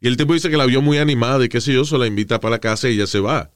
Y 0.00 0.08
el 0.08 0.16
tipo 0.16 0.34
dice 0.34 0.50
que 0.50 0.56
la 0.56 0.66
vio 0.66 0.82
muy 0.82 0.98
animada 0.98 1.44
y 1.44 1.48
qué 1.48 1.60
sé 1.60 1.72
yo, 1.72 1.84
se 1.84 1.96
la 1.96 2.06
invita 2.06 2.40
para 2.40 2.56
la 2.56 2.58
casa 2.58 2.88
y 2.90 2.94
ella 2.94 3.06
se 3.06 3.20
va. 3.20 3.50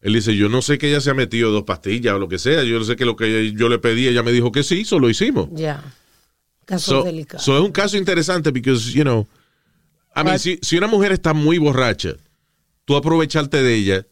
Él 0.00 0.12
dice, 0.12 0.36
yo 0.36 0.48
no 0.50 0.60
sé 0.60 0.76
que 0.76 0.88
ella 0.90 1.00
se 1.00 1.08
ha 1.10 1.14
metido 1.14 1.50
dos 1.50 1.62
pastillas 1.62 2.14
o 2.14 2.18
lo 2.18 2.28
que 2.28 2.38
sea, 2.38 2.62
yo 2.64 2.78
no 2.78 2.84
sé 2.84 2.96
que 2.96 3.06
lo 3.06 3.16
que 3.16 3.52
yo 3.52 3.68
le 3.70 3.78
pedí, 3.78 4.06
ella 4.08 4.22
me 4.22 4.32
dijo 4.32 4.52
que 4.52 4.62
sí, 4.64 4.80
eso 4.82 4.98
lo 4.98 5.08
hicimos. 5.08 5.48
Ya. 5.52 5.82
Caso 6.66 7.00
So, 7.00 7.04
delicado. 7.04 7.42
so 7.42 7.56
es 7.56 7.62
un 7.64 7.72
caso 7.72 7.96
interesante 7.96 8.50
because, 8.50 8.92
you 8.92 9.02
know, 9.02 9.26
I 10.16 10.24
mean, 10.24 10.38
si, 10.38 10.58
si 10.62 10.76
una 10.76 10.86
mujer 10.88 11.12
está 11.12 11.32
muy 11.32 11.58
borracha, 11.58 12.14
tú 12.84 12.96
aprovecharte 12.96 13.62
de 13.62 13.74
ella 13.74 14.06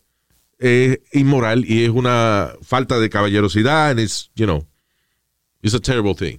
es 0.63 1.01
inmoral 1.13 1.65
y 1.67 1.85
es 1.85 1.91
una 1.91 2.53
falta 2.63 2.99
de 3.01 3.11
caballerosidad 3.11 3.91
and 3.91 4.01
it's, 4.01 4.31
you 4.37 4.47
know, 4.47 4.67
it's 5.61 5.75
a 5.75 5.81
terrible 5.81 6.15
thing. 6.15 6.39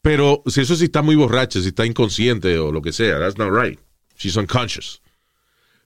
Pero 0.00 0.42
si 0.46 0.60
eso 0.60 0.76
sí 0.76 0.84
está 0.84 1.02
muy 1.02 1.16
borracha, 1.16 1.60
si 1.60 1.68
está 1.68 1.84
inconsciente 1.84 2.56
o 2.58 2.70
lo 2.70 2.80
que 2.80 2.92
sea, 2.92 3.18
that's 3.18 3.36
not 3.36 3.50
right. 3.52 3.78
She's 4.16 4.36
unconscious. 4.36 5.00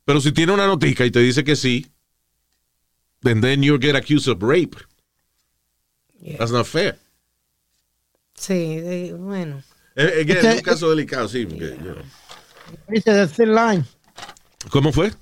Pero 0.04 0.20
si 0.20 0.32
tiene 0.32 0.52
una 0.52 0.66
notica 0.66 1.04
y 1.06 1.10
te 1.10 1.20
dice 1.20 1.42
que 1.44 1.56
sí, 1.56 1.86
then 3.22 3.40
then 3.40 3.62
you 3.62 3.78
get 3.80 3.96
accused 3.96 4.28
of 4.28 4.42
rape. 4.42 4.76
Yeah. 6.20 6.36
That's 6.38 6.52
not 6.52 6.66
fair. 6.66 6.98
Sí, 8.34 8.76
de- 8.80 9.14
bueno. 9.14 9.62
Eh, 9.96 10.20
again, 10.22 10.36
Este- 10.36 10.48
es 10.50 10.56
un 10.56 10.62
caso 10.62 10.90
delicado, 10.90 11.28
sí. 11.28 11.46
porque, 11.46 11.70
you 11.82 11.92
know. 11.92 12.04
Dice 12.88 13.04
the 13.12 13.26
thin 13.28 13.54
line. 13.54 13.84
¿Cómo 14.70 14.92
fue? 14.92 15.12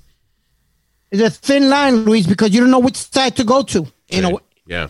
It's 1.11 1.23
a 1.23 1.31
thin 1.31 1.69
line, 1.69 2.05
Luis, 2.05 2.27
because 2.27 2.51
you 2.53 2.61
don't 2.61 2.71
know 2.71 2.81
which 2.81 2.97
side 2.97 3.35
to 3.37 3.45
go 3.45 3.63
to. 3.65 3.87
You 4.09 4.23
know, 4.23 4.41
Yeah. 4.67 4.89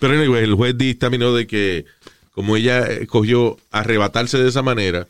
Pero 0.00 0.14
anyway, 0.14 0.42
el 0.42 0.54
juez 0.54 0.76
dictaminó 0.76 1.32
de 1.32 1.46
que 1.46 1.86
como 2.32 2.56
ella 2.56 2.86
escogió 2.86 3.58
arrebatarse 3.70 4.38
de 4.38 4.48
esa 4.48 4.62
manera, 4.62 5.06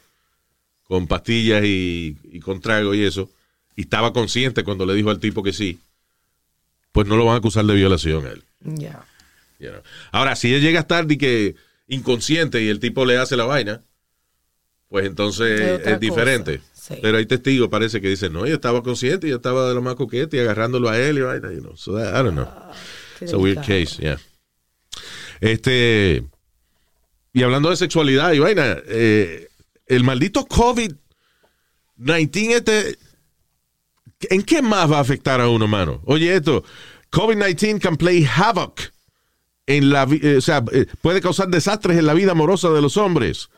con 0.85 1.07
pastillas 1.07 1.65
y, 1.65 2.17
y 2.31 2.41
con 2.41 2.61
trago 2.61 2.95
y 2.95 3.05
eso, 3.05 3.31
y 3.77 3.83
estaba 3.83 4.13
consciente 4.13 4.65
cuando 4.65 4.85
le 4.87 4.95
dijo 4.95 5.11
al 5.11 5.21
tipo 5.21 5.43
que 5.43 5.53
sí, 5.53 5.79
pues 6.93 7.07
no 7.07 7.17
lo 7.17 7.25
van 7.25 7.35
a 7.35 7.39
acusar 7.39 7.65
de 7.65 7.75
violación 7.75 8.27
a 8.27 8.31
él. 8.31 8.45
You 9.59 9.71
know. 9.71 9.83
Ahora, 10.13 10.37
si 10.37 10.49
ella 10.49 10.59
llega 10.59 10.81
a 10.81 10.83
estar 10.83 11.07
de 11.07 11.19
que 11.19 11.57
inconsciente 11.89 12.63
y 12.63 12.69
el 12.69 12.81
tipo 12.81 13.05
le 13.05 13.19
hace 13.19 13.37
la 13.37 13.45
vaina, 13.45 13.83
pues 14.89 15.07
entonces 15.07 15.81
Es 15.85 16.01
diferente. 16.01 16.61
Sí. 16.81 16.95
Pero 17.03 17.19
hay 17.19 17.27
testigos, 17.27 17.69
parece 17.69 18.01
que 18.01 18.09
dicen, 18.09 18.33
no, 18.33 18.45
ella 18.47 18.55
estaba 18.55 18.83
consciente, 18.83 19.27
ella 19.27 19.37
estaba 19.37 19.69
de 19.69 19.75
lo 19.75 19.83
más 19.83 19.95
coqueta 19.97 20.37
y 20.37 20.41
agarrándolo 20.41 20.89
a 20.89 20.99
él 20.99 21.19
y 21.19 21.21
vaina, 21.23 21.53
you 21.53 21.61
know. 21.61 21.77
So 21.77 21.95
that- 21.97 22.15
I 22.19 22.23
don't 22.25 22.33
know. 22.35 22.49
Qué 23.19 23.25
It's 23.25 23.35
a 23.35 23.39
weird 23.39 23.61
case, 23.61 23.97
yeah. 24.01 24.19
Este, 25.41 26.25
y 27.33 27.43
hablando 27.43 27.71
de 27.71 27.77
sexualidad 27.77 28.33
y 28.33 28.39
vaina, 28.39 28.77
eh, 28.87 29.49
el 29.87 30.05
maldito 30.05 30.47
COVID-19 30.47 30.97
este, 32.57 32.99
¿en 34.31 34.43
qué 34.43 34.63
más 34.63 34.91
va 34.91 34.99
a 34.99 35.01
afectar 35.01 35.41
a 35.41 35.49
uno, 35.49 35.67
mano? 35.67 36.01
Oye, 36.05 36.35
esto, 36.35 36.65
COVID-19 37.11 37.81
can 37.81 37.97
play 37.97 38.25
havoc 38.25 38.81
en 39.67 39.91
la, 39.91 40.07
eh, 40.11 40.37
o 40.39 40.41
sea, 40.41 40.65
eh, 40.73 40.87
puede 41.03 41.21
causar 41.21 41.49
desastres 41.49 41.99
en 41.99 42.07
la 42.07 42.15
vida 42.15 42.33
amorosa 42.33 42.71
de 42.71 42.83
los 42.83 42.97
hombres. 42.97 43.51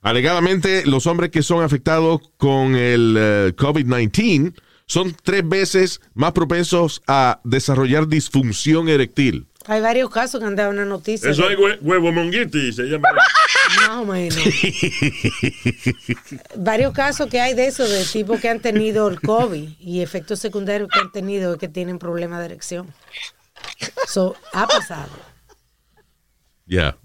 Alegadamente, 0.00 0.86
los 0.86 1.06
hombres 1.06 1.30
que 1.30 1.42
son 1.42 1.62
afectados 1.64 2.20
con 2.36 2.76
el 2.76 3.16
eh, 3.18 3.52
COVID-19 3.56 4.54
son 4.86 5.14
tres 5.22 5.46
veces 5.46 6.00
más 6.14 6.32
propensos 6.32 7.02
a 7.06 7.40
desarrollar 7.44 8.06
disfunción 8.08 8.88
erectil. 8.88 9.46
Hay 9.66 9.82
varios 9.82 10.08
casos 10.08 10.40
que 10.40 10.46
han 10.46 10.56
dado 10.56 10.70
una 10.70 10.86
noticia. 10.86 11.30
Eso 11.30 11.46
de- 11.46 11.52
es 11.54 11.58
hue- 11.60 11.78
huevo 11.82 12.10
monguiti, 12.10 12.72
se 12.72 12.84
llama. 12.84 13.08
Más 13.76 13.88
o 13.90 14.04
menos. 14.06 14.38
varios 16.56 16.92
casos 16.94 17.28
que 17.28 17.40
hay 17.40 17.52
de 17.54 17.66
eso, 17.66 17.86
de 17.86 18.02
tipos 18.04 18.40
que 18.40 18.48
han 18.48 18.60
tenido 18.60 19.08
el 19.08 19.20
COVID 19.20 19.68
y 19.78 20.00
efectos 20.00 20.38
secundarios 20.38 20.88
que 20.90 21.00
han 21.00 21.12
tenido 21.12 21.52
es 21.54 21.58
que 21.58 21.68
tienen 21.68 21.98
problemas 21.98 22.38
de 22.40 22.46
erección. 22.46 22.94
So, 24.06 24.36
ha 24.54 24.66
pasado. 24.66 25.10
Yeah. 26.66 26.96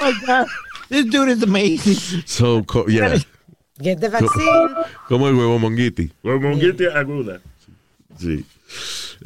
oh 0.00 0.44
this 0.90 1.06
dude 1.06 1.30
is 1.30 1.42
amazing. 1.42 2.22
So, 2.26 2.62
co- 2.64 2.86
yeah. 2.86 3.16
Get 3.80 3.98
the 4.00 4.10
vaccine. 4.10 4.74
Como 5.08 5.26
el 5.28 5.34
huevo 5.34 5.58
monguiti. 5.58 6.12
Huevo 6.22 6.40
monguiti 6.40 6.84
aguda. 6.84 7.40
Sí. 8.18 8.44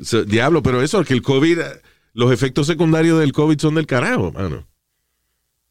So, 0.03 0.25
diablo, 0.25 0.63
pero 0.63 0.81
eso, 0.81 1.03
que 1.05 1.15
el 1.15 1.23
COVID, 1.23 1.59
los 2.13 2.31
efectos 2.33 2.69
secundarios 2.69 3.19
del 3.19 3.33
COVID 3.33 3.59
son 3.59 3.75
del 3.75 3.87
carajo, 3.87 4.31
mano. 4.31 4.65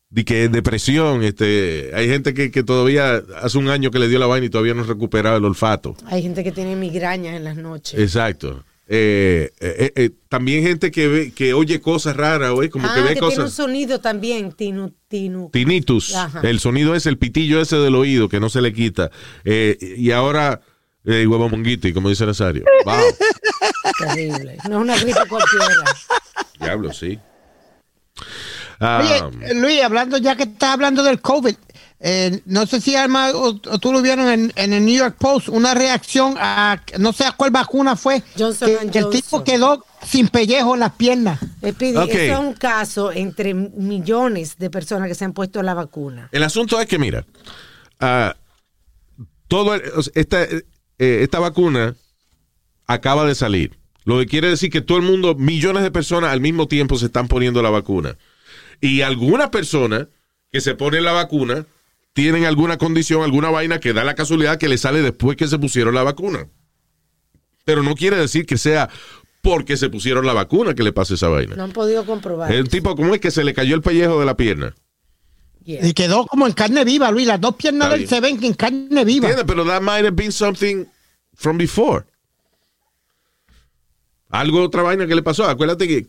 De 0.09 0.25
que 0.25 0.49
depresión, 0.49 1.23
este, 1.23 1.91
hay 1.95 2.07
gente 2.07 2.33
que, 2.33 2.51
que 2.51 2.61
todavía 2.63 3.23
hace 3.41 3.57
un 3.57 3.69
año 3.69 3.89
que 3.89 3.97
le 3.99 4.07
dio 4.09 4.19
la 4.19 4.27
vaina 4.27 4.45
y 4.45 4.49
todavía 4.49 4.73
no 4.73 4.83
ha 4.83 4.85
recuperado 4.85 5.37
el 5.37 5.45
olfato. 5.45 5.95
Hay 6.05 6.21
gente 6.21 6.43
que 6.43 6.51
tiene 6.51 6.75
migrañas 6.75 7.35
en 7.35 7.43
las 7.45 7.55
noches. 7.57 7.99
Exacto. 7.99 8.63
Eh, 8.87 9.51
eh, 9.61 9.93
eh, 9.95 10.09
también 10.27 10.63
gente 10.63 10.91
que 10.91 11.07
ve, 11.07 11.31
que 11.31 11.53
oye 11.53 11.79
cosas 11.79 12.17
raras, 12.17 12.51
güey, 12.51 12.69
como 12.69 12.87
ah, 12.87 12.93
que 12.93 13.01
ve 13.01 13.07
que 13.09 13.13
tiene 13.15 13.27
un 13.27 13.35
cosas. 13.35 13.53
sonido 13.53 13.99
también, 13.99 14.51
tinu, 14.51 14.93
tinu. 15.07 15.49
Tinnitus. 15.51 16.13
Ajá. 16.13 16.41
El 16.41 16.59
sonido 16.59 16.93
es 16.93 17.05
el 17.05 17.17
pitillo 17.17 17.61
ese 17.61 17.77
del 17.77 17.95
oído 17.95 18.27
que 18.27 18.39
no 18.41 18.49
se 18.49 18.61
le 18.61 18.73
quita. 18.73 19.09
Eh, 19.45 19.95
y 19.97 20.11
ahora, 20.11 20.61
eh, 21.05 21.25
huevo 21.25 21.49
monguiti, 21.49 21.93
como 21.93 22.09
dice 22.09 22.25
Nazario. 22.25 22.65
Wow. 22.85 22.95
Terrible. 23.97 24.57
No 24.69 24.77
es 24.77 24.81
una 24.81 24.97
gripe 24.97 25.19
cualquiera. 25.29 25.65
Diablo, 26.59 26.91
sí. 26.91 27.17
Ah, 28.79 29.29
Oye, 29.31 29.53
Luis, 29.55 29.81
hablando 29.81 30.17
ya 30.17 30.35
que 30.35 30.43
estás 30.43 30.71
hablando 30.71 31.03
del 31.03 31.21
COVID, 31.21 31.55
eh, 32.05 32.41
no 32.45 32.65
sé 32.65 32.81
si 32.81 32.95
Alma 32.97 33.31
o, 33.31 33.47
o 33.49 33.79
tú 33.79 33.93
lo 33.93 34.01
vieron 34.01 34.27
en, 34.27 34.51
en 34.57 34.73
el 34.73 34.83
New 34.85 34.97
York 34.97 35.15
Post, 35.17 35.47
una 35.47 35.73
reacción 35.73 36.35
a, 36.37 36.81
no 36.99 37.13
sé 37.13 37.23
a 37.25 37.31
cuál 37.31 37.51
vacuna 37.51 37.95
fue, 37.95 38.21
Johnson 38.37 38.67
que, 38.69 38.91
que 38.91 38.97
el 38.99 39.03
Johnson. 39.05 39.11
tipo 39.11 39.43
quedó 39.45 39.85
sin 40.05 40.27
pellejo 40.27 40.73
en 40.73 40.81
las 40.81 40.91
piernas. 40.93 41.39
Speedy, 41.65 41.95
Ok. 41.95 42.09
eso 42.09 42.33
es 42.33 42.39
un 42.39 42.53
caso 42.55 43.11
entre 43.13 43.53
millones 43.53 44.57
de 44.57 44.69
personas 44.69 45.07
que 45.07 45.15
se 45.15 45.23
han 45.23 45.31
puesto 45.31 45.63
la 45.63 45.73
vacuna. 45.73 46.27
El 46.33 46.43
asunto 46.43 46.77
es 46.81 46.87
que, 46.87 46.99
mira, 46.99 47.25
ah, 48.01 48.35
todo 49.47 49.73
el- 49.75 49.83
esta, 50.15 50.43
eh, 50.43 50.63
esta 50.99 51.39
vacuna 51.39 51.95
acaba 52.85 53.25
de 53.25 53.35
salir. 53.35 53.77
Lo 54.03 54.19
que 54.19 54.25
quiere 54.25 54.49
decir 54.49 54.69
que 54.69 54.81
todo 54.81 54.97
el 54.97 55.05
mundo, 55.05 55.35
millones 55.35 55.83
de 55.83 55.91
personas 55.91 56.31
al 56.33 56.41
mismo 56.41 56.67
tiempo 56.67 56.97
se 56.97 57.05
están 57.05 57.29
poniendo 57.29 57.61
la 57.61 57.69
vacuna. 57.69 58.17
Y 58.81 59.01
algunas 59.01 59.49
personas 59.49 60.07
que 60.51 60.59
se 60.59 60.75
ponen 60.75 61.05
la 61.05 61.13
vacuna 61.13 61.65
tienen 62.13 62.45
alguna 62.45 62.77
condición, 62.77 63.23
alguna 63.23 63.49
vaina 63.49 63.79
que 63.79 63.93
da 63.93 64.03
la 64.03 64.15
casualidad 64.15 64.57
que 64.57 64.69
le 64.69 64.77
sale 64.77 65.01
después 65.01 65.35
que 65.35 65.47
se 65.47 65.59
pusieron 65.59 65.95
la 65.95 66.03
vacuna. 66.03 66.47
Pero 67.65 67.83
no 67.83 67.95
quiere 67.95 68.17
decir 68.17 68.45
que 68.45 68.57
sea 68.57 68.89
porque 69.41 69.77
se 69.77 69.89
pusieron 69.89 70.25
la 70.25 70.33
vacuna 70.33 70.73
que 70.73 70.83
le 70.83 70.93
pase 70.93 71.15
esa 71.15 71.27
vaina. 71.27 71.55
No 71.55 71.63
han 71.63 71.71
podido 71.71 72.05
comprobar. 72.05 72.51
El 72.51 72.69
tipo, 72.69 72.95
¿cómo 72.95 73.13
es 73.13 73.19
que 73.19 73.31
se 73.31 73.43
le 73.43 73.53
cayó 73.53 73.75
el 73.75 73.81
pellejo 73.81 74.19
de 74.19 74.25
la 74.25 74.37
pierna? 74.37 74.75
Yeah. 75.65 75.85
Y 75.85 75.93
quedó 75.93 76.25
como 76.27 76.45
en 76.45 76.53
carne 76.53 76.83
viva, 76.85 77.09
Luis. 77.11 77.25
Las 77.25 77.41
dos 77.41 77.55
piernas 77.55 77.89
de 77.89 77.95
él 77.95 78.07
se 78.07 78.19
ven 78.19 78.43
en 78.43 78.53
carne 78.53 79.05
viva. 79.05 79.29
¿Entiendes? 79.29 79.45
Pero 79.45 79.65
that 79.65 79.81
might 79.81 80.05
have 80.05 80.11
been 80.11 80.31
something 80.31 80.85
from 81.33 81.57
before. 81.57 82.05
Algo, 84.29 84.63
otra 84.63 84.81
vaina 84.81 85.07
que 85.07 85.15
le 85.15 85.23
pasó. 85.23 85.45
Acuérdate 85.45 85.87
que 85.87 86.05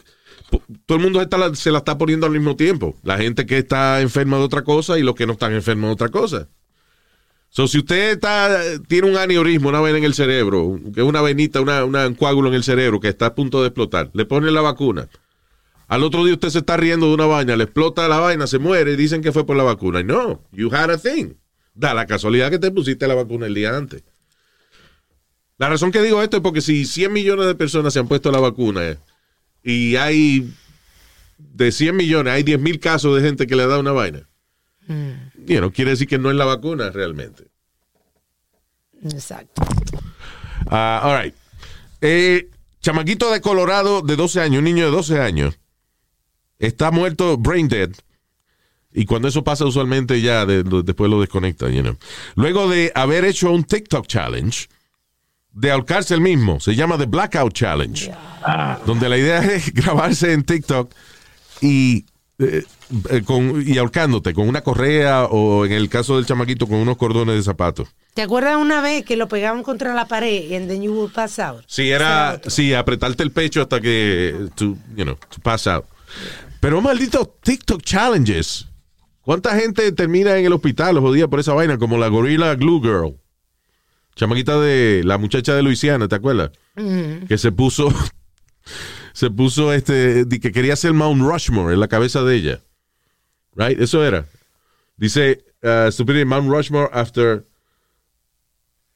todo 0.87 0.99
el 0.99 1.05
mundo 1.05 1.21
se 1.55 1.71
la 1.71 1.79
está 1.79 1.99
poniendo 1.99 2.27
al 2.27 2.33
mismo 2.33 2.57
tiempo. 2.57 2.97
La 3.03 3.19
gente 3.19 3.47
que 3.47 3.59
está 3.59 4.01
enferma 4.01 4.37
de 4.39 4.45
otra 4.45 4.63
cosa 4.63 4.99
y 4.99 5.03
los 5.03 5.15
que 5.15 5.27
no 5.27 5.33
están 5.35 5.53
enfermos 5.53 5.89
de 5.89 5.93
otra 5.93 6.09
cosa. 6.09 6.49
So, 7.49 7.69
si 7.69 7.79
usted 7.79 8.19
tiene 8.89 9.09
un 9.09 9.17
aneurisma, 9.17 9.69
una 9.69 9.81
vena 9.81 9.99
en 9.99 10.05
el 10.05 10.15
cerebro, 10.15 10.81
que 10.93 11.01
es 11.03 11.07
una 11.07 11.23
venita, 11.23 11.61
una, 11.61 11.85
un 11.85 12.15
coágulo 12.15 12.49
en 12.49 12.55
el 12.55 12.65
cerebro 12.65 12.99
que 12.99 13.09
está 13.09 13.27
a 13.27 13.35
punto 13.35 13.63
de 13.63 13.69
explotar, 13.69 14.11
le 14.13 14.25
pone 14.25 14.51
la 14.51 14.61
vacuna. 14.61 15.09
Al 15.87 16.03
otro 16.03 16.25
día 16.25 16.35
usted 16.35 16.49
se 16.49 16.59
está 16.59 16.77
riendo 16.77 17.07
de 17.07 17.15
una 17.15 17.27
vaina, 17.27 17.55
le 17.55 17.65
explota 17.65 18.09
la 18.09 18.19
vaina, 18.19 18.49
se 18.49 18.59
muere 18.59 18.93
y 18.93 18.97
dicen 18.97 19.23
que 19.23 19.31
fue 19.31 19.47
por 19.47 19.57
la 19.57 19.63
vacuna. 19.63 20.01
Y 20.01 20.05
no, 20.05 20.43
you 20.51 20.69
had 20.75 20.91
a 20.91 20.99
thing. 20.99 21.35
Da 21.75 21.95
la 21.95 22.07
casualidad 22.07 22.51
que 22.51 22.59
te 22.59 22.73
pusiste 22.73 23.07
la 23.07 23.15
vacuna 23.15 23.47
el 23.47 23.55
día 23.55 23.77
antes. 23.77 24.03
La 25.59 25.69
razón 25.69 25.93
que 25.93 26.03
digo 26.03 26.23
esto 26.23 26.39
es 26.39 26.43
porque 26.43 26.61
si 26.61 26.85
100 26.85 27.13
millones 27.13 27.47
de 27.47 27.55
personas 27.55 27.93
se 27.93 28.01
han 28.01 28.09
puesto 28.09 28.33
la 28.33 28.41
vacuna 28.41 28.85
eh, 28.85 28.99
y 29.65 29.97
hay 29.97 30.53
de 31.39 31.73
100 31.73 31.97
millones, 31.97 32.33
hay 32.33 32.43
10 32.45 32.61
mil 32.61 32.79
casos 32.79 33.17
de 33.17 33.27
gente 33.27 33.47
que 33.47 33.57
le 33.57 33.63
ha 33.63 33.67
dado 33.67 33.81
una 33.81 33.93
vaina. 33.93 34.29
Mm. 34.87 35.13
You 35.47 35.59
know, 35.59 35.73
quiere 35.73 35.91
decir 35.93 36.07
que 36.07 36.19
no 36.19 36.31
es 36.31 36.37
la 36.37 36.45
vacuna 36.45 36.91
realmente. 36.91 37.45
Exacto. 39.03 39.63
Ah, 40.71 41.01
all 41.05 41.23
right. 41.25 41.35
Eh, 42.01 42.49
chamaquito 42.81 43.31
de 43.31 43.41
Colorado 43.41 44.03
de 44.03 44.17
12 44.17 44.41
años, 44.41 44.59
un 44.59 44.65
niño 44.65 44.85
de 44.87 44.91
12 44.91 45.21
años, 45.21 45.59
está 46.59 46.91
muerto, 46.91 47.37
brain 47.37 47.69
dead. 47.69 47.91
Y 48.93 49.07
cuando 49.07 49.29
eso 49.29 49.43
pasa, 49.43 49.65
usualmente 49.65 50.21
ya 50.21 50.47
de- 50.47 50.63
después 50.85 51.11
lo 51.11 51.21
desconecta. 51.21 51.69
you 51.69 51.83
know. 51.83 51.97
Luego 52.37 52.69
de 52.69 52.93
haber 52.95 53.25
hecho 53.25 53.51
un 53.51 53.65
TikTok 53.65 54.07
challenge, 54.07 54.69
de 55.55 55.71
ahorcarse 55.71 56.15
el 56.15 56.21
mismo, 56.21 56.59
se 56.61 56.75
llama 56.75 56.99
The 56.99 57.07
Blackout 57.07 57.53
Challenge, 57.53 58.13
donde 58.85 59.09
la 59.09 59.17
idea 59.17 59.39
es 59.55 59.73
grabarse 59.73 60.33
en 60.33 60.43
TikTok 60.43 60.93
y, 61.61 62.05
eh, 62.39 62.65
eh, 63.11 63.23
con, 63.25 63.63
y 63.67 63.79
ahorcándote 63.79 64.35
con 64.35 64.49
una 64.49 64.63
correa 64.63 65.27
o 65.27 65.65
en 65.65 65.73
el 65.73 65.89
caso 65.89 66.17
del 66.17 66.27
chamaquito 66.27 66.67
con 66.67 66.79
unos 66.79 66.97
cordones 66.97 67.37
de 67.37 67.43
zapatos. 67.43 67.89
¿Te 68.15 68.23
acuerdas 68.23 68.57
una 68.57 68.81
vez 68.81 69.05
que 69.05 69.17
lo 69.17 69.29
pegaban 69.29 69.63
contra 69.63 69.95
la 69.95 70.07
pared 70.07 70.53
and 70.55 70.69
then 70.69 70.83
you 70.83 70.93
would 70.93 71.13
pass 71.13 71.39
out? 71.39 71.65
Sí, 71.67 71.91
era, 71.91 72.41
sí, 72.47 72.75
apretarte 72.75 73.23
el 73.23 73.31
pecho 73.31 73.63
hasta 73.63 73.81
que, 73.81 74.49
to, 74.57 74.77
you 74.97 75.05
know, 75.05 75.17
to 75.31 75.41
pass 75.43 75.67
out. 75.67 75.85
Pero 76.61 76.81
maldito 76.81 77.27
TikTok 77.43 77.83
challenges. 77.83 78.67
¿Cuánta 79.23 79.57
gente 79.57 79.91
termina 79.93 80.37
en 80.37 80.47
el 80.47 80.53
hospital 80.53 80.97
los 80.97 81.15
días 81.15 81.29
por 81.29 81.41
esa 81.41 81.55
vaina? 81.55 81.79
Como 81.79 81.97
la 81.97 82.09
Gorilla 82.09 82.55
Glue 82.55 82.81
Girl. 82.81 83.17
Chamaquita 84.17 84.61
de 84.61 85.03
la 85.05 85.19
muchacha 85.19 85.55
de 85.55 85.63
Luisiana, 85.63 86.09
¿te 86.09 86.15
acuerdas? 86.15 86.51
Que 87.29 87.37
se 87.39 87.51
puso, 87.53 87.89
se 89.13 89.31
puso 89.31 89.73
este, 89.73 90.25
que 90.29 90.53
quería 90.53 90.75
hacer 90.75 90.93
Mount 90.93 91.23
Rushmore 91.23 91.75
en 91.75 91.81
la 91.81 91.89
cabeza 91.89 92.23
de 92.23 92.37
ella. 92.37 92.61
Right? 93.57 93.81
Eso 93.81 94.05
era. 94.05 94.27
Dice, 94.97 95.45
uh, 95.63 95.91
stupidity 95.91 96.25
Mount 96.25 96.49
Rushmore 96.49 96.89
after 96.93 97.45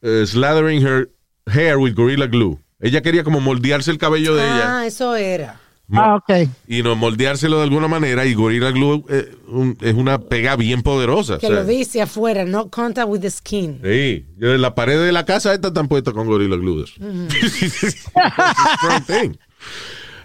uh, 0.02 0.24
slathering 0.26 0.82
her 0.82 1.08
hair 1.46 1.78
with 1.78 1.94
Gorilla 1.94 2.26
Glue. 2.26 2.58
Ella 2.80 3.00
quería 3.00 3.24
como 3.24 3.40
moldearse 3.40 3.90
el 3.90 3.98
cabello 3.98 4.36
de 4.36 4.44
ella 4.44 4.78
Ah, 4.80 4.86
eso 4.86 5.16
era. 5.16 5.60
Ah, 5.92 6.16
ok. 6.16 6.48
y 6.66 6.82
no 6.82 6.94
moldeárselo 6.96 7.56
de 7.58 7.62
alguna 7.64 7.88
manera 7.88 8.26
y 8.26 8.34
Gorilla 8.34 8.70
Glue 8.72 9.04
eh, 9.08 9.34
un- 9.48 9.76
es 9.80 9.94
una 9.94 10.18
pega 10.18 10.54
bien 10.56 10.82
poderosa. 10.82 11.38
Que 11.38 11.46
o 11.46 11.50
sea, 11.50 11.60
lo 11.60 11.64
dice 11.64 12.02
afuera, 12.02 12.44
no 12.44 12.68
contact 12.68 13.08
with 13.08 13.20
the 13.20 13.30
skin. 13.30 13.80
Sí, 13.82 14.26
yo 14.36 14.54
en 14.54 14.60
la 14.60 14.74
pared 14.74 15.02
de 15.02 15.12
la 15.12 15.24
casa 15.24 15.54
esta 15.54 15.68
están 15.68 15.88
puestas 15.88 16.12
con 16.12 16.26
Gorilla 16.26 16.56
Glue. 16.56 16.84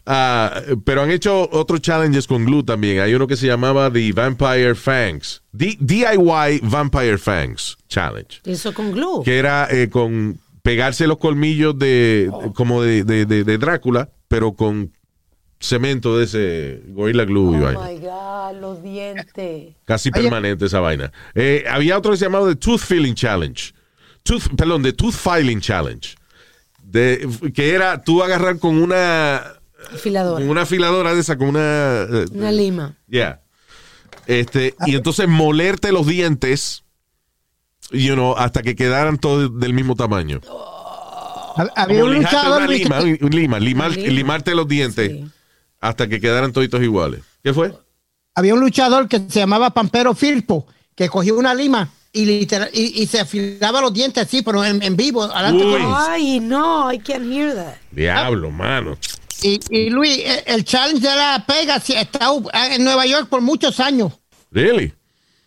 Ah, 0.06 0.60
pero 0.84 1.02
han 1.02 1.12
hecho 1.12 1.48
otros 1.54 1.80
challenges 1.80 2.28
con 2.28 2.44
glue 2.44 2.62
también. 2.64 3.00
Hay 3.00 3.14
uno 3.14 3.26
que 3.26 3.38
se 3.38 3.48
llamaba 3.48 3.90
The 3.90 4.12
Vampire 4.12 4.76
Fangs. 4.76 5.42
D- 5.54 5.78
DIY 5.80 6.60
Vampire 6.64 7.18
Fangs 7.18 7.78
Challenge. 7.88 8.42
Eso 8.44 8.74
con 8.74 8.92
glue. 8.92 9.24
Que 9.24 9.38
era 9.38 9.66
eh, 9.72 9.88
con 9.90 10.42
pegarse 10.62 11.08
los 11.08 11.20
colmillos 11.20 11.80
de 11.80 12.30
como 12.54 12.82
de, 12.82 13.06
de- 13.06 13.26
de- 13.26 13.46
de 13.46 13.58
Drácula, 13.58 14.10
pero 14.28 14.52
con 14.54 14.92
cemento 15.64 16.18
de 16.18 16.26
ese 16.26 16.84
Gorilla 16.88 17.24
Glue 17.26 17.54
y 17.56 17.60
Oh 17.60 17.64
vaina. 17.64 17.80
my 17.88 18.00
God, 18.00 18.62
los 18.62 18.84
dientes. 18.84 19.76
Casi 19.86 20.12
permanente 20.12 20.66
esa 20.66 20.80
vaina. 20.82 21.12
Eh, 21.36 21.64
había 21.70 21.98
otro 21.98 22.12
que 22.12 22.18
se 22.18 22.26
llamaba 22.26 22.48
The 22.50 22.56
Tooth 22.56 22.82
Filling 22.82 23.16
Challenge. 23.16 23.74
Tooth, 24.24 24.48
perdón, 24.58 24.84
The 24.84 24.94
Tooth 24.94 25.14
Filing 25.16 25.62
Challenge. 25.62 26.16
De, 26.84 27.28
que 27.54 27.74
era 27.74 28.04
tú 28.04 28.22
agarrar 28.22 28.60
con 28.60 28.76
una 28.82 29.42
Afilador. 29.94 30.40
con 30.42 30.50
una 30.50 30.62
afiladora 30.64 31.14
de 31.14 31.22
esa, 31.22 31.38
con 31.38 31.48
una... 31.50 32.04
eh, 32.04 32.26
Una 32.32 32.52
lima. 32.52 32.96
Yeah. 33.08 33.42
Este, 34.28 34.76
y 34.86 34.96
entonces 34.96 35.28
molerte 35.28 35.92
los 35.92 36.06
dientes, 36.08 36.84
you 37.92 38.14
know, 38.14 38.36
hasta 38.38 38.62
que 38.62 38.76
quedaran 38.76 39.18
todos 39.18 39.60
del 39.60 39.74
mismo 39.74 39.96
tamaño. 39.96 40.40
Hab- 41.56 41.72
Había 41.76 42.04
un 42.04 42.14
luchador 42.16 42.70
lima, 42.70 43.00
que- 43.00 43.20
un 43.22 43.30
lima, 43.32 43.60
limar- 43.60 43.90
Una 43.92 43.96
lima. 43.98 44.14
limarte 44.14 44.56
los 44.56 44.68
dientes 44.68 45.12
Sí. 45.12 45.26
Hasta 45.84 46.08
que 46.08 46.22
quedaran 46.22 46.54
toditos 46.54 46.82
iguales. 46.82 47.22
¿Qué 47.44 47.54
fue? 47.54 47.74
había 48.36 48.54
un 48.56 48.62
luchador 48.62 49.08
que 49.08 49.20
se 49.30 49.40
llamaba 49.42 49.70
Pampero 49.72 50.16
Firpo, 50.16 50.66
que 50.96 51.08
cogió 51.10 51.38
una 51.38 51.54
lima 51.54 51.90
y, 52.12 52.26
literal- 52.26 52.70
y, 52.74 53.04
y 53.04 53.06
se 53.06 53.20
afilaba 53.20 53.80
los 53.82 53.94
dientes 53.94 54.26
así, 54.26 54.42
pero 54.42 54.64
en, 54.66 54.82
en 54.82 54.96
vivo. 54.96 55.24
adelante 55.24 55.64
Uy. 55.66 55.82
con- 55.82 55.94
Ay, 55.96 56.40
no, 56.40 56.92
I 56.92 56.98
can't 57.00 57.32
hear 57.32 57.54
that. 57.54 57.76
Diablo, 57.92 58.50
mano. 58.50 58.98
Y, 59.44 59.60
y 59.70 59.90
Luis, 59.90 60.18
eh, 60.20 60.44
el 60.48 60.64
challenge 60.64 61.02
de 61.08 61.16
la 61.16 61.44
pega 61.46 61.80
sí, 61.80 61.94
está 61.94 62.30
en 62.72 62.84
Nueva 62.84 63.06
York 63.06 63.28
por 63.30 63.42
muchos 63.42 63.80
años. 63.80 64.14
Really? 64.52 64.94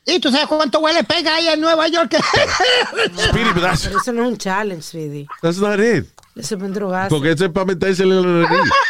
¿Y 0.04 0.20
tú 0.20 0.30
sabes 0.30 0.46
cuánto 0.46 0.78
huele 0.80 1.02
pega 1.02 1.34
ahí 1.34 1.48
en 1.48 1.60
Nueva 1.60 1.88
York? 1.88 2.14
Speedy, 3.30 3.50
Pero 3.54 3.72
eso 3.72 4.12
no 4.12 4.22
es 4.24 4.28
un 4.28 4.36
challenge, 4.38 4.82
Speedy. 4.82 5.26
that's 5.42 5.58
not 5.58 5.80
it. 5.80 6.04
Eso 6.36 6.54
es 6.56 6.62
un 6.62 6.72
drogazo. 6.72 7.08
Porque 7.08 7.32
ese 7.32 7.46
es 7.46 7.50
para 7.50 7.64
metérsele 7.66 8.16
en 8.18 8.42
la 8.42 8.48
nariz. 8.48 8.70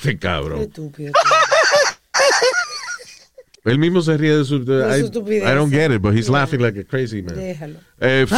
Este 0.00 0.18
cabrón. 0.18 0.62
estúpido. 0.62 1.12
Él 3.64 3.78
mismo 3.78 4.00
se 4.00 4.16
ríe 4.16 4.38
de 4.38 4.44
su. 4.46 4.56
I, 4.56 5.04
estupidez. 5.04 5.42
I 5.42 5.54
don't 5.54 5.70
get 5.70 5.92
it, 5.92 6.00
but 6.00 6.14
he's 6.14 6.30
laughing 6.30 6.60
like 6.60 6.80
a 6.80 6.84
crazy 6.84 7.20
man. 7.20 7.36
Déjalo. 7.36 7.78
Eh, 8.00 8.26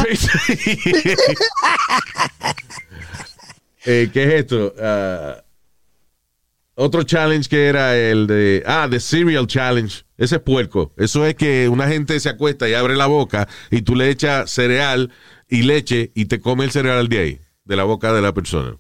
eh, 3.87 4.11
¿Qué 4.13 4.25
es 4.25 4.35
esto? 4.35 4.75
Ah, 4.81 5.45
otro 6.75 7.05
challenge 7.05 7.49
que 7.49 7.69
era 7.69 7.97
el 7.97 8.27
de. 8.27 8.65
Ah, 8.67 8.89
The 8.91 8.99
Cereal 8.99 9.47
Challenge. 9.47 10.05
Ese 10.19 10.37
es 10.37 10.43
puerco. 10.43 10.93
Eso 10.97 11.25
es 11.25 11.37
que 11.37 11.69
una 11.69 11.87
gente 11.87 12.19
se 12.19 12.29
acuesta 12.29 12.69
y 12.69 12.75
abre 12.75 12.97
la 12.97 13.07
boca 13.07 13.47
y 13.71 13.83
tú 13.83 13.95
le 13.95 14.11
echas 14.11 14.51
cereal 14.51 15.13
y 15.49 15.63
leche 15.63 16.11
y 16.17 16.25
te 16.25 16.41
come 16.41 16.65
el 16.65 16.73
cereal 16.73 17.09
de 17.09 17.19
ahí, 17.19 17.41
de 17.65 17.77
la 17.77 17.85
boca 17.85 18.13
de 18.13 18.23
la 18.23 18.35
persona. 18.35 18.77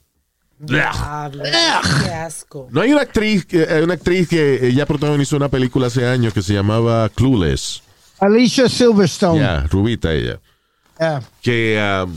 Diablo, 0.64 1.42
qué 1.42 2.10
asco. 2.12 2.68
No 2.70 2.80
hay 2.80 2.92
una 2.92 3.02
actriz, 3.02 3.44
que- 3.44 3.62
eh, 3.62 3.82
una 3.82 3.94
actriz 3.94 4.28
que 4.28 4.66
ella 4.68 4.86
protagonizó 4.86 5.36
una 5.36 5.48
película 5.48 5.88
hace 5.88 6.06
años 6.06 6.32
que 6.32 6.42
se 6.42 6.54
llamaba 6.54 7.08
Clueless. 7.08 7.82
Alicia 8.20 8.68
Silverstone. 8.68 9.40
Ya, 9.40 9.62
Rubita 9.68 10.12
ella. 10.12 10.38
Yeah. 10.98 11.22
Que, 11.42 12.04
um, 12.06 12.16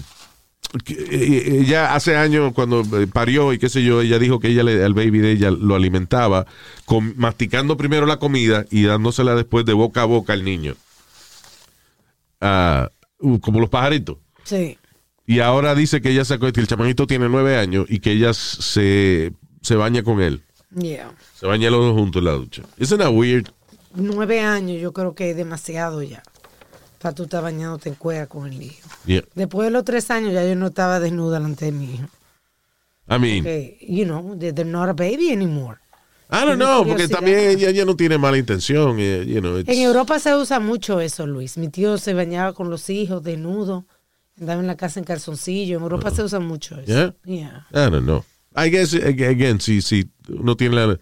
que, 0.84 0.94
eh, 0.94 1.60
ella 1.62 1.96
hace 1.96 2.16
años 2.16 2.54
cuando 2.54 2.82
eh, 3.02 3.08
parió 3.08 3.52
y 3.52 3.58
qué 3.58 3.68
sé 3.70 3.82
yo, 3.84 4.02
ella 4.02 4.20
dijo 4.20 4.40
que 4.40 4.50
ella 4.50 4.62
le- 4.64 4.84
al 4.84 4.94
baby 4.94 5.20
de 5.20 5.32
ella 5.32 5.50
lo 5.50 5.74
alimentaba 5.74 6.46
con, 6.86 7.14
masticando 7.18 7.78
primero 7.78 8.06
la 8.06 8.18
comida 8.18 8.66
y 8.70 8.84
dándosela 8.84 9.34
después 9.34 9.66
de 9.66 9.74
boca 9.74 10.04
a 10.04 10.06
boca 10.06 10.34
al 10.34 10.44
niño. 10.44 10.76
Ah, 12.42 12.90
uh, 13.20 13.40
como 13.40 13.60
los 13.60 13.70
pajaritos. 13.70 14.18
Sí. 14.44 14.78
Y 15.28 15.40
ahora 15.40 15.74
dice 15.76 16.02
que 16.02 16.12
ella 16.12 16.24
sacó 16.26 16.52
que 16.52 16.62
el 16.62 16.68
chamanito 16.68 17.08
tiene 17.08 17.28
nueve 17.30 17.58
años 17.58 17.86
y 17.90 18.00
que 18.00 18.12
ella 18.12 18.34
se, 18.34 19.34
se 19.62 19.76
baña 19.76 20.04
con 20.04 20.22
él. 20.22 20.44
Yeah. 20.78 21.12
Se 21.40 21.48
baña 21.48 21.70
los 21.70 21.80
dos 21.82 21.94
juntos 21.94 22.20
en 22.20 22.26
la 22.26 22.32
ducha. 22.34 22.64
Isn't 22.78 23.00
that 23.00 23.12
weird? 23.12 23.48
Nueve 23.96 24.42
años 24.42 24.80
yo 24.82 24.92
creo 24.94 25.16
que 25.16 25.32
es 25.32 25.36
demasiado 25.38 26.04
ya. 26.04 26.22
Para 27.00 27.16
tú 27.16 27.24
estar 27.24 27.42
bañándote 27.42 27.90
en 27.90 27.96
cuera 27.96 28.28
con 28.28 28.46
el 28.52 28.62
hijo. 28.62 28.88
Yeah. 29.06 29.24
Después 29.36 29.66
de 29.68 29.72
los 29.72 29.84
tres 29.86 30.12
años 30.12 30.34
ya 30.34 30.44
yo 30.46 30.56
no 30.56 30.68
estaba 30.68 31.00
desnuda 31.00 31.40
delante 31.40 31.66
de 31.66 31.72
mi 31.72 31.94
hijo. 31.96 32.08
I 33.10 33.20
mean, 33.20 33.44
Que, 33.44 33.78
you 33.88 34.04
know, 34.06 34.36
they- 34.38 34.52
they're 34.54 34.70
not 34.70 34.90
a 34.90 34.94
baby 34.94 35.32
anymore. 35.32 35.78
I 36.32 36.44
don't 36.44 36.56
know, 36.58 36.84
porque 36.86 37.08
también 37.08 37.38
ella, 37.40 37.70
ella 37.70 37.86
no 37.86 37.96
tiene 37.96 38.18
mala 38.18 38.38
intención. 38.38 38.98
eh, 39.00 39.24
you 39.28 39.40
know, 39.42 39.58
En 39.58 39.68
Europa 39.80 40.18
se 40.20 40.36
usa 40.36 40.60
mucho 40.60 41.00
eso, 41.00 41.28
Luis. 41.28 41.56
Mi 41.58 41.70
tío 41.70 41.98
se 42.00 42.14
bañaba 42.16 42.54
con 42.54 42.70
los 42.72 42.90
hijos 42.90 43.24
desnudo. 43.24 43.86
Andaba 44.40 44.60
en 44.62 44.68
la 44.68 44.76
casa 44.78 45.00
en 45.00 45.06
calzoncillo. 45.06 45.78
En 45.78 45.84
Europa 45.84 46.12
se 46.12 46.24
usa 46.24 46.40
mucho 46.40 46.80
eso. 46.80 46.86
Yeah? 46.88 47.14
Yeah. 47.26 47.68
I 47.72 47.90
don't 47.90 48.04
know. 48.06 48.24
I 48.56 48.70
guess, 48.70 48.94
ag- 48.94 49.22
again, 49.28 49.60
si, 49.60 49.82
si 49.82 50.10
uno 50.30 50.56
tiene 50.56 50.76
la... 50.76 51.00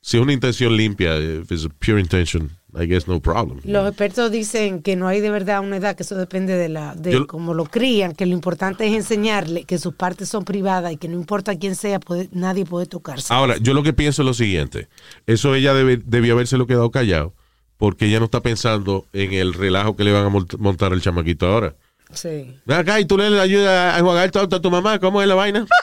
Si 0.00 0.16
es 0.18 0.22
una 0.22 0.32
intención 0.32 0.76
limpia, 0.76 1.18
if 1.18 1.50
it's 1.50 1.64
a 1.64 1.68
pure 1.68 1.98
intention, 2.00 2.50
I 2.78 2.86
guess 2.86 3.08
no 3.08 3.18
problem. 3.20 3.58
Los 3.64 3.88
expertos 3.88 4.30
dicen 4.30 4.80
que 4.80 4.94
no 4.94 5.08
hay 5.08 5.20
de 5.20 5.30
verdad 5.30 5.60
una 5.60 5.78
edad, 5.78 5.96
que 5.96 6.04
eso 6.04 6.14
depende 6.14 6.54
de 6.54 6.68
la 6.68 6.94
de 6.94 7.10
Yo- 7.12 7.26
cómo 7.26 7.54
lo 7.54 7.64
crían, 7.64 8.12
que 8.12 8.24
lo 8.24 8.32
importante 8.32 8.86
es 8.86 8.94
enseñarle 8.94 9.64
que 9.64 9.78
sus 9.78 9.94
partes 9.96 10.28
son 10.28 10.44
privadas 10.44 10.92
y 10.92 10.96
que 10.96 11.08
no 11.08 11.16
importa 11.16 11.58
quién 11.58 11.74
sea, 11.74 11.98
puede, 11.98 12.28
nadie 12.30 12.64
puede 12.64 12.86
tocarse. 12.86 13.34
Ahora, 13.34 13.56
yo 13.56 13.74
lo 13.74 13.82
que 13.82 13.92
pienso 13.94 14.22
es 14.22 14.26
lo 14.26 14.34
siguiente. 14.34 14.86
Eso 15.26 15.56
ella 15.56 15.74
debe, 15.74 15.96
debió 16.04 16.34
habérselo 16.34 16.68
quedado 16.68 16.90
callado 16.92 17.34
porque 17.76 18.06
ella 18.06 18.20
no 18.20 18.26
está 18.26 18.40
pensando 18.42 19.06
en 19.12 19.32
el 19.32 19.54
relajo 19.54 19.96
que 19.96 20.04
le 20.04 20.12
van 20.12 20.26
a 20.26 20.30
mont- 20.30 20.56
montar 20.58 20.92
al 20.92 21.00
chamaquito 21.00 21.48
ahora. 21.48 21.74
Sí. 22.12 22.58
Ven 22.64 22.78
acá 22.78 23.00
y 23.00 23.04
tú 23.04 23.16
le 23.18 23.40
ayudas 23.40 23.98
a 23.98 24.00
jugar 24.00 24.30
todo 24.30 24.56
a 24.56 24.60
tu 24.62 24.70
mamá. 24.70 24.98
¿Cómo 24.98 25.20
es 25.22 25.28
la 25.28 25.34
vaina? 25.34 25.66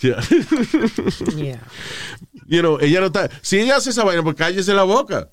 Yeah. 0.00 0.22
Yeah. 1.34 1.60
You 2.46 2.60
know, 2.60 2.78
ella 2.80 3.00
no 3.00 3.06
está. 3.06 3.28
Si 3.42 3.58
ella 3.58 3.78
hace 3.78 3.90
esa 3.90 4.04
vaina, 4.04 4.22
pues 4.22 4.36
cállese 4.36 4.72
la 4.72 4.84
boca. 4.84 5.28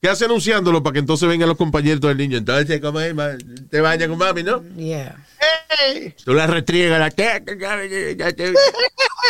¿Qué 0.00 0.08
hace 0.08 0.24
anunciándolo 0.24 0.82
para 0.82 0.94
que 0.94 1.00
entonces 1.00 1.28
vengan 1.28 1.48
los 1.48 1.58
compañeros 1.58 2.00
del 2.00 2.16
niño? 2.16 2.38
Entonces, 2.38 2.80
¿cómo 2.80 2.98
es? 3.00 3.14
Te 3.70 3.82
baña 3.82 4.08
con 4.08 4.16
mami, 4.16 4.42
¿no? 4.42 4.64
Yeah. 4.74 5.22
Tú 6.24 6.32
la 6.32 6.46
restriegas, 6.46 6.98
la 6.98 7.08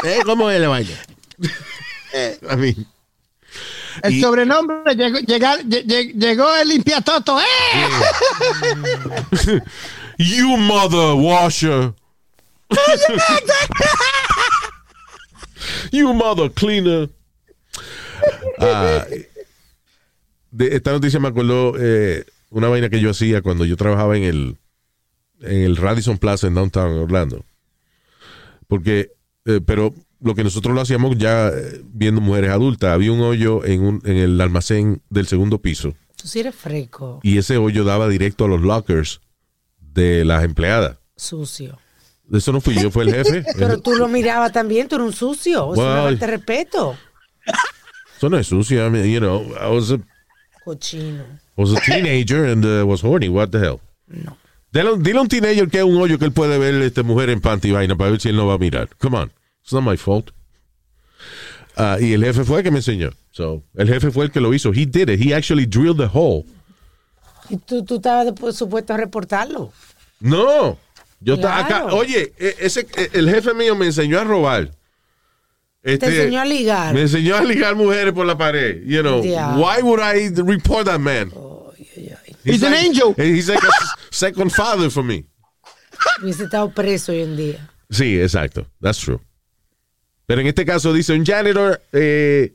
¿Eh? 0.05 0.21
¿Cómo 0.25 0.49
es 0.51 0.61
la 0.61 0.69
vaina? 0.69 0.97
I 2.15 2.57
mean. 2.57 2.87
El 4.03 4.15
Y- 4.15 4.21
sobrenombre 4.21 4.95
llegó, 4.95 5.19
llegó 5.19 6.55
el 6.57 6.69
limpiatoto. 6.69 7.39
¡Eh! 7.41 7.45
You 10.19 10.57
mother 10.59 11.15
washer. 11.15 11.95
you 15.93 16.13
mother 16.13 16.51
cleaner. 16.51 17.09
Ah, 18.59 19.07
de 20.51 20.77
esta 20.77 20.93
noticia 20.93 21.19
me 21.21 21.29
acordó 21.29 21.75
eh, 21.79 22.27
una 22.51 22.69
vaina 22.69 22.91
que 22.91 23.01
yo 23.01 23.11
hacía 23.11 23.41
cuando 23.41 23.65
yo 23.65 23.77
trabajaba 23.79 24.15
en 24.17 24.25
el 24.25 24.57
en 25.43 25.63
el 25.63 25.77
Radisson 25.79 26.19
Plaza 26.19 26.49
en 26.49 26.55
Downtown 26.55 26.99
Orlando. 26.99 27.43
Porque, 28.69 29.13
eh, 29.47 29.61
pero 29.65 29.95
lo 30.21 30.35
que 30.35 30.45
nosotros 30.45 30.75
lo 30.75 30.81
hacíamos 30.81 31.17
ya 31.19 31.49
eh, 31.49 31.81
viendo 31.85 32.21
mujeres 32.21 32.51
adultas. 32.51 32.91
Había 32.93 33.13
un 33.13 33.21
hoyo 33.21 33.65
en, 33.65 33.83
un, 33.83 34.03
en 34.05 34.17
el 34.17 34.41
almacén 34.41 35.03
del 35.11 35.27
segundo 35.27 35.61
piso 35.61 35.95
Tú 36.17 36.29
sí 36.29 36.41
eres 36.41 36.55
freco, 36.55 37.21
y 37.23 37.39
ese 37.39 37.57
hoyo 37.57 37.83
daba 37.85 38.07
directo 38.09 38.45
a 38.45 38.49
los 38.49 38.61
lockers 38.61 39.21
de 39.81 40.25
las 40.25 40.45
empleadas. 40.45 40.99
sucio. 41.17 41.79
Eso 42.33 42.53
no 42.53 42.61
fui 42.61 42.75
yo, 42.81 42.91
fue 42.93 43.05
el 43.05 43.13
jefe. 43.15 43.45
Pero 43.59 43.81
tú 43.81 43.97
lo 43.97 44.07
mirabas 44.07 44.53
también, 44.53 44.87
tú 44.87 44.95
eres 44.97 45.07
un 45.09 45.13
sucio. 45.13 45.73
Es 45.73 45.79
una 45.79 45.89
Well, 45.95 46.05
falta 46.05 46.27
de 46.27 46.33
respeto. 46.37 46.97
Eso 48.17 48.29
no 48.29 48.39
es 48.39 48.47
sucio. 48.47 48.87
I 48.87 48.91
mean, 48.91 49.07
you 49.11 49.19
know, 49.19 49.43
I 49.61 49.75
was 49.75 49.91
a, 49.91 49.99
Cochino. 50.65 51.25
was 51.57 51.73
a 51.73 51.81
teenager 51.81 52.45
and 52.45 52.65
uh, 52.65 52.87
was 52.87 53.03
horny. 53.03 53.29
What 53.29 53.49
the 53.51 53.59
hell? 53.59 53.81
No. 54.07 54.37
Dile, 54.73 54.99
dile 54.99 55.19
a 55.19 55.23
un 55.23 55.29
teenager 55.29 55.69
que 55.69 55.79
es 55.79 55.85
un 55.85 55.97
hoyo 55.97 56.19
que 56.19 56.25
él 56.27 56.33
puede 56.33 56.59
ver 56.59 56.75
este 56.83 57.03
mujer 57.03 57.31
en 57.31 57.41
panty 57.41 57.73
vaina 57.73 57.97
para 57.97 58.11
ver 58.11 58.21
si 58.21 58.29
él 58.29 58.37
no 58.37 58.47
va 58.47 58.55
a 58.55 58.59
mirar. 58.59 58.89
Come 58.99 59.17
on. 59.19 59.33
It's 59.71 59.73
not 59.73 59.85
my 59.85 59.97
fault. 59.97 60.33
Ah, 61.77 61.97
y 62.01 62.13
el 62.13 62.25
jefe 62.25 62.43
fue 62.45 62.59
el 62.59 62.65
que 62.65 62.73
me 62.73 62.79
enseñó. 62.81 63.13
So, 63.31 63.63
el 63.77 63.87
jefe 63.87 64.11
fue 64.11 64.25
el 64.25 64.33
que 64.33 64.41
lo 64.41 64.53
hizo. 64.53 64.73
He 64.73 64.85
did 64.85 65.09
it. 65.09 65.21
He 65.25 65.33
actually 65.33 65.65
drilled 65.65 65.97
the 65.99 66.09
hole. 66.13 66.45
Y 67.49 67.57
tú, 67.57 67.85
tú 67.85 67.97
estabas 67.97 68.27
después 68.27 68.57
supuesto 68.57 68.95
a 68.95 68.97
reportarlo. 68.97 69.73
No. 70.19 70.77
Yo 71.21 71.35
estaba 71.35 71.65
Claro. 71.69 71.87
acá. 71.87 71.95
Oye, 71.95 72.33
e- 72.37 72.57
ese, 72.59 72.81
e- 72.97 73.11
el 73.13 73.31
jefe 73.31 73.55
mío 73.55 73.77
me 73.77 73.87
enseñó 73.87 74.19
a 74.19 74.25
robar. 74.25 74.73
Este, 75.85 76.09
Te 76.09 76.17
enseñó 76.23 76.41
a 76.41 76.45
ligar. 76.45 76.93
Me 76.93 77.03
enseñó 77.03 77.37
a 77.37 77.43
ligar 77.45 77.77
mujeres 77.77 78.13
por 78.13 78.27
la 78.27 78.37
pared. 78.37 78.83
You 78.85 79.03
know, 79.03 79.23
Ya. 79.23 79.55
why 79.55 79.81
would 79.83 80.01
I 80.03 80.31
report 80.43 80.87
that 80.87 80.99
man? 80.99 81.31
He's 82.45 82.65
an 82.65 82.73
like- 82.73 82.87
angel. 82.87 83.15
He's 83.17 83.47
like 83.49 83.63
a 83.65 83.71
second 84.11 84.51
father 84.51 84.91
for 84.91 85.05
me. 85.05 85.27
Hubiese 86.21 86.43
estado 86.45 86.73
preso 86.75 87.13
hoy 87.13 87.23
en 87.23 87.37
día. 87.37 87.69
Sí, 87.91 88.21
exacto. 88.21 88.67
That's 88.81 88.99
true. 88.99 89.21
Pero 90.31 90.43
en 90.43 90.47
este 90.47 90.65
caso 90.65 90.93
dice, 90.93 91.13
un 91.13 91.27
janitor 91.27 91.83
eh, 91.91 92.53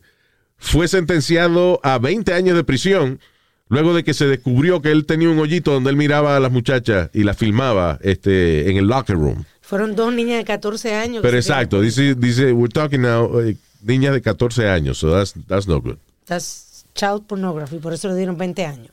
fue 0.57 0.87
sentenciado 0.87 1.81
a 1.83 1.99
20 1.99 2.33
años 2.33 2.55
de 2.55 2.63
prisión 2.63 3.19
luego 3.67 3.93
de 3.93 4.05
que 4.05 4.13
se 4.13 4.27
descubrió 4.27 4.81
que 4.81 4.91
él 4.91 5.05
tenía 5.05 5.27
un 5.27 5.37
hoyito 5.39 5.73
donde 5.73 5.89
él 5.89 5.97
miraba 5.97 6.37
a 6.37 6.39
las 6.39 6.53
muchachas 6.53 7.09
y 7.13 7.25
las 7.25 7.35
filmaba 7.35 7.99
este, 8.01 8.71
en 8.71 8.77
el 8.77 8.87
locker 8.87 9.17
room. 9.17 9.43
Fueron 9.59 9.93
dos 9.93 10.13
niñas 10.13 10.37
de 10.37 10.45
14 10.45 10.95
años. 10.95 11.21
Pero 11.21 11.35
exacto, 11.35 11.81
dice, 11.81 12.15
dice, 12.15 12.53
we're 12.53 12.71
talking 12.71 13.01
now, 13.01 13.41
eh, 13.41 13.57
niñas 13.81 14.13
de 14.13 14.21
14 14.21 14.69
años, 14.69 14.97
so 14.97 15.11
that's, 15.11 15.33
that's 15.45 15.67
no 15.67 15.81
good. 15.81 15.97
That's 16.27 16.85
child 16.95 17.23
pornography, 17.27 17.79
por 17.79 17.91
eso 17.91 18.07
le 18.07 18.15
dieron 18.15 18.37
20 18.37 18.65
años. 18.65 18.91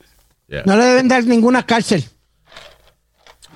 Yeah. 0.49 0.65
No 0.67 0.77
le 0.77 0.87
deben 0.87 1.07
dar 1.07 1.23
ninguna 1.25 1.65
cárcel. 1.65 2.05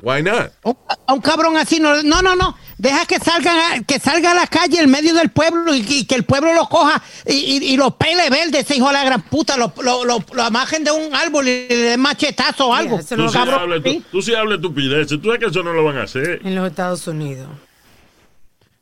Why 0.02 0.22
not? 0.22 0.52
Un- 0.62 0.76
A 1.06 1.12
un 1.14 1.20
cabrón 1.20 1.56
así, 1.56 1.80
no, 1.80 2.02
no, 2.02 2.22
no, 2.22 2.36
no. 2.36 2.56
Deja 2.78 3.06
que 3.06 3.18
salga, 3.18 3.72
a- 3.74 3.80
que 3.82 3.98
salga 3.98 4.32
a 4.32 4.34
la 4.34 4.46
calle 4.46 4.80
en 4.80 4.90
medio 4.90 5.14
del 5.14 5.30
pueblo 5.30 5.74
y, 5.74 5.84
y 5.88 6.04
que 6.04 6.14
el 6.14 6.24
pueblo 6.24 6.52
lo 6.54 6.68
coja 6.68 7.02
y, 7.26 7.32
y- 7.32 7.64
y 7.72 7.76
lo 7.76 7.96
pele 7.96 8.28
verde, 8.28 8.60
ese 8.60 8.76
hijo 8.76 8.88
de 8.88 8.92
la 8.92 9.04
gran 9.04 9.22
puta, 9.22 9.56
lo, 9.56 9.72
lo, 9.82 10.04
lo, 10.04 10.22
lo 10.32 10.42
amajen 10.42 10.84
de 10.84 10.90
un 10.90 11.14
árbol 11.14 11.48
y 11.48 11.68
le 11.68 11.74
den 11.76 12.00
machetazo 12.00 12.68
o 12.68 12.74
algo. 12.74 12.98
Yeah, 13.00 13.16
Tú 13.16 13.28
sí, 13.28 13.32
cabrón, 13.32 13.60
hablas, 13.60 13.82
tú, 13.82 13.90
¿sí? 13.90 14.02
tú 14.12 14.22
sí 14.22 14.34
hablas 14.34 14.56
estupideces. 14.56 15.08
Tú 15.20 15.24
sabes 15.24 15.40
que 15.40 15.46
eso 15.46 15.62
no 15.62 15.72
lo 15.72 15.84
van 15.84 15.96
a 15.98 16.02
hacer. 16.02 16.40
En 16.44 16.54
los 16.54 16.68
Estados 16.68 17.06
Unidos. 17.06 17.48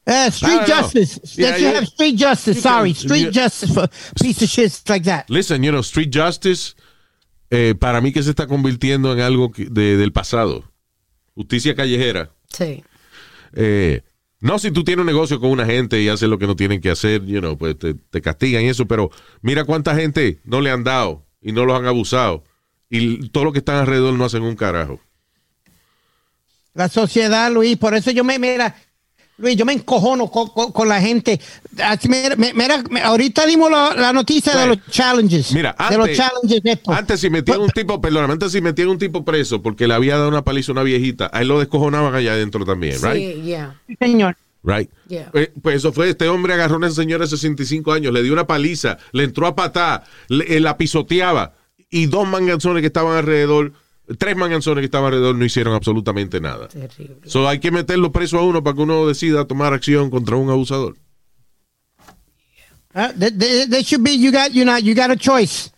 Eh, 0.07 0.27
street 0.29 0.61
justice. 0.67 1.21
Yeah, 1.37 1.55
have 1.77 1.85
street 1.87 2.17
justice. 2.19 2.57
You 2.57 2.62
Sorry, 2.62 2.93
can- 2.95 3.03
street 3.05 3.31
justice 3.33 3.73
for 3.73 3.89
piece 4.21 4.45
of 4.45 4.51
shit 4.51 4.73
like 4.89 5.05
that. 5.09 5.25
Listen, 5.29 5.62
you 5.62 5.71
know, 5.71 5.81
street 5.81 6.11
justice, 6.12 6.75
eh, 7.51 7.75
para 7.79 8.01
mí 8.03 8.12
que 8.12 8.23
se 8.23 8.31
está 8.31 8.47
convirtiendo 8.47 9.12
en 9.15 9.21
algo 9.21 9.51
que- 9.53 9.67
de- 9.71 9.97
del 9.97 10.12
pasado. 10.12 10.65
Justicia 11.35 11.74
callejera. 11.74 12.30
Sí. 12.49 12.85
Eh, 13.55 14.03
no 14.41 14.59
si 14.59 14.70
tú 14.70 14.85
tienes 14.85 15.01
un 15.01 15.07
negocio 15.07 15.41
con 15.41 15.51
una 15.51 15.66
gente 15.66 16.01
y 16.01 16.09
haces 16.09 16.28
lo 16.28 16.39
que 16.39 16.47
no 16.47 16.57
tienen 16.57 16.80
que 16.80 16.91
hacer, 16.91 17.24
you 17.24 17.41
know, 17.41 17.57
pues 17.57 17.78
te, 17.78 17.95
te 17.95 18.20
castigan 18.20 18.62
y 18.62 18.68
eso, 18.68 18.87
pero 18.87 19.11
mira 19.41 19.64
cuánta 19.64 19.95
gente 19.95 20.41
no 20.45 20.61
le 20.61 20.70
han 20.70 20.85
dado 20.85 21.24
y 21.41 21.53
no 21.53 21.64
los 21.64 21.78
han 21.78 21.87
abusado. 21.87 22.45
Y 22.91 23.28
todo 23.30 23.45
lo 23.45 23.53
que 23.53 23.59
están 23.59 23.76
alrededor 23.76 24.14
no 24.14 24.24
hacen 24.24 24.43
un 24.43 24.57
carajo. 24.57 25.01
La 26.74 26.89
sociedad, 26.89 27.51
Luis, 27.53 27.76
por 27.76 27.95
eso 27.95 28.11
yo 28.11 28.24
me, 28.24 28.39
mira, 28.39 28.76
Luis, 29.37 29.57
yo 29.57 29.64
me 29.64 29.72
encojono 29.72 30.28
con, 30.30 30.49
con- 30.49 30.70
con 30.70 30.89
la 30.89 31.01
gente. 31.01 31.41
Mira, 32.09 32.37
mira, 32.37 32.53
mira, 32.89 33.07
ahorita 33.07 33.47
dimos 33.47 33.70
la, 33.70 33.93
la 33.95 34.12
noticia 34.12 34.57
de 34.57 34.66
los 34.68 34.78
challenges. 34.91 35.53
Mira, 35.53 35.74
de 35.76 35.85
antes- 35.85 35.99
los 35.99 36.11
challenges 36.16 36.61
estos. 36.64 36.95
Antes 36.97 37.20
si 37.20 37.30
metían 37.30 37.61
un 37.61 37.70
tipo, 37.70 38.01
perdón, 38.01 38.30
antes 38.30 38.53
si 38.53 38.61
metían 38.61 38.89
un 38.89 38.99
tipo 38.99 39.24
preso 39.24 39.61
porque 39.61 39.89
le 39.89 39.95
había 39.95 40.16
dado 40.16 40.28
una 40.28 40.43
paliza 40.45 40.70
a 40.70 40.74
una 40.74 40.82
viejita, 40.85 41.30
a 41.32 41.43
él 41.43 41.49
lo 41.49 41.59
descojonaban 41.59 42.14
allá 42.14 42.32
adentro 42.32 42.64
también, 42.64 42.97
right? 43.03 43.14
Sí, 43.37 43.43
yeah. 43.43 43.80
Sí, 43.89 43.97
señor. 43.99 44.37
Right. 44.62 44.89
Yeah. 45.09 45.30
Eh, 45.35 45.53
pues 45.61 45.76
eso 45.76 45.93
fue, 45.93 46.09
este 46.09 46.26
hombre 46.28 46.55
agarró 46.55 46.74
a 46.76 46.78
una 46.78 46.91
señora 46.91 47.24
de 47.24 47.30
65 47.30 47.93
años, 47.93 48.12
le 48.14 48.22
dio 48.22 48.32
una 48.32 48.47
paliza, 48.47 48.97
le 49.12 49.24
entró 49.24 49.47
a 49.47 49.55
patar, 49.55 50.05
le- 50.28 50.57
eh, 50.57 50.61
la 50.61 50.78
pisoteaba 50.78 51.53
y 51.91 52.07
dos 52.07 52.26
manganzones 52.26 52.80
que 52.80 52.87
estaban 52.87 53.16
alrededor, 53.16 53.72
tres 54.19 54.37
manganzones 54.37 54.83
que 54.83 54.87
estaban 54.87 55.07
alrededor 55.07 55.35
no 55.37 55.45
hicieron 55.45 55.75
absolutamente 55.75 56.41
nada. 56.41 56.69
Terrible. 56.69 57.17
So 57.27 57.49
hay 57.49 57.59
que 57.59 57.71
meterlo 57.71 58.13
preso 58.13 58.39
a 58.39 58.43
uno 58.43 58.63
para 58.63 58.77
que 58.77 58.83
uno 58.83 59.07
decida 59.07 59.47
tomar 59.47 59.73
acción 59.73 60.11
contra 60.11 60.37
un 60.37 60.51
abusador. 60.51 60.97
They, 62.95 63.31
they- 63.31 63.67
they 63.67 63.83
should 63.83 64.05
be, 64.05 64.13
you 64.17 64.31
got, 64.31 64.53
you 64.53 64.65
know, 64.65 64.77
you 64.77 64.95
got 64.95 65.11
a 65.11 65.17
choice. 65.17 65.71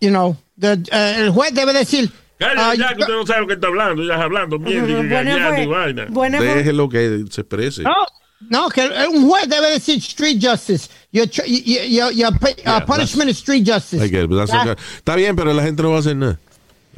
You 0.00 0.10
know, 0.10 0.36
the, 0.58 0.82
eh, 0.90 1.20
el 1.20 1.30
juez 1.30 1.52
debe 1.54 1.72
decir. 1.72 2.10
Cállate 2.38 2.60
ah, 2.60 2.74
ya, 2.74 2.94
que 2.94 3.02
usted 3.02 3.14
no 3.14 3.26
sabe 3.26 3.40
lo 3.42 3.46
que 3.46 3.54
está 3.54 3.68
hablando. 3.68 4.02
Ya 4.02 4.20
hablando 4.20 4.58
mierda 4.58 5.58
y 5.58 5.62
y 5.62 5.66
vaina. 5.66 6.06
Fue. 6.12 6.30
Déjelo 6.30 6.88
que 6.88 7.24
se 7.30 7.42
exprese. 7.42 7.82
No, 7.82 7.94
no, 8.50 8.68
que 8.68 8.82
un 9.08 9.28
juez 9.28 9.48
debe 9.48 9.70
decir 9.70 9.98
street 9.98 10.38
justice. 10.42 10.88
Your, 11.12 11.26
your, 11.28 11.46
your, 11.46 12.12
your 12.12 12.32
uh, 12.32 12.48
Yeah, 12.64 12.84
punishment 12.84 13.30
is 13.30 13.38
street 13.38 13.64
justice. 13.64 14.02
I 14.02 14.08
get 14.08 14.24
it, 14.24 14.28
but 14.28 14.36
that's 14.36 14.52
okay. 14.52 14.74
Está 14.98 15.14
bien, 15.16 15.36
pero 15.36 15.54
la 15.54 15.62
gente 15.62 15.82
no 15.82 15.90
va 15.90 15.96
a 15.96 16.00
hacer 16.00 16.16
nada. 16.16 16.38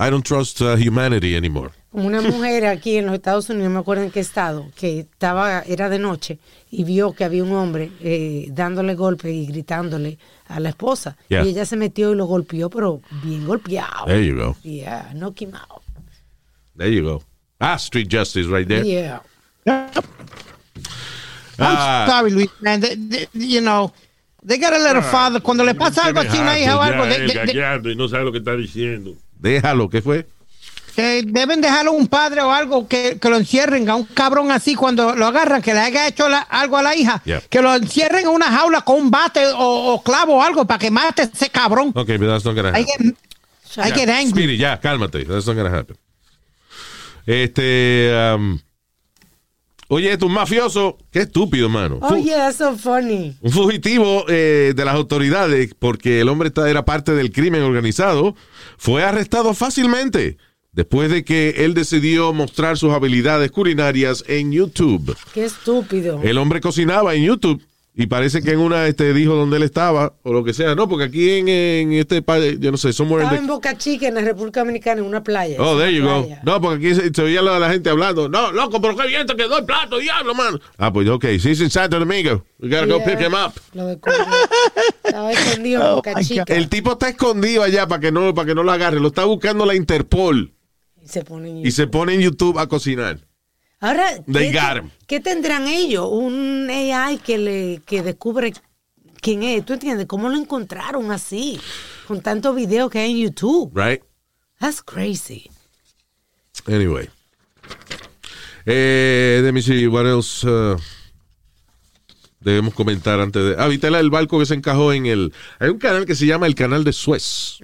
I 0.01 0.11
don't 0.11 0.25
trust 0.25 0.61
uh, 0.61 0.77
humanity 0.77 1.35
anymore. 1.37 1.71
Como 1.91 2.07
una 2.07 2.21
mujer 2.23 2.67
aquí 2.67 2.97
en 2.99 3.07
los 3.07 3.15
Estados 3.15 3.49
Unidos, 3.51 3.69
no 3.69 3.75
me 3.75 3.81
acuerdo 3.81 4.05
en 4.05 4.11
qué 4.11 4.21
estado, 4.21 4.67
que 4.77 5.01
estaba, 5.01 5.63
era 5.63 5.89
de 5.89 5.99
noche 5.99 6.39
y 6.71 6.85
vio 6.85 7.13
que 7.15 7.25
había 7.25 7.43
un 7.43 7.53
hombre 7.53 7.91
eh, 8.01 8.47
dándole 8.51 8.95
golpes 8.95 9.33
y 9.33 9.47
gritándole 9.47 10.19
a 10.47 10.61
la 10.61 10.69
esposa. 10.69 11.17
Yeah. 11.29 11.45
Y 11.45 11.49
ella 11.49 11.65
se 11.67 11.77
metió 11.77 12.13
y 12.13 12.15
lo 12.17 12.27
golpeó, 12.27 12.71
pero 12.71 13.01
bien 13.25 13.47
golpeado. 13.47 14.05
There 14.07 14.25
you 14.25 14.37
go. 14.37 14.57
Yeah, 14.63 15.11
knock 15.15 15.41
him 15.43 15.55
out. 15.55 15.83
There 16.77 16.93
you 16.95 17.03
go. 17.03 17.23
Ah, 17.59 17.75
street 17.77 18.09
justice 18.09 18.47
right 18.49 18.69
there. 18.69 18.85
Yeah. 18.87 19.21
I'm 19.67 19.91
Ah. 21.59 22.07
sorry, 22.09 22.31
Luis, 22.31 22.51
man. 22.61 22.81
They- 22.81 22.95
they- 22.97 23.29
you 23.35 23.61
know, 23.61 23.93
they 24.47 24.59
got 24.59 24.73
a 24.73 24.79
little 24.79 25.03
father. 25.03 25.41
Cuando 25.41 25.65
le 25.65 25.75
pasa 25.75 26.05
algo 26.07 26.21
así 26.21 26.39
a 26.39 26.43
una 26.43 26.57
hija 26.59 26.77
o 26.77 26.81
algo, 26.81 27.05
Ya, 27.05 27.11
de- 27.19 27.53
de- 27.83 27.89
de- 27.89 27.95
no 27.97 28.07
sabe 28.09 28.25
lo 28.25 28.31
que 28.33 28.39
está 28.39 28.55
diciendo. 28.55 29.15
Déjalo, 29.41 29.89
¿qué 29.89 30.03
fue? 30.03 30.27
que 30.97 31.23
deben 31.25 31.61
dejarlo 31.61 31.93
un 31.93 32.09
padre 32.09 32.41
o 32.41 32.51
algo 32.53 32.89
que, 32.89 33.19
que 33.21 33.31
lo 33.31 33.37
encierren 33.37 33.89
a 33.89 33.95
un 33.95 34.03
cabrón 34.03 34.51
así 34.51 34.75
cuando 34.75 35.15
lo 35.15 35.27
agarran, 35.27 35.63
que 35.63 35.73
le 35.73 35.79
haya 35.79 36.09
hecho 36.09 36.29
la- 36.29 36.41
algo 36.41 36.77
a 36.77 36.83
la 36.83 36.97
hija, 36.97 37.23
Yeah. 37.25 37.41
que 37.49 37.63
lo 37.63 37.73
encierren 37.73 38.23
en 38.25 38.31
una 38.31 38.47
jaula 38.47 38.81
con 38.81 38.97
un 39.03 39.09
bate 39.09 39.47
o, 39.47 39.95
o 39.95 40.03
clavo 40.03 40.39
o 40.39 40.43
algo 40.43 40.65
para 40.65 40.81
que 40.81 40.91
mate 40.91 41.23
a 41.23 41.25
ese 41.27 41.51
cabrón. 41.51 41.93
Okay, 41.95 42.17
but 42.19 42.27
that's 42.27 42.45
not 42.45 42.57
gonna 42.57 42.71
I 42.77 42.83
happen. 42.83 43.17
get, 43.77 43.87
I 43.87 43.93
get 43.93 44.09
angry. 44.09 44.31
Speedy, 44.43 44.57
ya, 44.57 44.81
cálmate. 44.81 45.25
That's 45.25 45.47
not 45.47 45.55
gonna 45.55 45.71
happen. 45.71 45.97
Este, 47.27 48.11
um, 48.35 48.59
oye, 49.89 50.13
esto 50.13 50.27
un 50.27 50.33
mafioso, 50.33 50.97
qué 51.11 51.21
estúpido, 51.21 51.69
mano. 51.69 51.99
Oh, 52.01 52.09
Fu- 52.11 52.17
yeah, 52.19 52.37
that's 52.47 52.59
so 52.59 52.77
funny. 52.77 53.37
Un 53.41 53.51
fugitivo 53.51 54.25
eh, 54.29 54.73
de 54.77 54.85
las 54.85 54.95
autoridades, 54.95 55.75
porque 55.79 56.21
el 56.21 56.29
hombre 56.29 56.51
era 56.67 56.85
parte 56.85 57.13
del 57.13 57.33
crimen 57.33 57.63
organizado, 57.63 58.35
fue 58.77 59.03
arrestado 59.03 59.55
fácilmente 59.55 60.37
después 60.73 61.11
de 61.11 61.25
que 61.25 61.55
él 61.65 61.75
decidió 61.75 62.33
mostrar 62.33 62.77
sus 62.79 62.93
habilidades 62.93 63.51
culinarias 63.51 64.23
en 64.29 64.53
YouTube. 64.53 65.17
Qué 65.35 65.45
estúpido. 65.45 66.21
El 66.23 66.39
hombre 66.39 66.61
cocinaba 66.61 67.15
en 67.15 67.25
YouTube 67.25 67.63
Y 68.01 68.07
parece 68.07 68.43
que 68.43 68.53
en 68.53 68.61
una 68.61 68.87
este, 68.87 69.13
dijo 69.13 69.35
dónde 69.35 69.57
él 69.57 69.65
estaba 69.65 70.15
o 70.23 70.33
lo 70.33 70.45
que 70.45 70.55
sea. 70.55 70.77
No, 70.77 70.89
porque 70.89 71.07
aquí 71.07 71.31
en, 71.33 71.49
en 71.49 71.93
este 71.95 72.23
país, 72.23 72.57
yo 72.61 72.71
no 72.71 72.77
sé, 72.77 72.93
somewhere 72.93 73.25
in 73.25 73.27
Estaba 73.27 73.37
the- 73.39 73.43
en 73.43 73.49
Boca 73.49 73.77
Chica, 73.77 74.07
en 74.07 74.15
la 74.15 74.21
República 74.21 74.61
Dominicana, 74.61 75.01
en 75.01 75.07
una 75.09 75.25
playa. 75.25 75.57
Oh, 75.61 75.77
there 75.77 75.93
you 75.93 76.05
go. 76.05 76.21
Playa. 76.25 76.41
No, 76.45 76.61
porque 76.61 76.87
aquí 76.87 76.95
se, 76.95 77.13
se 77.13 77.23
oía 77.23 77.43
la, 77.43 77.59
la 77.59 77.69
gente 77.73 77.91
hablando. 77.91 78.29
No, 78.29 78.53
loco, 78.53 78.81
pero 78.81 78.97
qué 78.97 79.09
bien 79.09 79.27
te 79.27 79.35
quedó 79.35 79.59
el 79.59 79.65
plato, 79.65 79.99
diablo, 79.99 80.33
man. 80.33 80.61
Ah, 80.77 80.93
pues 80.93 81.09
ok, 81.09 81.25
si 81.41 81.51
es 81.51 81.61
en 81.61 81.71
Santo 81.71 81.99
Domingo. 81.99 82.45
We 82.61 82.69
gotta 82.69 82.87
go 82.87 82.99
Yeah. 82.99 83.05
pick 83.05 83.21
him 83.21 83.35
up. 83.35 83.53
Lo 83.75 83.87
descubrió. 83.89 84.25
Estaba 85.03 85.33
escondido 85.33 85.89
en 85.89 85.95
Boca 85.97 86.13
my 86.17 86.25
Chica. 86.25 86.45
El 86.55 86.69
tipo 86.69 86.93
está 86.93 87.09
escondido 87.09 87.65
allá 87.65 87.89
para 87.89 88.01
que 88.01 88.13
no, 88.13 88.33
para 88.33 88.47
que 88.47 88.55
no 88.55 88.63
lo 88.63 88.71
agarre. 88.71 89.01
Lo 89.01 89.09
está 89.09 89.25
buscando 89.25 89.67
la 89.67 89.75
Interpol. 89.75 90.53
Y 91.03 91.09
se 91.09 91.25
ponen 91.25 91.67
Y 91.67 91.71
se 91.73 91.89
pone 91.89 92.15
en 92.15 92.21
YouTube 92.21 92.59
a 92.61 92.69
cocinar. 92.69 93.19
Ahora, 93.81 94.07
¿qué, 95.07 95.21
tendrán 95.21 95.69
ellos? 95.69 96.09
Un 96.11 96.69
AI 96.69 97.19
que 97.19 97.39
le 97.39 97.81
que 97.87 98.03
descubre 98.03 98.53
quién 99.21 99.43
es. 99.45 99.65
¿Tú 99.65 99.75
entiendes? 99.75 100.07
¿Cómo 100.07 100.29
lo 100.29 100.37
encontraron 100.37 101.13
así? 101.13 101.61
Con 102.09 102.21
tantos 102.21 102.57
videos 102.57 102.91
que 102.91 102.99
hay 102.99 103.13
en 103.13 103.19
YouTube. 103.19 103.71
Right? 103.75 104.03
That's 104.59 104.83
crazy. 104.83 105.49
Anyway. 106.67 107.09
Eh, 108.67 109.41
let 109.43 109.53
me 109.53 109.63
see 109.63 109.87
what 109.87 110.07
else 110.07 110.45
uh, 110.47 110.77
debemos 112.41 112.75
comentar 112.75 113.21
antes 113.21 113.43
de. 113.43 113.55
Ah, 113.59 113.69
viste 113.69 113.91
la- 113.91 114.01
el 114.01 114.11
barco 114.11 114.39
que 114.39 114.47
se 114.47 114.55
encajó 114.55 114.93
en 114.93 115.07
el. 115.07 115.33
Hay 115.61 115.71
un 115.71 115.79
canal 115.79 116.05
que 116.05 116.15
se 116.17 116.27
llama 116.27 116.47
el 116.47 116.55
canal 116.55 116.83
de 116.85 116.93
Suez. 116.93 117.59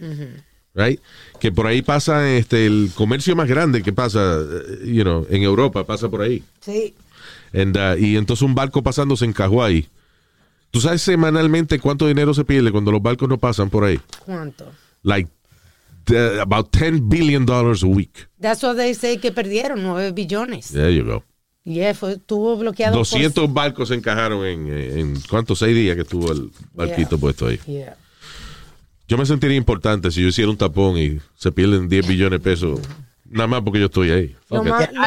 Right? 0.75 1.01
Que 1.45 1.53
por 1.53 1.67
ahí 1.67 1.83
pasa 1.83 2.27
este 2.35 2.65
el 2.65 2.91
comercio 2.95 3.37
más 3.37 3.47
grande 3.47 3.83
que 3.83 3.93
pasa, 3.93 4.39
eh, 4.41 4.87
you 4.87 5.03
know, 5.03 5.27
en 5.29 5.43
Europa, 5.43 5.85
pasa 5.85 6.09
por 6.09 6.23
ahí. 6.23 6.43
Sí. 6.63 6.95
And, 7.53 7.77
uh, 7.77 7.99
y 8.03 8.17
entonces 8.17 8.41
un 8.41 8.55
barco 8.55 8.83
pasando 8.83 9.15
se 9.15 9.27
encajó 9.27 9.63
ahí. 9.63 9.87
¿Tú 10.71 10.81
sabes 10.81 11.03
semanalmente 11.03 11.79
cuánto 11.79 12.07
dinero 12.09 12.33
se 12.33 12.47
pierde 12.47 12.73
cuando 12.73 12.91
los 12.91 13.03
barcos 13.03 13.29
no 13.29 13.37
pasan 13.37 13.69
por 13.69 13.85
ahí? 13.85 14.01
¿Cuánto? 14.25 14.73
Like 15.03 15.29
uh, 16.13 16.41
about 16.41 16.71
10 16.71 17.11
billion 17.11 17.45
dollars 17.45 17.83
a 17.83 17.89
week. 17.89 18.27
That's 18.41 18.63
what 18.63 18.77
they 18.77 18.95
say 18.95 19.19
que 19.19 19.31
perdieron, 19.31 19.83
9 19.83 20.13
billones. 20.13 20.73
There 20.73 20.97
you 20.97 21.05
go. 21.05 21.25
Yeah, 21.65 21.93
fue, 21.93 22.15
estuvo 22.15 22.57
bloqueado 22.57 22.97
200 22.97 23.53
barcos 23.53 23.89
se 23.89 23.97
encajaron 23.97 24.47
en, 24.47 24.73
en 24.73 25.21
¿cuántos? 25.29 25.59
Seis 25.59 25.77
días 25.77 25.95
que 25.95 26.03
estuvo 26.05 26.33
el 26.33 26.51
barquito 26.73 27.11
Yeah. 27.11 27.19
puesto 27.19 27.47
ahí. 27.49 27.59
por... 27.59 27.67
Yeah. 27.67 27.97
Yo 29.07 29.19
me 29.19 29.27
sentiría 29.27 29.57
importante 29.57 30.11
si 30.11 30.23
yo 30.23 30.29
hiciera 30.29 30.51
un 30.51 30.57
tapón 30.57 30.97
y 30.97 31.19
se 31.35 31.53
pierden 31.53 31.89
10 31.89 32.09
billones 32.09 32.41
de 32.41 32.45
pesos. 32.45 32.81
Nada 33.31 33.47
más 33.47 33.63
porque 33.63 33.81
yo 33.81 33.87
estoy 33.87 34.11
ahí. 34.11 34.37
Lo, 34.51 34.63
más, 34.63 34.89
lo, 34.93 35.01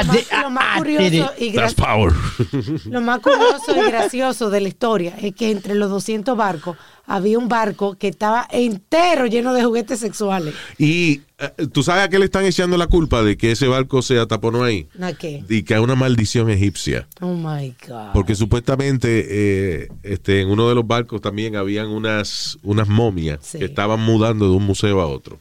lo 0.50 0.60
curioso 0.78 1.32
y 1.40 1.54
That's 1.54 1.76
gra- 1.78 1.86
power. 1.86 2.14
lo 2.86 3.02
más 3.02 3.20
curioso 3.20 3.76
y 3.78 3.90
gracioso 3.90 4.50
de 4.50 4.60
la 4.62 4.68
historia 4.68 5.16
es 5.22 5.34
que 5.36 5.52
entre 5.52 5.76
los 5.76 5.90
200 5.90 6.36
barcos 6.36 6.76
había 7.06 7.38
un 7.38 7.48
barco 7.48 7.96
que 7.98 8.08
estaba 8.10 8.46
entero 8.52 9.28
lleno 9.28 9.54
de 9.54 9.64
juguetes 9.64 10.00
sexuales. 10.00 10.54
y 10.78 11.22
eh, 11.40 11.68
tú 11.72 11.84
sabes 11.84 12.04
a 12.04 12.10
qué 12.10 12.18
le 12.20 12.26
están 12.26 12.44
echando 12.44 12.76
la 12.76 12.88
culpa 12.88 13.22
de 13.22 13.38
que 13.38 13.52
ese 13.52 13.68
barco 13.68 14.02
se 14.02 14.20
ataponó 14.20 14.64
ahí. 14.64 14.90
¿A 15.00 15.14
qué? 15.14 15.44
Y 15.48 15.64
que 15.64 15.76
hay 15.76 15.80
una 15.82 15.96
maldición 15.96 16.50
egipcia. 16.50 17.08
Oh 17.22 17.36
my 17.36 17.74
God. 17.88 18.12
Porque 18.14 18.36
supuestamente 18.36 19.26
eh, 19.30 19.88
este, 20.04 20.42
en 20.42 20.50
uno 20.50 20.68
de 20.68 20.76
los 20.76 20.86
barcos 20.86 21.22
también 21.22 21.56
habían 21.56 21.88
unas, 21.88 22.58
unas 22.64 22.88
momias 22.90 23.40
Sí. 23.44 23.60
que 23.60 23.66
estaban 23.66 24.00
mudando 24.02 24.50
de 24.50 24.56
un 24.58 24.64
museo 24.66 25.00
a 25.00 25.06
otro. 25.06 25.40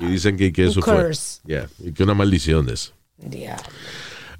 Y 0.00 0.06
dicen 0.06 0.36
que, 0.36 0.52
que 0.52 0.66
eso 0.66 0.80
fue. 0.82 0.94
curse. 1.06 1.40
Yeah, 1.46 1.68
y 1.82 1.92
que 1.92 2.02
una 2.04 2.14
maldición 2.14 2.66
de 2.66 2.74
eso. 2.74 2.92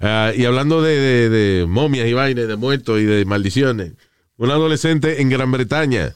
Ah, 0.01 0.33
y 0.37 0.45
hablando 0.45 0.83
de, 0.83 0.95
de- 0.99 1.29
de 1.31 1.67
momias 1.67 2.07
y 2.07 2.13
vainas, 2.13 2.47
de 2.49 2.57
muertos 2.57 3.01
y 3.01 3.05
de 3.05 3.25
maldiciones, 3.25 3.93
un 4.37 4.51
adolescente 4.51 5.23
en 5.23 5.31
Gran 5.31 5.51
Bretaña, 5.51 6.15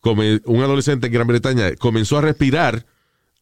come- 0.00 0.40
un 0.46 0.62
adolescente 0.62 1.08
en 1.08 1.12
Gran 1.12 1.26
Bretaña 1.26 1.74
comenzó 1.76 2.18
a 2.18 2.22
respirar 2.22 2.86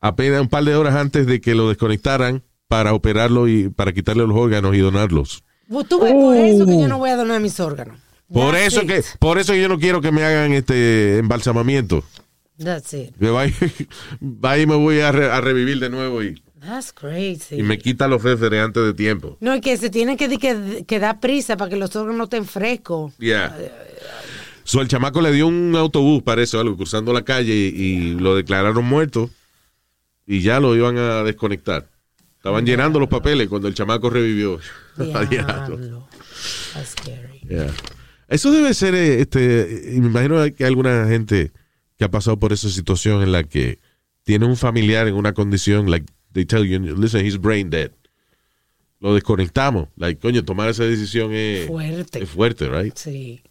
apenas 0.00 0.40
un 0.40 0.48
par 0.48 0.64
de 0.64 0.74
horas 0.74 0.96
antes 0.96 1.26
de 1.26 1.40
que 1.40 1.54
lo 1.54 1.68
desconectaran 1.68 2.42
para 2.66 2.92
operarlo 2.92 3.48
y 3.48 3.68
para 3.68 3.92
quitarle 3.92 4.26
los 4.26 4.36
órganos 4.36 4.74
y 4.74 4.78
donarlos. 4.78 5.44
Tú 5.88 6.00
ves, 6.00 6.12
por 6.12 6.36
eso 6.36 6.66
que 6.66 6.80
yo 6.80 6.88
no 6.88 6.98
voy 6.98 7.10
a 7.10 7.16
donar 7.16 7.40
mis 7.40 7.58
órganos. 7.60 7.98
Por 8.32 8.52
That's 8.54 8.66
eso 8.74 8.82
it. 8.82 8.88
que, 8.88 9.02
por 9.18 9.38
eso 9.38 9.54
yo 9.54 9.68
no 9.68 9.78
quiero 9.78 10.00
que 10.00 10.12
me 10.12 10.22
hagan 10.24 10.52
este 10.52 11.18
embalsamamiento. 11.18 12.02
That's 12.58 12.92
it. 12.94 13.14
Vaya, 13.18 13.54
vaya 14.20 14.62
y 14.62 14.66
me 14.66 14.74
voy 14.76 15.00
a, 15.00 15.12
re- 15.12 15.30
a 15.30 15.40
revivir 15.40 15.78
de 15.80 15.90
nuevo 15.90 16.22
y, 16.22 16.42
That's 16.60 16.92
crazy. 16.92 17.56
y 17.56 17.62
me 17.62 17.78
quita 17.78 18.08
los 18.08 18.20
féferes 18.20 18.60
antes 18.62 18.82
de 18.82 18.94
tiempo. 18.94 19.36
No, 19.40 19.54
es 19.54 19.60
que 19.60 19.76
se 19.76 19.90
tiene 19.90 20.16
que, 20.16 20.28
que, 20.38 20.84
que 20.86 20.98
dar 20.98 21.20
prisa 21.20 21.56
para 21.56 21.70
que 21.70 21.76
los 21.76 21.94
órganos 21.94 22.24
estén 22.24 22.44
frescos. 22.44 23.16
Yeah. 23.18 23.56
So, 24.64 24.80
el 24.82 24.88
chamaco 24.88 25.20
le 25.22 25.32
dio 25.32 25.46
un 25.46 25.74
autobús, 25.76 26.22
parece, 26.22 26.56
o 26.56 26.60
algo, 26.60 26.76
cruzando 26.76 27.12
la 27.12 27.22
calle 27.24 27.54
y, 27.54 27.68
y 27.74 28.14
lo 28.14 28.34
declararon 28.36 28.84
muerto 28.84 29.30
y 30.26 30.40
ya 30.42 30.60
lo 30.60 30.74
iban 30.76 30.98
a 30.98 31.22
desconectar. 31.22 31.88
Estaban 32.36 32.66
llenando 32.66 33.00
los 33.00 33.08
papeles 33.08 33.48
cuando 33.48 33.66
el 33.68 33.74
chamaco 33.74 34.10
revivió. 34.10 34.58
Diablo. 35.30 36.06
That's 36.74 36.90
scary. 36.90 37.40
Yeah. 37.48 37.72
Eso 38.28 38.50
debe 38.52 38.74
ser, 38.74 38.94
eh, 38.94 39.20
este, 39.22 39.94
me 40.00 40.08
imagino 40.08 40.36
que 40.54 40.64
hay 40.64 40.68
alguna 40.68 41.06
gente 41.08 41.50
que 41.98 42.04
ha 42.04 42.10
pasado 42.10 42.38
por 42.38 42.52
esa 42.52 42.68
situación 42.70 43.22
en 43.22 43.32
la 43.32 43.42
que 43.44 43.78
tiene 44.22 44.46
un 44.46 44.56
familiar 44.56 45.08
en 45.08 45.14
una 45.14 45.34
condición, 45.34 45.90
like, 45.90 46.06
they 46.32 46.44
tell 46.44 46.64
you, 46.64 46.78
listen, 46.96 47.24
he's 47.24 47.38
brain 47.38 47.70
dead. 47.70 47.90
Lo 49.00 49.14
desconectamos. 49.14 49.88
Like, 49.96 50.20
coño, 50.20 50.44
tomar 50.44 50.68
esa 50.68 50.84
decisión 50.84 51.32
es 51.32 51.66
Fuerte. 51.66 52.22
Es 52.22 52.28
fuerte, 52.28 52.68
right? 52.68 52.96
Sí. 52.96 53.42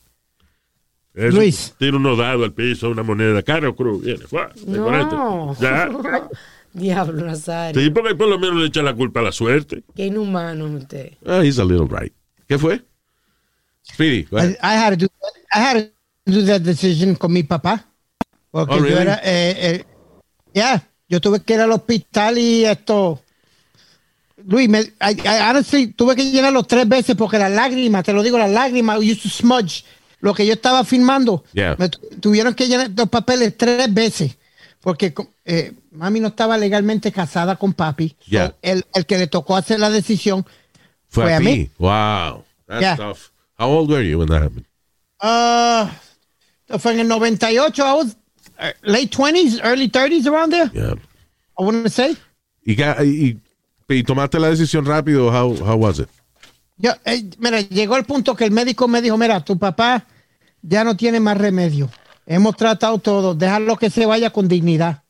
Eso, 1.14 1.38
Luis. 1.38 1.74
Tira 1.80 1.98
unos 1.98 2.18
dados 2.18 2.44
al 2.44 2.54
piso, 2.54 2.90
una 2.90 3.02
moneda. 3.04 3.42
Cara 3.42 3.70
o 3.70 3.76
cruz. 3.76 4.04
Viene. 4.04 4.28
fuá, 4.28 4.52
No. 4.66 5.56
Ya. 5.60 5.90
Diablo, 6.74 7.26
Nazario. 7.26 7.82
Sí, 7.82 7.90
porque 7.90 8.14
por 8.14 8.28
lo 8.28 8.38
menos 8.38 8.58
le 8.58 8.68
echa 8.68 8.84
la 8.84 8.94
culpa 8.94 9.22
a 9.22 9.24
la 9.24 9.32
suerte. 9.32 9.84
Qué 9.96 10.06
inhumano 10.06 10.66
usted. 10.66 11.14
Ah, 11.26 11.42
he's 11.44 11.58
a 11.58 11.66
little 11.66 11.88
right. 11.88 12.14
¿Qué 12.48 12.60
fue? 12.60 12.84
Speedy, 13.82 14.24
go 14.30 14.38
I. 14.38 14.56
I 14.62 14.76
had 14.76 14.92
to 14.92 14.98
do 14.98 15.08
I 15.52 15.60
had 15.60 15.92
to 16.26 16.32
do 16.32 16.46
that 16.46 16.62
decision 16.62 17.16
con 17.16 17.34
mi 17.34 17.42
papá. 17.42 17.86
Porque 18.52 18.74
Oh, 18.76 18.80
really? 18.80 18.96
yo 18.96 19.02
era, 19.02 19.16
eh, 19.24 19.56
eh, 19.60 19.86
yeah, 20.54 20.88
yo 21.10 21.20
tuve 21.22 21.42
que 21.42 21.54
ir 21.56 21.62
al 21.62 21.72
hospital 21.72 22.38
y 22.38 22.66
esto. 22.66 23.22
Luis, 24.46 24.70
me, 24.70 24.82
I, 24.82 25.20
I 25.26 25.40
honestly 25.50 25.88
tuve 25.88 26.16
que 26.16 26.32
llenarlo 26.32 26.64
tres 26.64 26.88
veces 26.88 27.16
porque 27.16 27.38
las 27.40 27.52
lágrimas, 27.52 28.04
te 28.04 28.14
lo 28.14 28.24
digo, 28.24 28.38
las 28.38 28.52
lágrimas 28.52 29.00
used 29.00 29.22
to 29.24 29.30
smudge 29.30 29.84
lo 30.20 30.34
que 30.34 30.46
yo 30.46 30.54
estaba 30.54 30.84
filmando. 30.84 31.44
Yeah. 31.54 31.76
Me 31.78 31.90
tuvieron 31.90 32.54
que 32.54 32.68
llenar 32.68 32.92
los 32.96 33.10
papeles 33.10 33.58
tres 33.58 33.94
veces 33.94 34.38
porque 34.80 35.14
eh, 35.44 35.74
mami 35.92 36.20
no 36.20 36.30
estaba 36.30 36.58
legalmente 36.58 37.12
casada 37.12 37.56
con 37.58 37.74
papi. 37.74 38.16
So, 38.30 38.56
el, 38.62 38.86
el 38.94 39.06
que 39.06 39.18
le 39.18 39.28
tocó 39.28 39.56
hacer 39.58 39.80
la 39.80 39.90
decisión 39.90 40.46
Fue, 41.10 41.24
fue 41.24 41.34
a 41.34 41.40
mí. 41.40 41.70
Wow. 41.78 42.44
That's 42.68 42.82
Yeah. 42.82 42.96
tough. 42.96 43.32
How 43.60 43.70
old 43.70 43.90
were 43.90 44.04
you 44.08 44.20
when 44.20 44.28
that 44.30 44.44
happened? 44.44 44.66
Uh, 45.20 45.88
fue 46.78 46.94
en 46.94 47.00
el 47.00 47.08
98. 47.08 47.82
I 47.84 47.94
was 47.94 48.16
late 48.84 49.10
20s, 49.12 49.60
early 49.64 49.90
30s 49.90 50.26
around 50.28 50.52
there. 50.52 50.70
Yeah. 50.74 50.96
I 51.60 51.64
want 51.64 51.84
to 51.84 51.90
say. 51.90 52.16
¿Y, 52.66 52.74
y, 52.82 53.38
y 53.90 54.04
tomaste 54.04 54.40
la 54.40 54.50
decisión 54.50 54.86
rápido? 54.86 55.28
How, 55.32 55.56
how 55.64 55.76
was 55.78 56.00
it? 56.00 56.10
Yo, 56.78 56.92
eh, 57.06 57.24
mira, 57.40 57.62
llegó 57.62 57.98
el 57.98 58.04
punto 58.04 58.36
que 58.36 58.46
el 58.46 58.52
médico 58.52 58.88
me 58.88 59.02
dijo, 59.02 59.18
mira, 59.18 59.44
tu 59.44 59.58
papá 59.58 60.06
ya 60.62 60.84
no 60.84 60.96
tiene 60.96 61.20
más 61.20 61.38
remedio. 61.38 61.90
Hemos 62.26 62.56
tratado 62.58 63.00
todo, 63.00 63.34
déjalo 63.34 63.78
que 63.78 63.90
se 63.90 64.06
vaya 64.06 64.30
con 64.32 64.48
dignidad. 64.48 65.02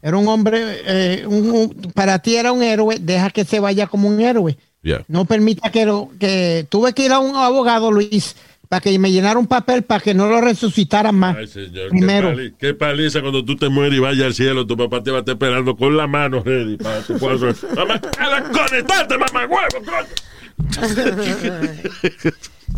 Era 0.00 0.16
un 0.16 0.26
hombre, 0.26 0.80
eh, 0.84 1.26
un- 1.26 1.50
un- 1.50 1.92
para 1.94 2.18
ti 2.18 2.34
era 2.34 2.50
un 2.50 2.62
héroe, 2.62 2.96
deja 2.98 3.30
que 3.30 3.44
se 3.44 3.60
vaya 3.60 3.86
como 3.86 4.08
un 4.08 4.20
héroe. 4.20 4.56
Yeah. 4.82 5.04
No 5.06 5.24
permita 5.26 5.70
que, 5.70 5.84
lo, 5.86 6.10
que 6.18 6.66
tuve 6.68 6.92
que 6.92 7.04
ir 7.04 7.12
a 7.12 7.20
un 7.20 7.36
abogado, 7.36 7.92
Luis, 7.92 8.34
para 8.72 8.80
que 8.80 8.98
me 8.98 9.12
llenara 9.12 9.38
un 9.38 9.46
papel 9.46 9.82
para 9.82 10.00
que 10.02 10.14
no 10.14 10.26
lo 10.28 10.40
resucitaran 10.40 11.14
más. 11.14 11.36
Ay, 11.36 11.46
señor. 11.46 11.72
Qué, 11.72 11.88
Primero. 11.90 12.34
qué 12.58 12.72
paliza 12.72 13.20
cuando 13.20 13.44
tú 13.44 13.54
te 13.54 13.68
mueres 13.68 13.98
y 13.98 14.00
vayas 14.00 14.24
al 14.28 14.32
cielo. 14.32 14.66
Tu 14.66 14.78
papá 14.78 15.02
te 15.02 15.10
va 15.10 15.18
a 15.18 15.20
estar 15.20 15.34
esperando 15.34 15.76
con 15.76 15.94
la 15.94 16.06
mano 16.06 16.42
ready 16.42 16.78
para 16.78 17.02
tu 17.02 17.18
cuadro. 17.18 17.52
Mamá, 17.76 18.00
a 18.18 18.30
la 18.30 18.42
conectarte, 18.44 19.18
mamá, 19.18 19.44
huevo, 19.44 19.84
coño. 19.84 20.08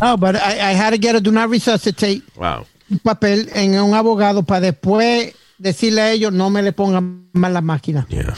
No, 0.01 0.17
but 0.17 0.35
I, 0.35 0.71
I 0.71 0.73
had 0.73 0.89
to 0.89 0.97
get 0.97 1.15
a 1.15 1.21
do 1.21 1.31
not 1.31 1.49
resuscitate. 1.49 2.23
Wow. 2.35 2.65
un 2.91 2.99
papel 2.99 3.49
en 3.53 3.79
un 3.79 3.93
abogado 3.93 4.43
para 4.43 4.59
después 4.59 5.33
decirle 5.57 6.01
a 6.01 6.11
ellos 6.11 6.33
no 6.33 6.49
me 6.49 6.61
le 6.61 6.73
pongan 6.73 7.29
más 7.31 7.53
la 7.53 7.61
máquina. 7.61 8.05
Yeah. 8.09 8.35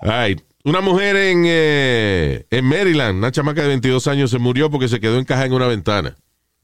All 0.00 0.08
right. 0.08 0.42
Una 0.66 0.80
mujer 0.80 1.14
en, 1.14 1.44
eh, 1.46 2.46
en 2.50 2.64
Maryland, 2.64 3.18
una 3.18 3.30
chamaca 3.30 3.62
de 3.62 3.68
22 3.68 4.06
años, 4.08 4.30
se 4.32 4.38
murió 4.38 4.68
porque 4.70 4.88
se 4.88 4.98
quedó 4.98 5.16
encajada 5.18 5.46
en 5.46 5.52
una 5.52 5.66
ventana. 5.68 6.16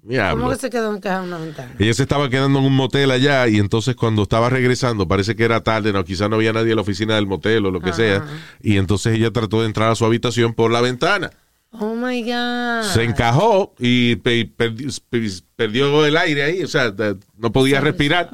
Diablo. 0.02 0.42
¿Cómo 0.42 0.52
que 0.52 0.58
se 0.60 0.70
quedó 0.70 0.92
encajado 0.92 1.22
en 1.22 1.28
una 1.28 1.38
ventana? 1.38 1.70
Ella 1.78 1.94
se 1.94 2.02
estaba 2.02 2.28
quedando 2.28 2.58
en 2.58 2.64
un 2.64 2.74
motel 2.74 3.12
allá 3.12 3.46
y 3.46 3.58
entonces 3.58 3.94
cuando 3.94 4.24
estaba 4.24 4.50
regresando, 4.50 5.06
parece 5.06 5.36
que 5.36 5.44
era 5.44 5.60
tarde, 5.62 5.92
no, 5.92 6.04
quizás 6.04 6.28
no 6.28 6.34
había 6.34 6.52
nadie 6.52 6.70
en 6.70 6.76
la 6.76 6.82
oficina 6.82 7.14
del 7.14 7.28
motel 7.28 7.64
o 7.66 7.70
lo 7.70 7.80
que 7.80 7.92
sea, 7.92 8.24
y 8.60 8.76
entonces 8.78 9.14
ella 9.14 9.30
trató 9.30 9.60
de 9.60 9.66
entrar 9.66 9.90
a 9.90 9.94
su 9.94 10.04
habitación 10.04 10.54
por 10.54 10.72
la 10.72 10.80
ventana. 10.80 11.30
Oh 11.70 11.94
my 11.94 12.22
God. 12.24 12.82
Se 12.92 13.04
encajó 13.04 13.72
y 13.78 14.16
pe- 14.16 14.50
perdi- 14.58 15.00
pe- 15.08 15.44
perdió 15.54 16.04
el 16.04 16.16
aire 16.16 16.42
ahí, 16.42 16.62
o 16.64 16.68
sea, 16.68 16.92
no 17.38 17.52
podía 17.52 17.80
respirar. 17.80 18.30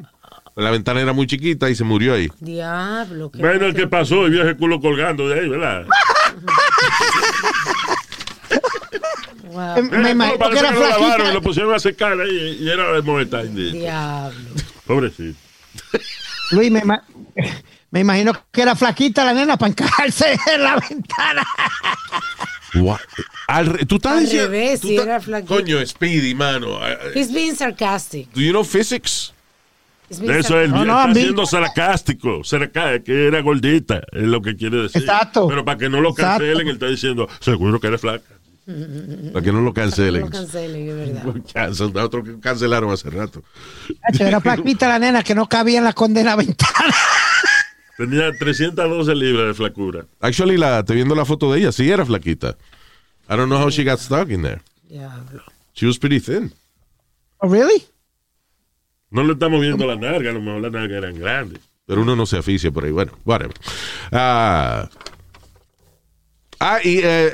La 0.59 0.71
ventana 0.73 1.01
era 1.01 1.13
muy 1.13 1.27
chiquita 1.29 1.71
y 1.71 1.75
se 1.77 1.85
murió 1.85 2.15
ahí. 2.15 2.29
Diablo. 2.41 3.31
qué 3.31 3.39
Bueno, 3.39 3.67
el 3.67 3.75
que 3.75 3.87
pasó 3.87 4.27
y 4.27 4.31
vio 4.31 4.43
ese 4.43 4.57
culo 4.57 4.81
colgando 4.81 5.29
de 5.29 5.41
ahí, 5.41 5.49
¿verdad? 5.49 5.87
Wow. 9.45 9.83
Me 9.91 10.11
imagino 10.11 10.51
que 10.51 10.59
era 10.59 10.71
lo 10.73 10.81
lavaron 10.89 11.35
lo 11.35 11.43
pusieron 11.43 11.75
a 11.75 11.79
secar 11.79 12.21
ahí 12.21 12.59
y 12.61 12.69
era 12.69 12.93
de 12.93 13.03
Moetain. 13.03 13.55
Diablo. 13.73 14.39
Pobrecito. 14.87 15.39
Luis, 16.53 16.71
me, 16.71 16.81
ima- 16.81 17.03
me 17.91 18.01
imagino 18.01 18.33
que 18.53 18.63
era 18.63 18.75
flaquita 18.75 19.25
la 19.25 19.35
nena 19.35 19.57
para 19.57 19.71
encajarse 19.71 20.39
en 20.55 20.63
la 20.63 20.77
ventana. 20.77 21.47
What? 22.75 22.99
Al 23.47 23.67
re- 23.67 23.87
tú 23.87 23.97
estás 23.97 24.13
Al 24.19 24.25
diciendo. 24.25 24.51
revés, 24.51 24.81
tú 24.81 24.89
sí, 24.89 24.95
estás- 24.97 25.07
era 25.07 25.21
flaquita. 25.21 25.55
Coño, 25.55 25.87
Speedy, 25.87 26.35
mano. 26.35 26.79
He's 27.15 27.33
being 27.33 27.55
sarcastic. 27.55 28.31
Do 28.33 28.41
you 28.41 28.51
know 28.51 28.65
physics? 28.65 29.33
Eso 30.11 30.61
es, 30.61 30.71
No, 30.71 30.85
no, 30.85 31.01
está 31.01 31.15
siendo 31.15 31.45
sarcástico, 31.47 32.43
sarca- 32.43 33.03
que 33.03 33.27
era 33.27 33.41
gordita, 33.43 34.01
es 34.13 34.23
lo 34.23 34.41
que 34.41 34.57
quiere 34.57 34.79
decir. 34.83 35.03
Exacto. 35.03 35.47
Pero 35.49 35.65
para 35.65 35.77
que 35.79 35.89
no 35.89 36.01
lo 36.01 36.11
Exacto. 36.11 36.39
cancelen, 36.45 36.69
él 36.69 36.75
está 36.75 36.87
diciendo, 36.87 37.29
seguro 37.41 37.79
que 37.81 37.89
eres 37.89 38.01
flaca. 38.01 38.25
Para 39.33 39.43
que 39.45 39.51
no 39.53 39.59
lo 39.61 39.65
No 39.65 39.73
cancelen. 39.75 40.21
lo 40.23 40.31
cancelen, 40.31 40.89
es 40.89 40.97
verdad. 41.15 41.35
Cancel- 41.55 41.97
otro 42.03 42.23
que 42.23 42.39
cancelaron 42.41 42.91
hace 42.91 43.09
rato. 43.11 43.43
Era 44.19 44.41
flaquita 44.43 44.89
la 44.89 44.99
nena 44.99 45.23
que 45.23 45.35
no 45.35 45.49
cabía 45.49 45.79
en 45.79 45.85
la 45.85 45.93
condena 45.95 46.37
ventana. 46.37 46.95
Tenía 47.97 48.31
312 48.39 49.15
libras 49.15 49.47
de 49.49 49.55
flacura. 49.55 50.07
Actually, 50.21 50.57
la, 50.57 50.85
te 50.85 50.95
viendo 50.95 51.15
la 51.15 51.25
foto 51.25 51.53
de 51.53 51.59
ella, 51.61 51.73
sí 51.73 51.91
era 51.91 52.05
flaquita. 52.07 52.57
I 53.29 53.37
don't 53.37 53.47
know 53.49 53.59
how 53.61 53.71
she 53.71 53.85
got 53.85 53.99
stuck 53.99 54.31
in 54.31 54.43
there. 54.43 54.61
Diablo. 54.89 55.43
She 55.75 55.87
was 55.87 55.99
pretty 55.99 56.21
thin. 56.21 56.53
Oh, 57.41 57.49
really? 57.49 57.85
No 59.11 59.25
le 59.25 59.33
estamos 59.33 59.61
viendo 59.61 59.87
la 59.87 59.97
narga, 59.97 60.31
a 60.31 60.33
lo 60.35 60.41
mejor 60.41 60.61
las 60.61 60.73
nargas 60.73 60.99
eran 60.99 61.19
grandes. 61.19 61.61
Pero 61.87 62.03
uno 62.03 62.15
no 62.15 62.27
se 62.27 62.37
aficia 62.37 62.71
por 62.71 62.85
ahí. 62.85 62.91
Bueno, 62.91 63.13
whatever. 63.25 63.55
Ah, 64.13 64.89
ah, 66.61 66.79
y 66.85 67.01
eh, 67.03 67.33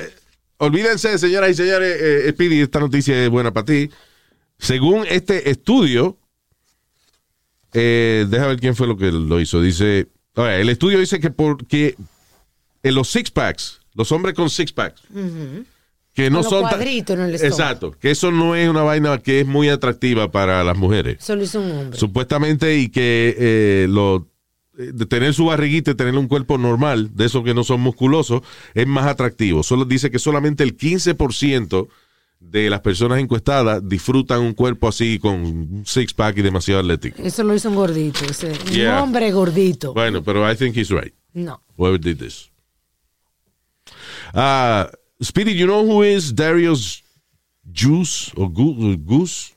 olvídense, 0.59 1.18
señoras 1.18 1.51
y 1.51 1.55
señores, 1.55 1.97
eh, 2.01 2.31
Speedy, 2.31 2.61
esta 2.61 2.79
noticia 2.79 3.20
es 3.25 3.29
buena 3.29 3.53
para 3.53 3.66
ti. 3.66 3.91
Según 4.59 5.05
este 5.09 5.51
estudio, 5.51 6.16
eh, 7.72 8.27
deja 8.29 8.47
ver 8.47 8.61
quién 8.61 8.77
fue 8.77 8.87
lo 8.87 8.97
que 8.97 9.11
lo 9.11 9.41
hizo. 9.41 9.61
Dice, 9.61 10.09
el 10.37 10.68
estudio 10.68 11.01
dice 11.01 11.18
que 11.18 11.31
porque 11.31 11.97
en 12.85 12.95
los 12.95 13.09
six 13.09 13.33
packs, 13.33 13.81
los 13.95 14.12
hombres 14.12 14.35
con 14.35 14.49
six 14.49 14.72
packs, 14.72 15.03
que 16.14 16.30
no 16.30 16.42
son 16.42 16.62
cuadritos 16.62 17.16
en 17.18 17.22
el 17.24 17.34
exacto, 17.34 17.90
que 18.00 18.10
eso 18.12 18.30
no 18.30 18.54
es 18.56 18.68
una 18.68 18.82
vaina 18.82 19.18
que 19.18 19.40
es 19.40 19.46
muy 19.46 19.68
atractiva 19.68 20.30
para 20.30 20.62
las 20.64 20.76
mujeres 20.76 21.18
Eso 21.20 21.36
lo 21.36 21.42
hizo 21.42 21.60
un 21.60 21.70
hombre. 21.72 21.98
supuestamente 21.98 22.78
y 22.78 22.88
que 22.88 23.34
eh, 23.36 23.86
lo 23.90 24.28
eh, 24.78 24.90
de 24.94 25.06
tener 25.06 25.34
su 25.34 25.46
barriguita 25.46 25.90
y 25.90 25.94
tener 25.94 26.16
un 26.16 26.26
cuerpo 26.28 26.56
normal, 26.56 27.10
de 27.14 27.26
esos 27.26 27.44
que 27.44 27.52
no 27.54 27.62
son 27.64 27.80
musculosos, 27.80 28.42
es 28.74 28.86
más 28.86 29.06
atractivo. 29.06 29.62
Solo 29.62 29.84
dice 29.84 30.10
que 30.10 30.18
solamente 30.18 30.64
el 30.64 30.76
15% 30.76 31.86
de 32.40 32.68
las 32.70 32.80
personas 32.80 33.20
encuestadas 33.20 33.80
disfrutan 33.88 34.40
un 34.40 34.52
cuerpo 34.52 34.88
así 34.88 35.18
con 35.18 35.34
un 35.34 35.82
six 35.86 36.12
pack 36.12 36.38
y 36.38 36.42
demasiado 36.42 36.80
atlético. 36.80 37.22
Eso 37.22 37.42
lo 37.42 37.54
hizo 37.54 37.68
un 37.70 37.76
gordito. 37.76 38.24
Ese, 38.24 38.52
Yeah. 38.70 38.96
Un 38.96 39.02
hombre 39.04 39.30
gordito. 39.32 39.94
Bueno, 39.94 40.22
pero 40.22 40.50
I 40.50 40.54
think 40.56 40.76
he's 40.76 40.90
right. 40.90 41.14
No. 41.32 41.60
Whoever 41.76 41.98
did 41.98 42.18
this. 42.18 42.50
Uh, 44.34 44.84
Speedy, 45.25 45.55
you 45.55 45.66
know 45.66 45.83
who 45.85 46.03
is 46.05 46.35
Darius 46.35 47.03
Juice 47.72 48.31
o 48.37 48.49
Goose? 48.49 49.55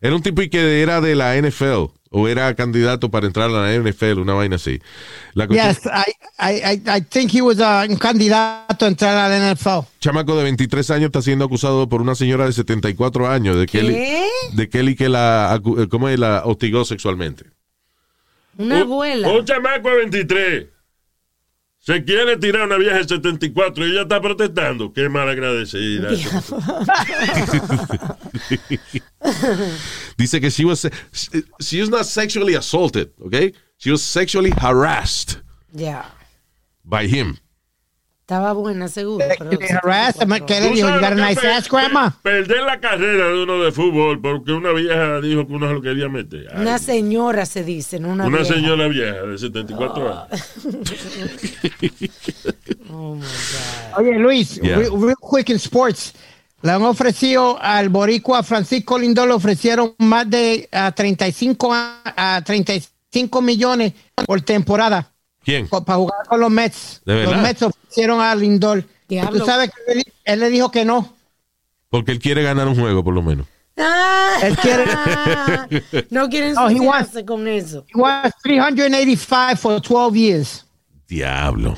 Era 0.00 0.14
un 0.14 0.22
tipo 0.22 0.42
y 0.42 0.48
que 0.48 0.80
era 0.82 1.00
de 1.00 1.14
la 1.14 1.36
NFL 1.36 1.90
o 2.10 2.26
era 2.28 2.54
candidato 2.54 3.10
para 3.10 3.26
entrar 3.26 3.50
a 3.50 3.52
la 3.52 3.74
NFL, 3.74 4.20
una 4.20 4.32
vaina 4.32 4.56
así. 4.56 4.80
La 5.34 5.46
Yes, 5.46 5.80
I, 6.38 6.50
I, 6.64 6.80
I, 6.86 7.00
think 7.02 7.30
he 7.34 7.42
was 7.42 7.58
uh, 7.58 7.84
un 7.90 7.96
candidato 7.96 8.84
a 8.86 8.88
entrar 8.88 9.16
a 9.16 9.28
la 9.28 9.54
NFL. 9.54 9.86
chamaco 10.00 10.36
de 10.36 10.44
23 10.44 10.90
años 10.92 11.06
está 11.06 11.20
siendo 11.20 11.44
acusado 11.44 11.88
por 11.88 12.00
una 12.00 12.14
señora 12.14 12.46
de 12.46 12.52
74 12.52 13.28
años 13.28 13.56
de 13.58 13.66
¿Qué? 13.66 13.82
de 14.54 14.68
que 14.70 14.80
él 14.80 14.88
y 14.90 14.94
que 14.96 15.08
la, 15.08 15.60
¿cómo 15.90 16.08
es? 16.08 16.18
la 16.18 16.42
hostigó 16.46 16.84
sexualmente. 16.84 17.44
Una 18.56 18.76
Un- 18.76 18.82
abuela. 18.82 19.28
Un 19.30 19.44
chamaco 19.44 19.88
de 19.90 19.96
23 19.96 20.66
se 21.88 22.04
quiere 22.04 22.36
tirar 22.36 22.66
una 22.66 22.76
vieja 22.76 22.98
de 22.98 23.04
74 23.08 23.86
y 23.86 23.92
ella 23.92 24.02
está 24.02 24.20
protestando. 24.20 24.92
Qué 24.92 25.08
mal 25.08 25.26
agradecida. 25.26 26.10
Dice 30.18 30.38
que 30.38 30.50
she 30.50 30.66
was 30.66 30.86
she 31.60 31.80
was 31.80 31.88
not 31.88 32.04
sexually 32.04 32.54
assaulted, 32.56 33.10
okay? 33.24 33.54
She 33.78 33.90
was 33.90 34.02
sexually 34.02 34.50
harassed 34.50 35.38
Ya. 35.72 36.04
by 36.84 37.06
him. 37.06 37.38
Estaba 38.28 38.52
buena, 38.52 38.88
seguro. 38.88 39.24
pero 39.38 39.58
Que 39.58 39.72
harassment, 39.72 40.44
¿Qué 40.44 40.60
le 40.60 40.68
¿Tú 40.68 40.74
dijo? 40.74 40.86
You 40.86 40.92
sabes 40.92 41.00
got 41.00 41.12
a 41.12 41.14
lo 41.14 41.16
que 41.16 41.28
nice 41.30 41.40
per- 41.40 41.50
ass, 41.50 41.68
grandma. 41.70 42.18
per- 42.22 42.46
Perder 42.46 42.62
la 42.62 42.78
carrera 42.78 43.28
de 43.28 43.42
uno 43.42 43.62
de 43.62 43.72
fútbol 43.72 44.20
porque 44.20 44.52
una 44.52 44.72
vieja 44.72 45.18
dijo 45.22 45.46
que 45.46 45.52
uno 45.54 45.66
se 45.66 45.72
lo 45.72 45.80
quería 45.80 46.10
meter. 46.10 46.46
Ay, 46.52 46.60
Una 46.60 46.78
señora 46.78 47.46
se 47.46 47.64
dice, 47.64 47.98
no 47.98 48.10
una 48.10 48.26
una 48.26 48.40
vieja. 48.40 48.54
señora 48.54 48.86
vieja 48.88 49.22
de 49.22 49.38
74 49.38 50.26
años. 50.28 50.58
Oh, 52.90 53.14
my 53.14 53.20
God. 53.22 53.98
Oye, 53.98 54.18
Luis, 54.18 54.60
Yeah. 54.62 54.76
real, 54.78 54.92
real 55.00 55.16
quick 55.20 55.48
in 55.50 55.56
sports. 55.56 56.14
Le 56.62 56.72
han 56.72 56.82
ofrecido 56.82 57.58
al 57.62 57.88
boricua 57.88 58.42
Francisco 58.42 58.98
Lindor, 58.98 59.28
le 59.28 59.34
ofrecieron 59.34 59.94
más 59.98 60.28
de 60.28 60.68
a 60.72 60.90
35, 60.92 61.72
a, 61.72 62.02
a 62.36 62.42
35 62.42 63.40
millones 63.42 63.92
por 64.26 64.40
temporada 64.42 65.12
¿Quién? 65.48 65.66
para 65.66 65.96
jugar 65.96 66.26
con 66.28 66.40
los 66.40 66.50
Mets. 66.50 67.00
¿De 67.06 67.14
verdad? 67.14 67.32
Los 67.32 67.42
Mets 67.42 67.62
ofrecieron 67.62 68.20
a 68.20 68.34
Lindor. 68.34 68.84
Diablo. 69.08 69.40
tú 69.40 69.46
sabes 69.46 69.70
que 69.70 69.92
él, 69.92 70.04
él 70.24 70.40
le 70.40 70.50
dijo 70.50 70.70
que 70.70 70.84
no. 70.84 71.14
Porque 71.88 72.12
él 72.12 72.18
quiere 72.18 72.42
ganar 72.42 72.68
un 72.68 72.78
juego, 72.78 73.02
por 73.02 73.14
lo 73.14 73.22
menos. 73.22 73.46
Ah, 73.78 74.40
Él 74.42 74.56
quiere- 74.58 74.84
no 76.10 76.28
quieren 76.28 76.52
No, 76.52 76.68
he 76.68 77.24
con 77.24 77.48
eso. 77.48 77.86
He 77.88 77.98
was 77.98 78.30
385 78.42 79.56
for 79.56 79.80
12 79.80 80.16
years. 80.16 80.66
Diablo. 81.06 81.76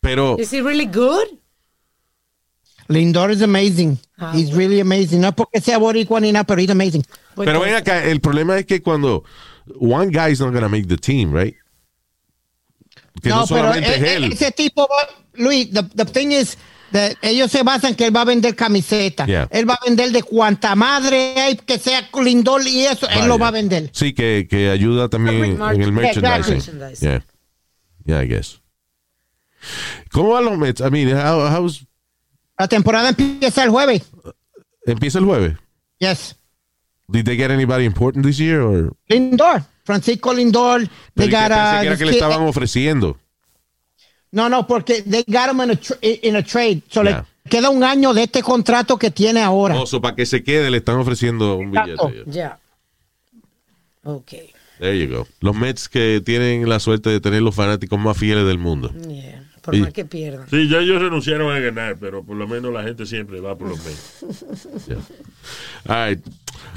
Pero, 0.00 0.36
Is 0.38 0.52
he 0.52 0.62
really 0.62 0.86
good? 0.86 1.26
Lindor 2.86 3.32
is 3.32 3.42
amazing. 3.42 3.98
Ah, 4.16 4.30
he's 4.32 4.50
bueno. 4.50 4.58
really 4.58 4.80
amazing. 4.80 5.20
No 5.20 5.28
es 5.28 5.34
porque 5.34 5.60
sea 5.60 5.78
boricua 5.78 6.20
ni 6.20 6.30
nada, 6.30 6.44
pero 6.44 6.60
he's 6.60 6.70
amazing. 6.70 7.04
Pues 7.34 7.46
pero 7.46 7.58
ven 7.60 7.74
acá, 7.74 8.04
el 8.04 8.20
problema 8.20 8.58
es 8.58 8.66
que 8.66 8.80
cuando 8.80 9.24
one 9.80 10.12
guy 10.12 10.30
is 10.30 10.38
not 10.40 10.52
gonna 10.52 10.68
make 10.68 10.86
the 10.86 10.96
team, 10.96 11.32
right? 11.32 11.56
Que 13.20 13.28
no, 13.28 13.46
solamente 13.46 13.90
eh, 13.90 13.96
es 13.96 14.02
él. 14.02 14.24
eh, 14.24 14.28
ese 14.32 14.50
tipo, 14.52 14.82
va- 14.82 15.08
Luis, 15.34 15.70
the, 15.72 15.82
the 15.82 16.04
thing 16.04 16.30
is, 16.32 16.56
that 16.92 17.12
ellos 17.22 17.50
se 17.50 17.62
basan 17.62 17.94
que 17.94 18.06
él 18.06 18.14
va 18.14 18.22
a 18.22 18.24
vender 18.24 18.54
camiseta. 18.54 19.26
Yeah. 19.26 19.48
Él 19.50 19.68
va 19.68 19.74
a 19.74 19.84
vender 19.84 20.10
de 20.12 20.22
cuanta 20.22 20.74
madre 20.74 21.34
hay 21.40 21.56
que 21.56 21.78
sea 21.78 22.08
Lindor 22.22 22.66
y 22.66 22.86
eso, 22.86 23.06
él 23.08 23.14
Vaya. 23.14 23.26
lo 23.26 23.38
va 23.38 23.48
a 23.48 23.50
vender. 23.50 23.90
Sí, 23.92 24.12
que, 24.12 24.46
que 24.48 24.70
ayuda 24.70 25.08
también 25.08 25.42
en 25.44 25.82
el 25.82 25.92
merchandising. 25.92 26.54
Merchandising. 26.56 27.08
Yeah. 27.08 27.24
Yeah, 28.04 28.22
I 28.24 28.28
guess. 28.28 28.60
¿Cómo 30.10 30.30
van 30.30 30.44
los 30.44 30.58
Mets? 30.58 30.80
I 30.80 30.90
mean, 30.90 31.08
how, 31.16 31.48
how's- 31.48 31.86
La 32.58 32.68
temporada 32.68 33.08
empieza 33.10 33.62
el 33.64 33.70
jueves. 33.70 34.02
empieza 34.86 35.18
el 35.18 35.24
jueves. 35.24 35.56
Yes. 35.98 36.36
Did 37.08 37.24
they 37.24 37.36
get 37.36 37.50
anybody 37.50 37.84
important 37.84 38.24
this 38.24 38.38
year? 38.38 38.60
Or? 38.60 38.92
Lindor. 39.08 39.64
Francisco 39.84 40.32
Lindor. 40.32 40.88
They 41.14 41.26
¿y 41.26 41.30
qué 41.30 41.36
got, 41.36 41.48
pensé 41.48 41.76
uh, 41.76 41.80
que 41.80 41.86
era 41.86 41.96
que 41.96 42.04
le 42.04 42.12
estaban 42.12 42.42
ofreciendo. 42.42 43.18
No, 44.30 44.48
no, 44.48 44.66
porque 44.66 45.02
they 45.02 45.24
got 45.26 45.50
him 45.52 45.60
in 45.62 45.70
a, 45.70 45.74
tra- 45.74 45.98
in 46.22 46.36
a 46.36 46.42
trade. 46.42 46.82
So 46.90 47.02
Yeah. 47.02 47.26
le 47.44 47.50
queda 47.50 47.68
un 47.70 47.84
año 47.84 48.14
de 48.14 48.22
este 48.22 48.42
contrato 48.42 48.96
que 48.96 49.10
tiene 49.10 49.42
ahora. 49.42 49.78
Oso, 49.80 50.00
para 50.00 50.14
que 50.16 50.24
se 50.24 50.42
quede 50.42 50.70
le 50.70 50.78
están 50.78 50.96
ofreciendo 50.96 51.56
un 51.56 51.68
Exacto. 51.76 52.08
billete. 52.08 52.30
Ya. 52.30 52.58
Ok. 54.04 54.32
There 54.78 54.98
you 54.98 55.14
go. 55.14 55.28
Los 55.40 55.54
Mets 55.54 55.88
que 55.88 56.22
tienen 56.24 56.68
la 56.68 56.80
suerte 56.80 57.10
de 57.10 57.20
tener 57.20 57.42
los 57.42 57.54
fanáticos 57.54 57.98
más 57.98 58.16
fieles 58.16 58.46
del 58.46 58.58
mundo. 58.58 58.90
Yeah. 59.08 59.48
Por 59.60 59.74
Y- 59.76 59.80
más 59.80 59.92
que 59.92 60.04
pierdan. 60.04 60.48
Sí, 60.50 60.68
ya 60.68 60.78
ellos 60.78 61.00
renunciaron 61.00 61.52
a 61.54 61.60
ganar, 61.60 61.96
pero 62.00 62.24
por 62.24 62.36
lo 62.36 62.48
menos 62.48 62.72
la 62.72 62.82
gente 62.82 63.06
siempre 63.06 63.40
va 63.40 63.56
por 63.56 63.68
los 63.68 63.78
medios. 63.84 64.98
All 65.86 66.08
right. 66.08 66.26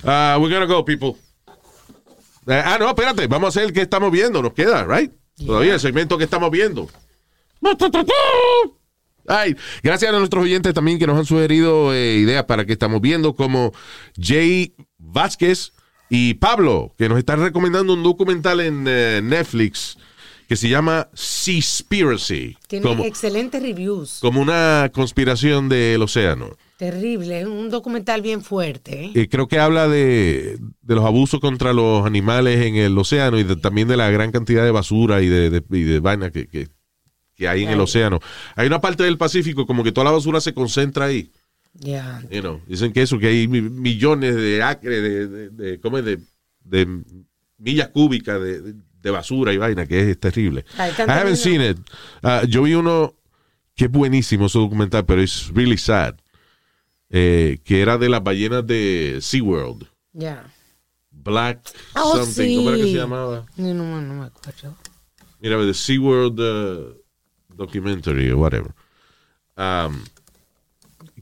Uh, 0.03 0.37
we're 0.39 0.53
gonna 0.53 0.65
go, 0.65 0.83
people. 0.85 1.15
Ah, 2.47 2.77
no, 2.79 2.89
espérate. 2.89 3.27
Vamos 3.27 3.47
a 3.47 3.49
hacer 3.49 3.63
el 3.63 3.73
que 3.73 3.81
estamos 3.81 4.11
viendo. 4.11 4.41
Nos 4.41 4.53
queda, 4.53 4.85
right? 4.85 5.11
Todavía 5.45 5.73
el 5.73 5.79
segmento 5.79 6.17
que 6.17 6.23
estamos 6.25 6.49
viendo. 6.51 6.89
Ay, 9.27 9.55
gracias 9.81 10.13
a 10.13 10.17
nuestros 10.19 10.43
oyentes 10.43 10.73
también 10.73 10.99
que 10.99 11.07
nos 11.07 11.17
han 11.17 11.25
sugerido 11.25 11.93
eh, 11.93 12.17
ideas 12.17 12.43
para 12.45 12.65
que 12.65 12.73
estamos 12.73 13.01
viendo, 13.01 13.33
como 13.35 13.73
Jay 14.21 14.75
Vázquez 14.99 15.71
y 16.09 16.35
Pablo, 16.35 16.93
que 16.97 17.09
nos 17.09 17.17
están 17.17 17.41
recomendando 17.41 17.93
un 17.93 18.03
documental 18.03 18.59
en 18.59 18.85
eh, 18.87 19.21
Netflix 19.23 19.97
que 20.47 20.55
se 20.55 20.69
llama 20.69 21.09
Seaspiracy. 21.15 22.55
Tiene 22.67 22.85
Como, 22.85 23.03
excelentes 23.03 23.59
reviews. 23.63 24.19
como 24.21 24.39
una 24.41 24.91
conspiración 24.93 25.69
del 25.69 26.03
océano. 26.03 26.55
Terrible. 26.77 27.45
Un 27.45 27.69
documental 27.69 28.21
bien 28.21 28.41
fuerte. 28.41 29.05
¿eh? 29.05 29.11
Eh, 29.15 29.29
creo 29.29 29.47
que 29.47 29.59
habla 29.59 29.87
de, 29.87 30.57
de 30.81 30.95
los 30.95 31.05
abusos 31.05 31.39
contra 31.39 31.71
los 31.73 32.05
animales 32.05 32.61
en 32.65 32.75
el 32.75 32.97
océano 32.97 33.39
y 33.39 33.43
de- 33.43 33.55
también 33.55 33.87
de 33.87 33.95
la 33.97 34.09
gran 34.09 34.31
cantidad 34.31 34.63
de 34.65 34.71
basura 34.71 35.21
y 35.21 35.27
de, 35.29 35.49
de, 35.49 35.63
y 35.71 35.83
de 35.83 35.99
vaina 35.99 36.31
que, 36.31 36.47
que- 36.47 36.67
que 37.35 37.47
hay 37.49 37.63
en 37.63 37.69
el 37.69 37.79
océano. 37.81 38.19
Hay 38.55 38.67
una 38.67 38.79
parte 38.81 39.03
del 39.03 39.17
Pacífico 39.17 39.65
como 39.65 39.83
que 39.83 39.91
toda 39.91 40.05
la 40.05 40.11
basura 40.11 40.39
se 40.41 40.53
concentra 40.53 41.05
ahí. 41.05 41.31
Ya. 41.73 42.21
You 42.31 42.39
know, 42.41 42.61
dicen 42.67 42.93
que 42.93 43.01
eso, 43.01 43.19
que 43.19 43.27
hay 43.27 43.47
mi- 43.49 43.61
millones 43.61 44.35
de 44.35 44.63
acres, 44.63 45.01
de, 45.03 45.27
de, 45.27 45.49
de- 45.49 45.79
¿cómo 45.81 45.97
es? 45.97 46.05
de, 46.05 46.19
de 46.63 46.87
millas 47.57 47.89
cúbicas 47.89 48.39
de, 48.41 48.73
basura 49.11 49.53
y 49.53 49.57
vaina, 49.57 49.85
que 49.85 50.09
es 50.11 50.19
terrible. 50.19 50.65
I 50.79 51.11
haven't 51.11 51.35
seen 51.35 51.61
it. 51.61 51.77
Ah, 52.23 52.41
yo 52.47 52.63
vi 52.63 52.73
uno 52.73 53.13
que 53.75 53.85
es 53.85 53.91
buenísimo, 53.91 54.47
ese 54.47 54.57
documental, 54.57 55.05
pero 55.05 55.21
es 55.21 55.51
really 55.53 55.77
sad. 55.77 56.15
Eh, 57.09 57.59
que 57.63 57.81
era 57.81 57.97
de 57.97 58.09
las 58.09 58.23
ballenas 58.23 58.65
de 58.65 59.19
SeaWorld. 59.21 59.87
Ya. 60.13 60.51
Black 61.11 61.59
Oh, 61.95 62.17
something, 62.17 62.57
¿cómo 62.57 62.69
era 62.69 62.77
que 62.77 62.83
sí. 62.83 62.91
se 62.91 62.97
llamaba? 62.97 63.45
No, 63.57 63.73
no, 63.73 64.01
no 64.01 64.13
me 64.13 64.25
acuerdo. 64.25 64.75
Mira, 65.39 65.57
the 65.59 65.73
SeaWorld 65.73 66.39
uh, 66.39 66.93
documentary 67.55 68.31
o 68.31 68.37
whatever. 68.37 68.73
Um, 69.57 70.03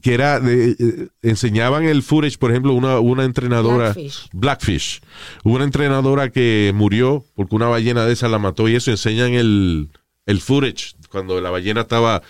que 0.02 0.12
era, 0.12 0.38
de, 0.38 0.76
eh, 0.78 1.08
enseñaban 1.22 1.84
el 1.84 2.02
footage, 2.02 2.36
por 2.36 2.50
ejemplo, 2.50 2.74
una, 2.74 3.00
una 3.00 3.24
entrenadora. 3.24 3.94
Blackfish. 4.32 5.00
Una 5.44 5.64
entrenadora 5.64 6.30
que 6.30 6.72
murió 6.74 7.24
porque 7.34 7.54
una 7.54 7.68
ballena 7.68 8.04
de 8.04 8.12
esa 8.12 8.28
la 8.28 8.38
mató 8.38 8.68
y 8.68 8.74
eso 8.74 8.90
enseñan 8.90 9.32
el, 9.32 9.88
el 10.26 10.40
footage 10.40 10.94
cuando 11.08 11.40
la 11.40 11.48
ballena 11.50 11.82
estaba 11.82 12.22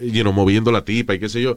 you 0.00 0.22
know, 0.22 0.32
moviendo 0.32 0.72
la 0.72 0.84
tipa 0.84 1.14
y 1.14 1.20
qué 1.20 1.28
sé 1.28 1.40
yo. 1.42 1.56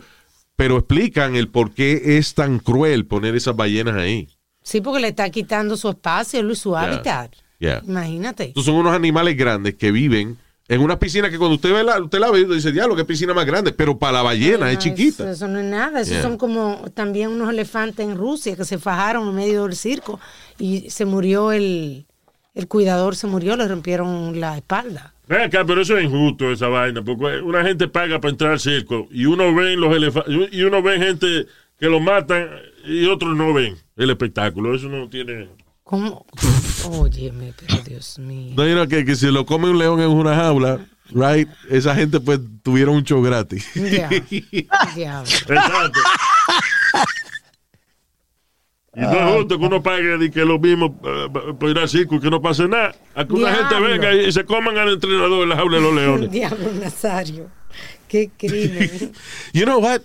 Pero 0.62 0.78
explican 0.78 1.36
el 1.36 1.48
por 1.48 1.72
qué 1.72 2.18
es 2.20 2.36
tan 2.36 2.60
cruel 2.60 3.08
poner 3.08 3.36
esas 3.36 3.56
ballenas 3.56 3.96
ahí. 3.96 4.28
Sí, 4.62 4.80
porque 4.80 5.02
le 5.02 5.08
está 5.08 5.28
quitando 5.32 5.76
su 5.76 5.90
espacio 5.90 6.48
y 6.48 6.56
su 6.56 6.78
hábitat. 6.78 7.34
Yeah. 7.58 7.82
Imagínate. 7.84 8.50
Estos 8.50 8.66
son 8.66 8.76
unos 8.76 8.94
animales 8.94 9.36
grandes 9.36 9.74
que 9.74 9.92
viven 9.92 10.38
en 10.68 10.82
una 10.82 11.00
piscina 11.00 11.32
que 11.32 11.40
cuando 11.40 11.56
usted 11.56 11.74
ve 11.74 11.84
la, 11.84 12.00
usted 12.00 12.20
la 12.20 12.30
ve 12.30 12.46
dice, 12.46 12.72
diablo, 12.72 12.96
qué 12.96 13.06
piscina 13.06 13.34
más 13.34 13.48
grande, 13.48 13.72
pero 13.74 13.98
para 13.98 14.14
la 14.14 14.22
ballena 14.22 14.68
Ay, 14.68 14.74
es 14.74 14.80
chiquita. 14.80 15.24
Eso, 15.24 15.32
eso 15.32 15.48
no 15.48 15.58
es 15.58 15.66
nada. 15.66 16.02
Esos 16.02 16.14
Yeah. 16.14 16.22
son 16.22 16.38
como 16.38 16.92
también 16.94 17.32
unos 17.32 17.50
elefantes 17.50 18.08
en 18.08 18.16
Rusia 18.16 18.56
que 18.56 18.64
se 18.64 18.78
fajaron 18.78 19.28
en 19.30 19.34
medio 19.36 19.64
del 19.64 19.76
circo 19.76 20.20
y 20.60 20.92
se 20.92 21.06
murió 21.06 21.52
el, 21.52 22.06
el 22.54 22.68
cuidador, 22.68 23.16
se 23.16 23.26
murió, 23.26 23.56
le 23.58 23.68
rompieron 23.68 24.40
la 24.40 24.58
espalda. 24.58 25.16
Ven 25.32 25.44
acá, 25.44 25.64
pero 25.64 25.82
eso 25.82 25.98
es 25.98 26.04
injusto 26.04 26.52
esa 26.52 26.68
vaina, 26.68 27.02
porque 27.02 27.40
una 27.42 27.64
gente 27.64 27.88
paga 27.88 28.20
para 28.20 28.32
entrar 28.32 28.52
al 28.52 28.60
circo 28.60 29.08
y 29.12 29.24
uno 29.24 29.56
ve 29.56 29.78
los 29.78 29.96
elefantes 29.96 30.50
y 30.52 30.62
uno 30.64 30.84
ve 30.84 31.00
gente 31.00 31.48
que 31.80 31.86
lo 31.86 32.02
matan 32.02 32.50
y 32.84 33.06
otros 33.06 33.34
no 33.38 33.54
ven 33.54 33.78
el 33.96 34.10
espectáculo. 34.10 34.76
Eso 34.76 34.90
no 34.90 35.08
tiene. 35.08 35.48
¿Cómo? 35.86 36.26
Óyeme, 37.00 37.54
pero 37.58 37.82
Dios 37.82 38.20
mío. 38.20 38.56
No, 38.58 38.66
know, 38.66 38.88
que, 38.90 39.06
que 39.06 39.16
si 39.16 39.32
lo 39.32 39.46
come 39.46 39.70
un 39.70 39.80
león 39.80 40.02
en 40.02 40.10
una 40.10 40.36
jaula, 40.36 40.86
right, 41.12 41.48
esa 41.70 41.96
gente 41.96 42.20
pues 42.20 42.42
tuvieron 42.62 42.96
un 42.96 43.04
show 43.06 43.22
gratis. 43.22 43.66
Ya. 43.74 44.10
Diablo. 44.96 45.32
Exacto. 45.32 46.00
Y 48.94 49.00
no 49.00 49.12
es 49.12 49.36
justo 49.36 49.58
que 49.58 49.66
uno 49.66 49.82
pague 49.82 50.18
de 50.18 50.30
que 50.32 50.44
lo 50.44 50.60
mismo 50.60 51.00
eh, 51.06 51.28
por 51.58 51.70
ir 51.70 51.78
al 51.78 51.88
circo 51.88 52.16
y 52.16 52.20
que 52.20 52.30
no 52.30 52.42
pase 52.42 52.68
nada. 52.68 52.94
A 53.16 53.26
que 53.26 53.34
una 53.34 53.50
Diablo. 53.50 53.70
gente 53.70 53.92
venga 53.92 54.14
y 54.14 54.32
se 54.32 54.44
coman 54.44 54.78
al 54.78 54.90
entrenador 54.90 55.44
en 55.44 55.50
la 55.50 55.56
jaula 55.56 55.78
de 55.78 55.84
los 55.84 55.96
leones. 55.96 56.32
Diablo, 56.32 56.74
Nazario. 56.74 57.50
Qué 58.10 58.30
crimen. 58.38 59.14
You 59.54 59.64
know 59.64 59.80
what? 59.80 60.02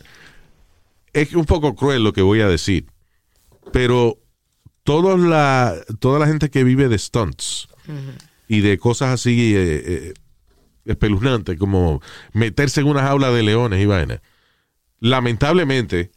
Es 1.13 1.35
un 1.35 1.47
poco 1.47 1.75
cruel 1.75 2.05
lo 2.05 2.13
que 2.13 2.23
voy 2.23 2.43
a 2.43 2.47
decir, 2.49 2.87
pero 3.73 4.19
toda 4.85 5.17
la, 5.17 5.75
toda 5.99 6.19
la 6.21 6.27
gente 6.27 6.51
que 6.51 6.63
vive 6.63 6.89
de 6.89 6.99
stunts 6.99 7.69
y 8.47 8.61
de 8.61 8.79
cosas 8.79 9.15
así 9.15 9.55
eh, 9.57 9.83
eh, 9.87 10.15
espeluznantes, 10.85 11.59
como 11.59 12.03
meterse 12.35 12.83
en 12.83 12.87
una 12.87 13.03
jaula 13.03 13.31
de 13.31 13.43
leones 13.43 13.83
y 13.83 13.87
vaina, 13.87 14.21
lamentablemente 15.01 16.13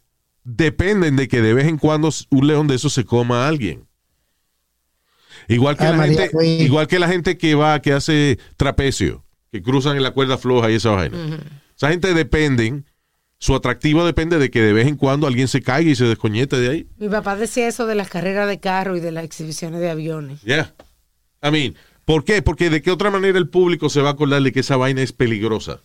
dependen 0.55 1.15
de 1.15 1.27
que 1.27 1.41
de 1.41 1.53
vez 1.53 1.67
en 1.67 1.77
cuando 1.77 2.09
un 2.31 2.47
león 2.47 2.67
de 2.67 2.75
esos 2.75 2.93
se 2.93 3.05
coma 3.05 3.45
a 3.45 3.47
alguien. 3.47 3.87
Igual 5.47 5.77
que, 5.77 5.85
Ay, 5.85 5.91
la 5.91 5.97
María 5.97 6.27
gente, 6.27 6.45
igual 6.45 6.87
que 6.87 6.99
la 6.99 7.07
gente 7.07 7.37
que 7.37 7.55
va, 7.55 7.81
que 7.81 7.93
hace 7.93 8.39
trapecio, 8.57 9.23
que 9.51 9.61
cruzan 9.61 9.95
en 9.97 10.03
la 10.03 10.11
cuerda 10.11 10.37
floja 10.37 10.69
y 10.69 10.75
esa 10.75 10.91
vaina. 10.91 11.39
Esa 11.75 11.89
gente 11.89 12.13
dependen, 12.13 12.85
su 13.37 13.55
atractivo 13.55 14.05
depende 14.05 14.37
de 14.37 14.51
que 14.51 14.61
de 14.61 14.73
vez 14.73 14.87
en 14.87 14.95
cuando 14.95 15.27
alguien 15.27 15.47
se 15.47 15.61
caiga 15.61 15.89
y 15.89 15.95
se 15.95 16.05
descoñete 16.05 16.59
de 16.59 16.69
ahí. 16.69 16.87
Mi 16.97 17.09
papá 17.09 17.35
decía 17.35 17.67
eso 17.67 17.85
de 17.85 17.95
las 17.95 18.09
carreras 18.09 18.47
de 18.47 18.59
carro 18.59 18.97
y 18.97 18.99
de 18.99 19.11
las 19.11 19.23
exhibiciones 19.23 19.79
de 19.79 19.89
aviones. 19.89 20.41
Yeah. 20.41 20.73
I 21.43 21.51
mean, 21.51 21.75
¿por 22.05 22.25
qué? 22.25 22.41
Porque 22.41 22.69
de 22.69 22.81
qué 22.81 22.91
otra 22.91 23.11
manera 23.11 23.37
el 23.37 23.49
público 23.49 23.89
se 23.89 24.01
va 24.01 24.09
a 24.09 24.13
acordar 24.13 24.41
de 24.41 24.51
que 24.51 24.59
esa 24.59 24.77
vaina 24.77 25.01
es 25.01 25.13
peligrosa. 25.13 25.79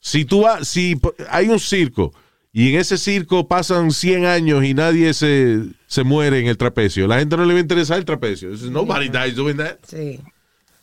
Si 0.00 0.24
tú 0.24 0.42
vas, 0.42 0.68
si 0.68 1.00
hay 1.30 1.48
un 1.48 1.58
circo 1.58 2.12
y 2.52 2.70
en 2.72 2.80
ese 2.80 2.96
circo 2.98 3.46
pasan 3.48 3.90
100 3.90 4.24
años 4.24 4.64
y 4.64 4.74
nadie 4.74 5.12
se, 5.14 5.62
se 5.86 6.02
muere 6.04 6.40
en 6.40 6.46
el 6.48 6.56
trapecio, 6.56 7.06
la 7.06 7.18
gente 7.18 7.36
no 7.36 7.44
le 7.44 7.52
va 7.54 7.58
a 7.58 7.62
interesar 7.62 7.98
el 7.98 8.04
trapecio. 8.04 8.50
Nobody 8.70 9.08
dies 9.08 9.36
doing 9.36 9.56
that. 9.58 9.78
Sí. 9.86 10.20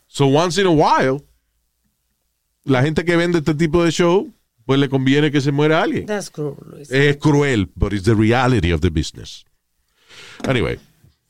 So 0.06 0.26
once 0.26 0.60
in 0.60 0.66
a 0.66 0.70
while, 0.70 1.24
la 2.64 2.82
gente 2.82 3.04
que 3.04 3.16
vende 3.16 3.38
este 3.38 3.54
tipo 3.54 3.84
de 3.84 3.90
show, 3.90 4.32
pues 4.64 4.78
le 4.80 4.88
conviene 4.88 5.30
que 5.30 5.40
se 5.40 5.52
muera 5.52 5.82
alguien. 5.82 6.06
That's 6.06 6.30
cruel, 6.30 6.56
Luis. 6.70 6.90
Es 6.90 7.16
cruel, 7.18 7.68
but 7.76 7.92
it's 7.92 8.04
the 8.04 8.14
reality 8.14 8.72
of 8.72 8.80
the 8.80 8.90
business. 8.90 9.44
Anyway, 10.48 10.78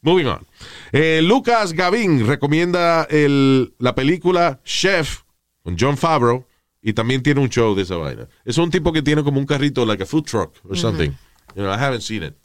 moving 0.02 0.26
on. 0.26 0.46
Eh, 0.92 1.20
Lucas 1.22 1.72
Gavín 1.72 2.26
recomienda 2.26 3.04
el- 3.10 3.74
la 3.78 3.94
película 3.94 4.60
Chef 4.64 5.22
con 5.62 5.76
John 5.78 5.96
Favreau 5.96 6.45
y 6.86 6.92
también 6.92 7.20
tiene 7.20 7.40
un 7.40 7.48
show 7.48 7.74
de 7.74 7.82
esa 7.82 7.96
vaina. 7.96 8.28
Es 8.44 8.58
un 8.58 8.70
tipo 8.70 8.92
que 8.92 9.02
tiene 9.02 9.24
como 9.24 9.40
un 9.40 9.44
carrito, 9.44 9.84
like 9.84 10.04
a 10.04 10.06
food 10.06 10.22
truck 10.24 10.52
or 10.70 10.78
something. 10.78 11.10
You 11.56 11.64
know, 11.64 11.68
I 11.68 11.76
haven't 11.76 12.02
seen 12.02 12.22
it. 12.22 12.36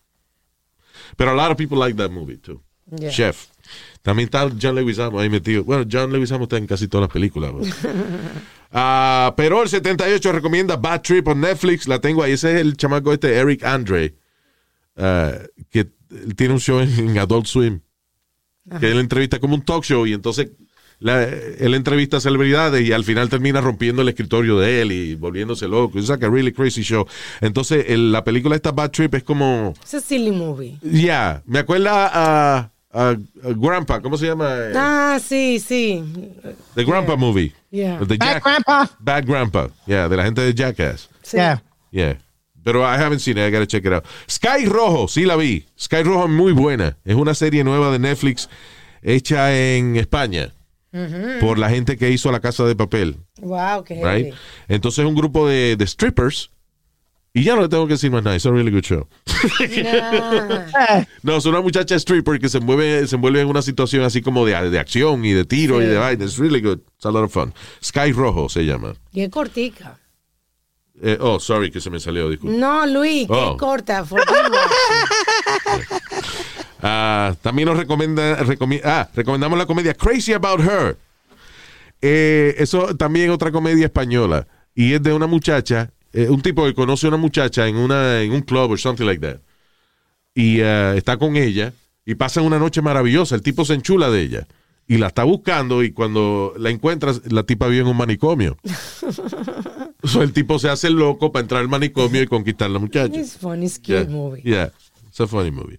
But 1.16 1.28
a 1.28 1.36
lot 1.36 1.52
of 1.52 1.58
people 1.58 1.78
like 1.78 1.96
that 1.98 2.10
movie 2.10 2.38
too. 2.38 2.60
Yeah. 2.90 3.12
Chef. 3.12 3.50
También 4.02 4.30
está 4.30 4.50
John 4.60 4.74
Leguizamo 4.74 5.20
ahí 5.20 5.30
metido. 5.30 5.64
Bueno, 5.64 5.86
John 5.88 6.12
Leguizamo 6.12 6.46
está 6.46 6.58
en 6.58 6.66
casi 6.66 6.88
todas 6.88 7.04
las 7.04 7.14
películas. 7.14 7.54
Ah, 8.74 9.34
pero 9.36 9.62
el 9.62 9.68
78 9.68 10.32
recomienda 10.32 10.78
Bad 10.78 11.02
Trip 11.02 11.28
on 11.28 11.42
Netflix. 11.42 11.90
La 11.90 12.00
tengo 12.00 12.24
ahí. 12.24 12.32
Ese 12.32 12.54
es 12.54 12.62
el 12.62 12.78
chamaco 12.78 13.12
este, 13.12 13.36
Eric 13.36 13.66
Andre, 13.66 14.16
ah, 14.96 15.34
que 15.70 15.90
tiene 16.38 16.54
un 16.54 16.62
show 16.62 16.80
en, 16.80 17.20
Adult 17.20 17.48
Swim. 17.48 17.82
Que 18.80 18.92
él 18.92 19.00
entrevista 19.00 19.40
como 19.40 19.56
un 19.56 19.66
talk 19.66 19.84
show 19.84 20.08
y 20.08 20.14
entonces 20.14 20.52
la- 21.02 21.24
él 21.24 21.74
entrevista 21.74 22.18
a 22.18 22.22
celebridades 22.22 22.88
y 22.88 22.94
al 22.94 23.04
final 23.04 23.28
termina 23.28 23.60
rompiendo 23.60 24.02
el 24.04 24.08
escritorio 24.10 24.58
de 24.60 24.82
él 24.82 24.92
y 24.94 25.16
volviéndose 25.16 25.68
loco. 25.68 26.00
Es 26.00 26.08
like 26.08 26.26
a 26.26 26.30
really 26.30 26.54
crazy 26.54 26.82
show. 26.84 27.06
Entonces 27.42 27.86
el- 27.90 28.12
la 28.14 28.24
película 28.24 28.56
esta 28.56 28.72
Bad 28.72 28.92
Trip 28.92 29.14
es 29.16 29.24
como... 29.24 29.74
It's 29.82 29.94
a 29.96 30.00
silly 30.00 30.32
movie. 30.32 30.78
Ya, 30.82 31.42
me 31.46 31.60
acuerda 31.60 32.08
a, 32.08 32.58
a- 32.94 33.10
a 33.10 33.16
Grandpa, 33.56 34.00
¿cómo 34.02 34.18
se 34.18 34.28
llama? 34.28 34.50
Ah, 34.76 35.20
sí, 35.22 35.60
sí. 35.60 36.04
The 36.76 36.84
Grandpa 36.86 37.16
Movie. 37.16 37.52
Yeah. 37.72 38.00
The 38.00 38.18
Bad 38.18 38.28
Jack- 38.36 38.44
Grandpa. 38.44 38.90
Bad 39.00 39.26
Grandpa. 39.26 39.70
Yeah, 39.88 40.08
de 40.08 40.16
la 40.18 40.24
gente 40.24 40.42
de 40.42 40.54
Jackass. 40.54 41.10
sí. 41.24 41.38
Yeah. 41.38 41.62
Yeah. 41.92 42.18
Pero 42.64 42.82
I 42.84 42.96
haven't 43.02 43.22
seen 43.22 43.40
it, 43.40 43.48
I 43.48 43.50
gotta 43.52 43.66
check 43.66 43.84
it 43.86 43.92
out. 43.92 44.04
Sky 44.30 44.66
Rojo, 44.68 45.08
sí 45.08 45.26
la 45.26 45.36
vi. 45.36 45.66
Sky 45.80 46.04
Rojo 46.04 46.26
es 46.26 46.30
muy 46.30 46.52
buena. 46.52 46.96
Es 47.04 47.16
una 47.16 47.34
serie 47.34 47.64
nueva 47.64 47.92
de 47.92 47.98
Netflix 47.98 48.48
hecha 49.02 49.52
en 49.58 49.96
España 49.96 50.54
por 51.40 51.58
la 51.58 51.70
gente 51.70 51.98
que 51.98 52.10
hizo 52.12 52.32
La 52.32 52.40
Casa 52.42 52.66
de 52.66 52.76
Papel. 52.76 53.18
Wow, 53.40 53.84
qué 53.86 54.02
Right? 54.04 54.34
Entonces 54.68 55.00
es 55.00 55.06
un 55.10 55.16
grupo 55.16 55.48
de, 55.48 55.76
de 55.78 55.88
strippers. 55.88 56.52
Y 57.34 57.44
ya 57.44 57.56
no 57.56 57.62
le 57.62 57.70
tengo 57.70 57.88
que 57.88 57.94
decir 57.94 58.12
más 58.12 58.24
nada. 58.24 58.36
Es 58.36 58.44
un 58.44 58.56
really 58.56 58.72
good 58.72 58.82
show. 58.84 59.08
No, 61.24 61.38
es 61.38 61.46
una 61.46 61.62
muchacha 61.62 61.96
stripper 61.96 62.40
que 62.40 62.50
se 62.50 62.60
mueve, 62.60 63.08
se 63.08 63.16
envuelve 63.16 63.40
en 63.42 63.48
una 63.48 63.62
situación 63.62 64.04
así 64.04 64.22
como 64.22 64.46
de, 64.46 64.70
de 64.70 64.80
acción 64.80 65.24
y 65.24 65.32
de 65.32 65.46
tiro 65.46 65.82
y 65.82 65.86
de 65.86 65.98
vaina. 65.98 66.26
It's 66.26 66.38
really 66.38 66.60
good. 66.62 66.80
It's 66.98 67.06
a 67.06 67.12
lot 67.12 67.24
of 67.24 67.32
fun. 67.32 67.54
Sky 67.82 68.12
Rojo 68.12 68.50
se 68.50 68.66
llama. 68.66 68.94
Es 69.14 69.30
cortica. 69.30 69.98
Eh, 71.02 71.18
oh, 71.22 71.40
sorry 71.40 71.72
que 71.72 71.80
se 71.82 71.90
me 71.90 72.00
salió, 72.00 72.30
disculpe. 72.30 72.58
No, 72.58 72.86
Luis, 72.86 73.28
qué 73.28 73.34
Oh. 73.34 73.56
corta. 73.58 74.04
Ah, 76.82 77.36
también 77.42 77.68
nos 77.68 77.78
recomienda, 77.78 78.40
recomi- 78.44 78.82
ah, 78.84 79.10
recomendamos 79.16 79.58
la 79.58 79.66
comedia 79.66 79.94
Crazy 79.94 80.34
About 80.34 80.60
Her. 80.62 80.98
Eh, 82.02 82.56
eso 82.58 82.96
también 82.96 83.30
es 83.30 83.36
otra 83.36 83.52
comedia 83.52 83.86
española. 83.86 84.48
Y 84.74 84.94
es 84.94 85.04
de 85.04 85.14
una 85.14 85.28
muchacha, 85.28 85.92
eh, 86.14 86.30
un 86.30 86.42
tipo 86.42 86.64
que 86.66 86.74
conoce 86.74 87.06
a 87.06 87.10
una 87.10 87.18
muchacha 87.18 87.68
en, 87.68 87.76
una, 87.76 88.22
en 88.22 88.32
un 88.32 88.42
club 88.42 88.72
o 88.72 88.78
something 88.78 89.06
like 89.06 89.22
that. 89.26 89.38
Y 90.34 90.62
ah, 90.62 90.96
está 90.96 91.18
con 91.18 91.36
ella 91.36 91.74
y 92.06 92.16
pasan 92.16 92.46
una 92.46 92.58
noche 92.58 92.82
maravillosa. 92.82 93.36
El 93.36 93.42
tipo 93.42 93.66
se 93.66 93.74
enchula 93.76 94.10
de 94.10 94.22
ella. 94.22 94.48
y 94.88 94.98
la 94.98 95.08
está 95.08 95.24
buscando 95.24 95.84
y 95.84 95.92
cuando 95.92 96.54
la 96.58 96.70
encuentras, 96.70 97.22
la 97.32 97.44
tipa 97.44 97.68
vive 97.68 97.82
en 97.82 97.88
un 97.88 97.96
manicomio. 97.98 98.58
so, 100.04 100.22
el 100.24 100.34
tipo 100.34 100.58
se 100.60 100.70
hace 100.70 100.90
loco 100.90 101.32
para 101.32 101.42
entrar 101.44 101.62
al 101.62 101.70
manicomio 101.70 102.22
y 102.22 102.28
conquistar 102.28 102.70
a 102.70 102.74
la 102.74 102.80
muchacha. 102.80 103.20
It's 103.20 103.38
funny, 103.38 103.66
it's 103.68 103.78
cute 103.78 104.06
Yeah. 104.06 104.10
movie. 104.10 104.42
Yeah, 104.44 104.72
a 105.22 105.28
funny 105.28 105.52
movie. 105.52 105.78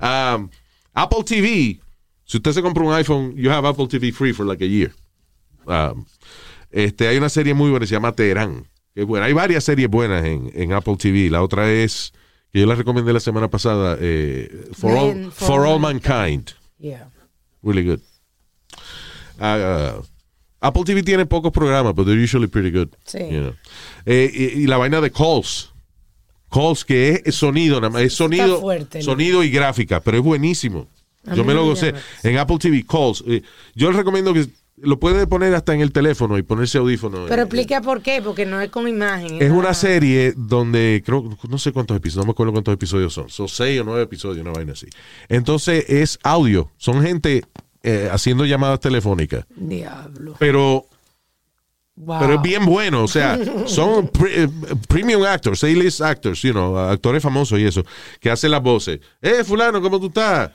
Um, 0.00 0.50
Apple 0.94 1.24
TV, 1.24 1.80
si 2.24 2.36
usted 2.38 2.52
se 2.52 2.62
compra 2.62 2.84
un 2.84 2.92
iPhone, 2.92 3.34
you 3.36 3.50
have 3.50 3.66
Apple 3.66 3.88
TV 3.88 4.12
free 4.12 4.32
for 4.32 4.46
like 4.46 4.62
a 4.62 4.68
year. 4.68 4.92
Um, 5.66 6.06
este, 6.70 7.08
hay 7.08 7.16
una 7.16 7.28
serie 7.28 7.54
muy 7.54 7.70
buena, 7.70 7.86
se 7.86 7.94
llama 7.94 8.12
Teherán. 8.12 8.66
Que 8.94 9.02
es 9.02 9.06
buena. 9.06 9.26
Hay 9.26 9.32
varias 9.32 9.64
series 9.64 9.88
buenas 9.88 10.24
en, 10.24 10.50
en 10.54 10.72
Apple 10.72 10.96
TV. 10.96 11.28
La 11.30 11.42
otra 11.42 11.70
es, 11.70 12.12
que 12.52 12.60
yo 12.60 12.66
la 12.66 12.74
recomendé 12.76 13.12
la 13.12 13.20
semana 13.20 13.48
pasada, 13.48 13.96
eh, 14.00 14.68
For, 14.72 14.96
All, 14.96 15.32
For 15.32 15.46
For 15.48 15.66
All 15.66 15.80
Mankind. 15.80 16.52
Yeah. 16.78 17.08
Really 17.62 17.82
good. 17.84 18.00
Uh, 19.40 20.02
Apple 20.60 20.84
TV 20.84 21.02
tiene 21.02 21.26
pocos 21.26 21.52
programas, 21.52 21.94
but 21.94 22.06
they're 22.06 22.16
usually 22.22 22.46
pretty 22.46 22.70
good. 22.70 22.88
Sí. 23.04 23.18
you 23.30 23.40
know. 23.40 23.54
Eh, 24.06 24.30
y, 24.32 24.62
y 24.62 24.66
la 24.66 24.76
vaina 24.78 25.00
de 25.00 25.10
calls. 25.10 25.73
Calls 26.54 26.84
que 26.84 27.20
es 27.24 27.34
sonido, 27.34 27.80
nada 27.80 27.90
más. 27.90 28.02
Es 28.02 28.14
sonido, 28.14 28.62
sonido 29.00 29.42
y 29.42 29.50
gráfica, 29.50 30.00
pero 30.00 30.18
es 30.18 30.22
buenísimo. 30.22 30.86
A 31.26 31.34
Yo 31.34 31.44
me 31.44 31.52
lo 31.54 31.64
gocé. 31.64 31.92
En 32.22 32.38
Apple 32.38 32.58
TV, 32.58 32.84
calls. 32.88 33.24
Eh, 33.26 33.42
yo 33.74 33.88
les 33.88 33.96
recomiendo 33.96 34.32
que 34.32 34.46
lo 34.76 34.98
puede 35.00 35.26
poner 35.26 35.54
hasta 35.54 35.72
en 35.74 35.80
el 35.80 35.90
teléfono 35.90 36.36
y 36.38 36.42
ponerse 36.42 36.78
audífono. 36.78 37.24
Pero 37.28 37.42
Eh, 37.42 37.44
explica 37.44 37.80
por 37.80 38.02
qué, 38.02 38.20
porque 38.22 38.44
no 38.46 38.60
es 38.60 38.70
como 38.70 38.88
imagen. 38.88 39.40
es 39.42 39.50
una 39.50 39.72
serie 39.74 40.34
donde 40.36 41.02
creo, 41.04 41.36
no 41.48 41.58
sé 41.58 41.72
cuántos 41.72 41.96
episodios, 41.96 42.24
no 42.24 42.28
me 42.28 42.32
acuerdo 42.32 42.52
cuántos 42.52 42.74
episodios 42.74 43.12
son. 43.14 43.28
Son 43.30 43.48
seis 43.48 43.80
o 43.80 43.84
nueve 43.84 44.02
episodios, 44.02 44.42
una 44.44 44.52
vaina 44.52 44.72
así. 44.74 44.86
Entonces 45.28 45.84
es 45.88 46.18
audio. 46.22 46.70
Son 46.76 47.02
gente 47.02 47.42
eh, 47.82 48.08
haciendo 48.12 48.44
llamadas 48.44 48.80
telefónicas. 48.80 49.44
Diablo. 49.56 50.36
Pero, 50.38 50.86
Wow. 51.96 52.18
pero 52.20 52.34
es 52.34 52.42
bien 52.42 52.64
bueno. 52.66 53.04
O 53.04 53.08
sea, 53.08 53.38
son 53.66 54.08
pre- 54.08 54.44
eh, 54.44 54.48
premium 54.88 55.22
actors, 55.24 55.62
A-list 55.62 56.00
actors, 56.00 56.42
you 56.42 56.50
know, 56.52 56.76
actores 56.76 57.22
famosos 57.22 57.58
y 57.60 57.64
eso, 57.64 57.84
que 58.20 58.30
hacen 58.30 58.50
las 58.50 58.62
voces. 58.62 58.98
Eh, 59.22 59.44
fulano, 59.44 59.80
¿cómo 59.80 60.00
tú 60.00 60.06
estás? 60.08 60.50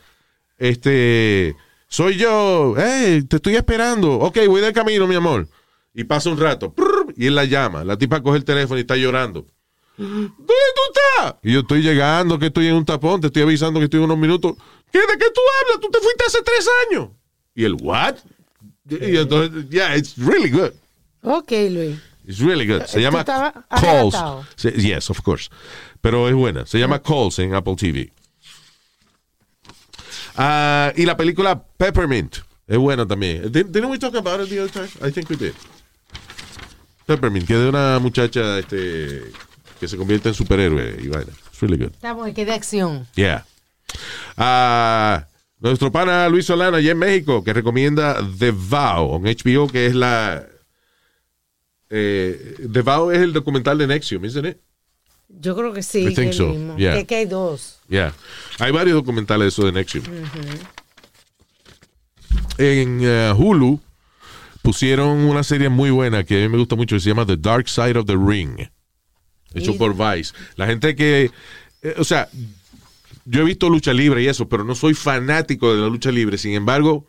Este, 0.58 1.56
soy 1.88 2.18
yo. 2.18 2.76
Eh, 2.78 3.24
te 3.28 3.38
estoy 3.38 3.56
esperando. 3.56 4.14
Ok, 4.20 4.38
voy 4.48 4.62
de 4.62 4.74
camino, 4.74 5.08
mi 5.08 5.16
amor. 5.16 5.48
Y 5.94 6.04
pasa 6.04 6.30
un 6.30 6.38
rato. 6.40 6.74
y 7.16 7.28
él 7.28 7.36
la 7.36 7.46
llama. 7.46 7.84
La 7.84 7.98
tipa 7.98 8.22
coge 8.22 8.38
el 8.38 8.46
teléfono 8.46 8.78
y 8.78 8.82
está 8.82 8.96
llorando. 8.96 9.46
¿Dónde 9.98 10.30
tú 10.38 10.82
estás? 10.94 11.36
Y 11.44 11.54
yo 11.54 11.62
estoy 11.62 11.82
llegando, 11.82 12.40
que 12.40 12.46
estoy 12.48 12.68
en 12.68 12.76
un 12.76 12.86
tapón, 12.86 13.20
te 13.20 13.28
estoy 13.28 13.42
avisando 13.44 13.80
que 13.80 13.86
estoy 13.86 14.00
en 14.00 14.06
unos 14.06 14.18
minutos. 14.18 14.56
¿Qué, 14.92 15.00
¿De 15.00 15.06
qué 15.20 15.26
tú 15.34 15.42
hablas? 15.62 15.80
Tú 15.82 15.90
te 15.90 16.00
fuiste 16.00 16.24
hace 16.26 16.42
tres 16.44 16.70
años. 16.90 17.10
Y 17.56 17.64
el, 17.66 17.74
¿what? 17.82 18.16
Y 18.90 19.18
entonces, 19.18 19.70
yeah, 19.70 19.96
it's 19.98 20.16
really 20.18 20.50
good. 20.50 20.72
Ok, 21.22 21.52
Luis. 21.70 21.98
It's 22.26 22.40
really 22.40 22.68
good. 22.68 22.86
Se 22.86 22.98
¿Tú 22.98 23.00
llama 23.00 23.24
Calls. 23.70 24.16
Se- 24.56 24.72
yes, 24.72 25.10
of 25.10 25.22
course. 25.22 25.50
Pero 26.02 26.28
es 26.30 26.36
buena. 26.36 26.66
Se 26.66 26.78
llama 26.80 27.02
Calls 27.02 27.40
en 27.40 27.56
Apple 27.56 27.76
TV. 27.76 28.12
Ah, 30.36 30.94
y 30.96 31.06
la 31.06 31.18
película 31.18 31.62
Peppermint 31.78 32.38
es 32.68 32.78
buena 32.78 33.06
también. 33.06 33.52
Didn't 33.52 33.72
didn't 33.72 33.90
we 33.90 33.98
talk 33.98 34.16
about 34.16 34.40
it 34.42 34.50
the 34.50 34.60
other 34.62 34.72
time? 34.72 34.90
I 35.08 35.12
think 35.12 35.30
we 35.30 35.36
did. 35.36 35.54
Peppermint, 37.06 37.48
que 37.48 37.54
es 37.56 37.60
de 37.60 37.70
una 37.70 37.98
muchacha 38.00 38.60
este, 38.60 39.32
que 39.80 39.88
se 39.88 39.98
convierte 39.98 40.30
en 40.30 40.36
superhéroe 40.36 40.98
y 41.02 41.08
vaina. 41.08 41.32
It's 41.52 41.60
really 41.62 41.78
good. 41.78 41.92
Estamos 41.94 42.32
que 42.34 42.46
de 42.46 42.54
acción. 42.54 43.08
Yeah. 43.16 43.46
Ah, 44.38 45.26
nuestro 45.60 45.92
pana 45.92 46.30
Luis 46.30 46.46
Solana 46.46 46.78
allá 46.78 46.92
en 46.92 47.00
México 47.00 47.44
que 47.44 47.52
recomienda 47.54 48.18
The 48.38 48.52
Vow 48.52 49.16
en 49.16 49.24
HBO, 49.36 49.68
que 49.68 49.88
es 49.88 49.96
la. 49.96 50.46
Eh, 51.90 52.56
The 52.72 52.82
Vow 52.82 53.12
es 53.12 53.20
el 53.20 53.34
documental 53.34 53.78
de 53.78 53.88
Nexium, 53.88 54.24
isn't 54.26 54.46
it? 54.46 54.58
Yo 55.28 55.56
creo 55.56 55.74
que 55.74 55.84
sí. 55.84 56.08
I 56.08 56.14
think 56.14 56.34
so, 56.34 56.48
mismo. 56.48 56.78
yeah. 56.78 56.96
Que, 56.96 57.06
que 57.06 57.16
hay 57.16 57.26
dos. 57.26 57.80
Yeah. 57.88 58.14
Hay 58.60 58.72
varios 58.72 58.96
documentales 58.96 59.46
de 59.46 59.48
eso 59.50 59.66
de 59.66 59.72
Nexium. 59.72 60.04
En 62.58 63.00
eh, 63.04 63.34
Hulu 63.36 63.80
pusieron 64.62 65.10
una 65.20 65.44
serie 65.44 65.70
muy 65.70 65.90
buena 65.92 66.24
que 66.24 66.44
a 66.44 66.48
mí 66.48 66.50
me 66.50 66.58
gusta 66.58 66.76
mucho 66.76 66.96
que 66.96 67.00
se 67.00 67.10
llama 67.10 67.26
The 67.26 67.38
Dark 67.38 67.70
Side 67.70 67.98
of 67.98 68.06
the 68.06 68.18
Ring. 68.18 68.70
Hecho 69.54 69.78
por 69.78 69.96
Vice. 69.96 70.34
La 70.56 70.68
gente 70.68 70.96
que. 70.96 71.32
eh, 71.82 71.96
o 71.98 72.04
sea, 72.04 72.30
yo 73.26 73.42
he 73.42 73.46
visto 73.46 73.70
lucha 73.70 73.94
libre 73.94 74.24
y 74.24 74.28
eso, 74.28 74.48
pero 74.48 74.64
no 74.64 74.76
soy 74.76 74.94
fanático 74.94 75.74
de 75.74 75.82
la 75.82 75.88
lucha 75.88 76.12
libre. 76.12 76.38
Sin 76.38 76.54
embargo, 76.54 77.08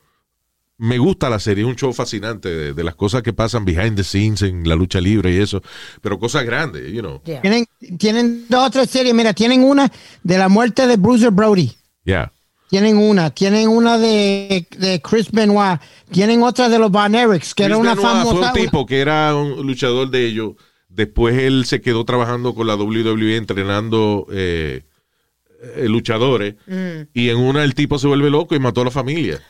me 0.80 0.96
gusta 0.96 1.28
la 1.28 1.38
serie. 1.38 1.62
Es 1.62 1.68
un 1.68 1.76
show 1.76 1.92
fascinante 1.92 2.48
de, 2.48 2.72
de 2.72 2.84
las 2.84 2.94
cosas 2.94 3.22
que 3.22 3.34
pasan 3.34 3.66
behind 3.66 3.96
the 3.96 4.02
scenes 4.04 4.40
en 4.40 4.66
la 4.66 4.74
lucha 4.74 4.98
libre 4.98 5.30
y 5.30 5.36
eso. 5.36 5.62
Pero 6.00 6.18
cosas 6.18 6.44
grandes, 6.44 6.90
you 6.90 7.00
know. 7.00 7.20
Yeah. 7.24 7.42
Tienen, 7.42 7.66
tienen 7.98 8.46
dos 8.48 8.66
o 8.66 8.70
tres 8.70 8.88
series. 8.88 9.14
Mira, 9.14 9.34
tienen 9.34 9.62
una 9.62 9.92
de 10.22 10.38
la 10.38 10.48
muerte 10.48 10.86
de 10.86 10.96
Bruiser 10.96 11.30
Brody. 11.30 11.70
Yeah. 12.04 12.32
Tienen 12.70 12.96
una. 12.96 13.28
Tienen 13.28 13.68
una 13.68 13.98
de, 13.98 14.66
de 14.78 15.02
Chris 15.02 15.30
Benoit. 15.30 15.80
Tienen 16.10 16.42
otra 16.42 16.70
de 16.70 16.78
los 16.78 16.90
Van 16.90 17.14
Erics, 17.14 17.54
que 17.54 17.64
era 17.64 17.76
una 17.76 17.94
Benoit 17.94 18.14
famosa. 18.14 18.50
Fue 18.50 18.62
un 18.62 18.66
tipo 18.66 18.86
que 18.86 19.00
era 19.00 19.36
un 19.36 19.66
luchador 19.66 20.08
de 20.10 20.24
ellos. 20.24 20.54
Después 20.88 21.36
él 21.36 21.66
se 21.66 21.82
quedó 21.82 22.06
trabajando 22.06 22.54
con 22.54 22.66
la 22.66 22.76
WWE 22.76 23.36
entrenando 23.36 24.26
eh, 24.32 24.84
eh, 25.76 25.88
luchadores. 25.88 26.54
Y 27.12 27.28
en 27.28 27.36
una 27.36 27.64
el 27.64 27.74
tipo 27.74 27.98
se 27.98 28.06
vuelve 28.06 28.30
loco 28.30 28.54
y 28.54 28.60
mató 28.60 28.80
a 28.80 28.84
la 28.86 28.90
familia. 28.90 29.42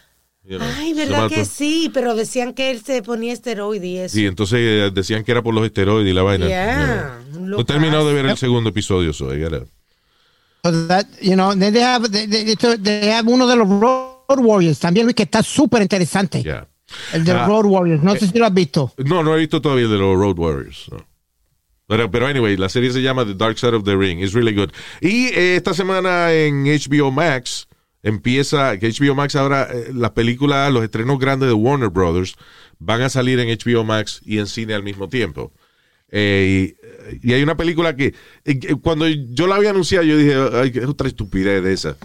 You 0.43 0.59
know, 0.59 0.67
Ay, 0.79 0.95
¿verdad 0.95 1.29
que 1.29 1.45
sí? 1.45 1.91
Pero 1.93 2.15
decían 2.15 2.55
que 2.55 2.71
él 2.71 2.83
se 2.83 3.03
ponía 3.03 3.33
esteroide 3.33 3.87
y 3.87 3.99
eso. 3.99 4.15
Sí, 4.17 4.27
entonces 4.27 4.59
eh, 4.61 4.91
decían 4.93 5.23
que 5.23 5.33
era 5.33 5.43
por 5.43 5.55
los 5.55 5.65
esteroides 5.65 6.11
y 6.11 6.15
la 6.15 6.23
vaina. 6.23 6.47
Yeah, 6.49 7.21
You 7.33 7.39
know. 7.39 7.47
No 7.49 7.61
he 7.61 7.65
terminado 7.65 8.09
de 8.09 8.15
ver 8.15 8.27
el 8.27 8.37
segundo 8.39 8.71
episodio, 8.71 9.13
so 9.13 9.33
I 9.35 9.41
gotta- 9.43 9.67
So 10.65 10.87
that, 10.89 11.07
you 11.21 11.35
know, 11.35 11.55
they, 11.57 11.71
have, 11.83 12.09
they, 12.11 12.27
they- 12.27 12.57
they 12.83 13.11
have 13.11 13.31
uno 13.31 13.47
de 13.47 13.57
los 13.57 13.69
Road 13.69 14.39
Warriors 14.41 14.79
también, 14.79 15.07
Luis, 15.07 15.15
que 15.15 15.23
está 15.25 15.43
súper 15.43 15.83
interesante. 15.83 16.43
yeah. 16.43 16.67
El 17.13 17.25
de 17.25 17.33
los 17.35 17.43
Ah, 17.43 17.47
Road 17.47 17.67
Warriors. 17.67 18.03
No 18.03 18.15
sé 18.17 18.27
si 18.27 18.37
lo 18.39 18.47
has 18.47 18.53
visto. 18.55 18.93
No, 18.99 19.23
no 19.23 19.35
he 19.37 19.39
visto 19.39 19.61
todavía 19.63 19.85
el 19.85 19.91
de 19.91 19.99
los 19.99 20.17
Road 20.19 20.39
Warriors. 20.39 20.87
no. 20.91 21.07
Pero, 21.87 22.11
pero 22.11 22.27
anyway, 22.27 22.57
la 22.57 22.69
serie 22.69 22.91
se 22.93 23.03
llama 23.03 23.25
The 23.27 23.35
Dark 23.35 23.59
Side 23.59 23.75
of 23.75 23.85
the 23.85 23.97
Ring. 23.97 24.21
It's 24.21 24.33
really 24.33 24.55
good. 24.55 24.71
Y 25.01 25.27
eh, 25.29 25.57
esta 25.57 25.75
semana 25.75 26.33
en 26.33 26.65
HBO 26.67 27.11
Max 27.11 27.67
empieza, 28.03 28.79
que 28.79 28.89
HBO 28.89 29.15
Max 29.15 29.37
ahora, 29.37 29.69
eh, 29.73 29.91
las 29.95 30.11
películas, 30.13 30.73
los 30.73 30.83
estrenos 30.83 31.19
grandes 31.19 31.49
de 31.49 31.55
Warner 31.55 31.91
Brothers 31.91 32.35
van 32.79 33.03
a 33.03 33.09
salir 33.09 33.39
en 33.41 33.49
HBO 33.49 33.85
Max 33.85 34.21
y 34.25 34.39
en 34.39 34.47
cine 34.47 34.75
al 34.75 34.83
mismo 34.83 35.09
tiempo. 35.09 35.53
Eh, 36.11 36.75
y, 37.23 37.31
y 37.31 37.35
hay 37.35 37.43
una 37.43 37.57
película 37.57 37.95
que, 37.95 38.15
eh, 38.45 38.59
cuando 38.83 39.07
yo 39.07 39.47
la 39.47 39.57
había 39.57 39.71
anunciado, 39.71 40.05
yo 40.05 40.17
dije, 40.17 40.35
ay, 40.53 40.73
es 40.75 40.87
otra 40.87 41.09
estupidez 41.09 41.63
de 41.63 41.73
esa. 41.73 41.97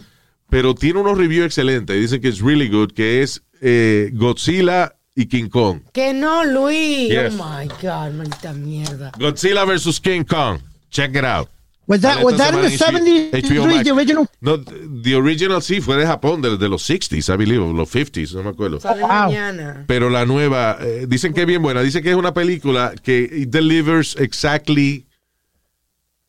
Pero 0.50 0.76
tiene 0.76 1.00
unos 1.00 1.18
reviews 1.18 1.48
excelentes. 1.48 2.00
Dicen 2.00 2.22
que 2.22 2.28
es 2.28 2.40
really 2.40 2.70
good, 2.70 2.92
que 2.92 3.24
es 3.24 3.44
eh, 3.62 4.12
Godzilla 4.14 4.96
y 5.16 5.26
King 5.26 5.50
Kong. 5.50 5.82
Que 5.92 6.14
no, 6.14 6.44
Luis. 6.46 7.10
Yes. 7.10 7.34
Oh 7.40 7.46
my 7.60 7.68
God, 7.82 8.14
maldita 8.14 8.54
mierda. 8.54 9.12
Godzilla 9.18 9.66
versus 9.66 10.00
King 10.00 10.24
Kong. 10.24 10.60
Check 10.92 11.16
it 11.16 11.24
out. 11.24 11.50
Was 11.88 12.02
that, 12.02 12.24
was 12.24 12.36
that 12.38 12.54
in 12.56 12.62
the 12.62 12.70
semana 12.70 13.00
70s, 13.00 13.30
en 13.34 13.42
HBO 13.44 13.84
the 13.84 13.92
original? 13.92 14.28
No, 14.42 14.58
the 14.58 15.16
original 15.16 15.62
sí 15.62 15.82
fue 15.82 15.98
de 15.98 16.06
Japón, 16.08 16.42
de, 16.42 16.58
de 16.58 16.68
los 16.68 16.90
60s, 16.90 17.32
I 17.32 17.38
believe, 17.38 17.60
los 17.74 17.94
50s, 17.94 18.34
no 18.34 18.42
me 18.44 18.50
acuerdo. 18.50 18.80
Sale 18.80 19.02
Wow. 19.02 19.10
mañana. 19.10 19.84
Pero 19.88 20.10
la 20.10 20.26
nueva, 20.26 20.78
eh, 20.82 21.06
dicen 21.08 21.34
que 21.34 21.42
es 21.42 21.48
bien 21.48 21.62
buena. 21.62 21.82
Dicen 21.84 22.02
que 22.02 22.10
es 22.10 22.16
una 22.16 22.34
película 22.34 22.94
que 23.04 23.30
it 23.32 23.50
delivers 23.50 24.16
exactly 24.18 25.06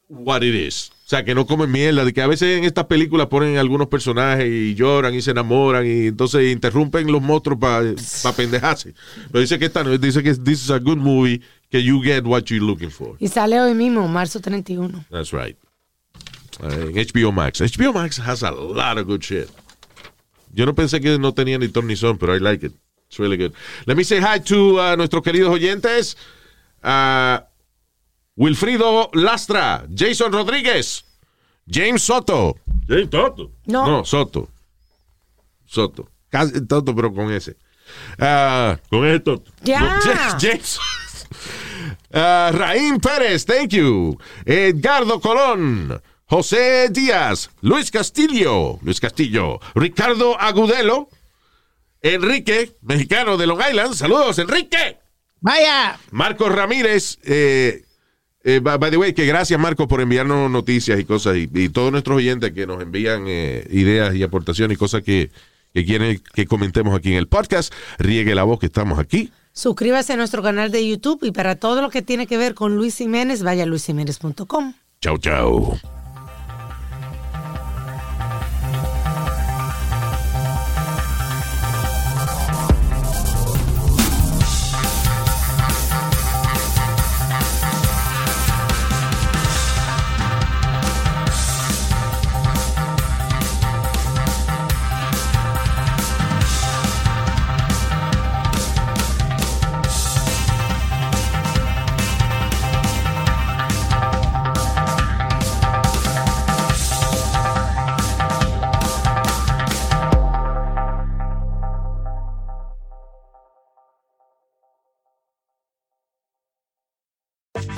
what 0.09 0.43
it 0.43 0.55
is. 0.55 0.91
O 1.07 1.09
sea, 1.09 1.25
que 1.25 1.35
no 1.37 1.47
comen 1.47 1.71
mierda. 1.71 2.05
De 2.05 2.13
que 2.13 2.21
a 2.21 2.27
veces 2.27 2.59
en 2.59 2.65
estas 2.65 2.87
películas 2.87 3.29
ponen 3.29 3.59
algunos 3.59 3.87
personajes 3.87 4.47
y 4.47 4.75
lloran 4.75 5.15
y 5.15 5.23
se 5.23 5.31
enamoran 5.31 5.87
y 5.87 6.09
entonces 6.09 6.53
interrumpen 6.53 7.11
los 7.11 7.23
monstruos 7.23 7.61
para 7.61 8.35
pendejarse. 8.37 8.93
Pero 9.31 9.41
dice 9.41 9.59
que 9.59 9.67
esta 9.67 9.85
no, 9.85 9.97
dice 9.97 10.23
que 10.23 10.35
this 10.35 10.65
is 10.65 10.71
a 10.71 10.79
good 10.81 10.99
movie, 10.99 11.41
que 11.71 11.81
you 11.83 12.01
get 12.03 12.25
what 12.25 12.51
you're 12.51 12.65
looking 12.65 12.91
for. 12.91 13.17
Y 13.21 13.29
sale 13.29 13.61
hoy 13.61 13.75
mismo, 13.75 14.07
marzo 14.09 14.41
31. 14.41 15.07
That's 15.11 15.33
right. 15.33 15.57
Uh, 16.61 16.69
HBO 16.95 17.33
Max. 17.33 17.61
HBO 17.61 17.93
Max 17.93 18.17
has 18.19 18.43
a 18.43 18.51
lot 18.51 18.99
of 18.99 19.07
good 19.07 19.23
shit. 19.23 19.51
Yo 20.55 20.65
no 20.65 20.73
pensé 20.75 21.01
que 21.03 21.19
no 21.19 21.33
tenía 21.33 21.59
ni 21.59 21.69
ton 21.69 21.87
ni 21.87 21.97
son, 21.97 22.17
pero 22.17 22.35
I 22.35 22.39
like 22.39 22.63
it. 22.65 22.73
It's 23.09 23.19
really 23.19 23.37
good. 23.37 23.53
Let 23.87 23.97
me 23.97 24.05
say 24.05 24.21
hi 24.21 24.39
to 24.39 24.79
uh, 24.81 24.97
nuestros 24.97 25.23
queridos 25.23 25.51
oyentes. 25.51 26.17
Uh, 26.83 27.41
Wilfrido 28.37 29.11
Lastra, 29.15 29.87
Jason 29.95 30.33
Rodríguez, 30.33 31.03
James 31.69 32.03
Soto. 32.03 32.57
James 32.89 33.11
Toto. 33.11 33.51
No. 33.67 33.87
No, 33.87 34.05
Soto. 34.05 34.49
Soto. 35.67 36.09
Casi 36.31 36.61
Toto, 36.67 36.95
pero 36.95 37.13
con 37.13 37.31
ese. 37.33 37.57
Uh, 38.19 38.77
Con 38.91 39.07
ese 39.07 39.21
Toto. 39.21 39.51
Ya. 39.63 39.81
Ja- 40.01 40.39
James. 40.39 40.79
Uh, 42.13 42.53
Raín 42.53 42.99
Pérez, 42.99 43.45
thank 43.45 43.69
you. 43.71 44.19
Edgardo 44.45 45.21
Colón. 45.21 46.01
José 46.29 46.89
Díaz. 46.91 47.51
Luis 47.61 47.91
Castillo. 47.91 48.79
Luis 48.83 49.01
Castillo. 49.01 49.61
Ricardo 49.75 50.39
Agudelo. 50.41 51.09
Enrique, 52.03 52.77
mexicano 52.83 53.37
de 53.37 53.47
Long 53.47 53.61
Island. 53.69 53.95
Saludos, 53.95 54.39
Enrique. 54.39 54.99
Vaya. 55.41 55.99
Marcos 56.11 56.53
Ramírez. 56.53 57.19
Eh, 57.25 57.83
eh, 58.45 58.61
by 58.61 58.91
the 58.91 58.97
way, 58.97 59.13
que 59.13 59.27
gracias, 59.27 59.59
Marcos, 59.59 59.87
por 59.89 60.01
enviarnos 60.01 60.51
noticias 60.51 60.99
y 61.01 61.05
cosas. 61.05 61.37
Y, 61.37 61.49
y 61.53 61.69
todos 61.69 61.91
nuestros 61.91 62.17
oyentes 62.17 62.53
que 62.53 62.67
nos 62.67 62.81
envían 62.83 63.25
eh, 63.27 63.67
ideas 63.71 64.15
y 64.15 64.23
aportaciones 64.23 64.77
y 64.77 64.79
cosas 64.79 65.03
que, 65.03 65.31
que 65.75 65.85
quieren 65.85 66.23
que 66.35 66.47
comentemos 66.47 66.97
aquí 66.97 67.13
en 67.13 67.19
el 67.19 67.29
podcast. 67.29 67.73
Riegue 67.99 68.35
la 68.35 68.45
voz 68.45 68.59
que 68.61 68.67
estamos 68.67 68.99
aquí. 68.99 69.33
Suscríbase 69.57 70.13
a 70.13 70.17
nuestro 70.17 70.43
canal 70.43 70.71
de 70.71 70.87
YouTube 70.87 71.25
y 71.25 71.33
para 71.33 71.57
todo 71.57 71.81
lo 71.81 71.89
que 71.89 72.03
tiene 72.03 72.27
que 72.27 72.37
ver 72.37 72.55
con 72.55 72.77
Luis 72.77 72.99
Jiménez, 72.99 73.43
vaya 73.43 73.63
a 73.63 73.67
luisjiménez.com. 73.67 74.75
Chau, 75.01 75.17
chau. 75.17 75.79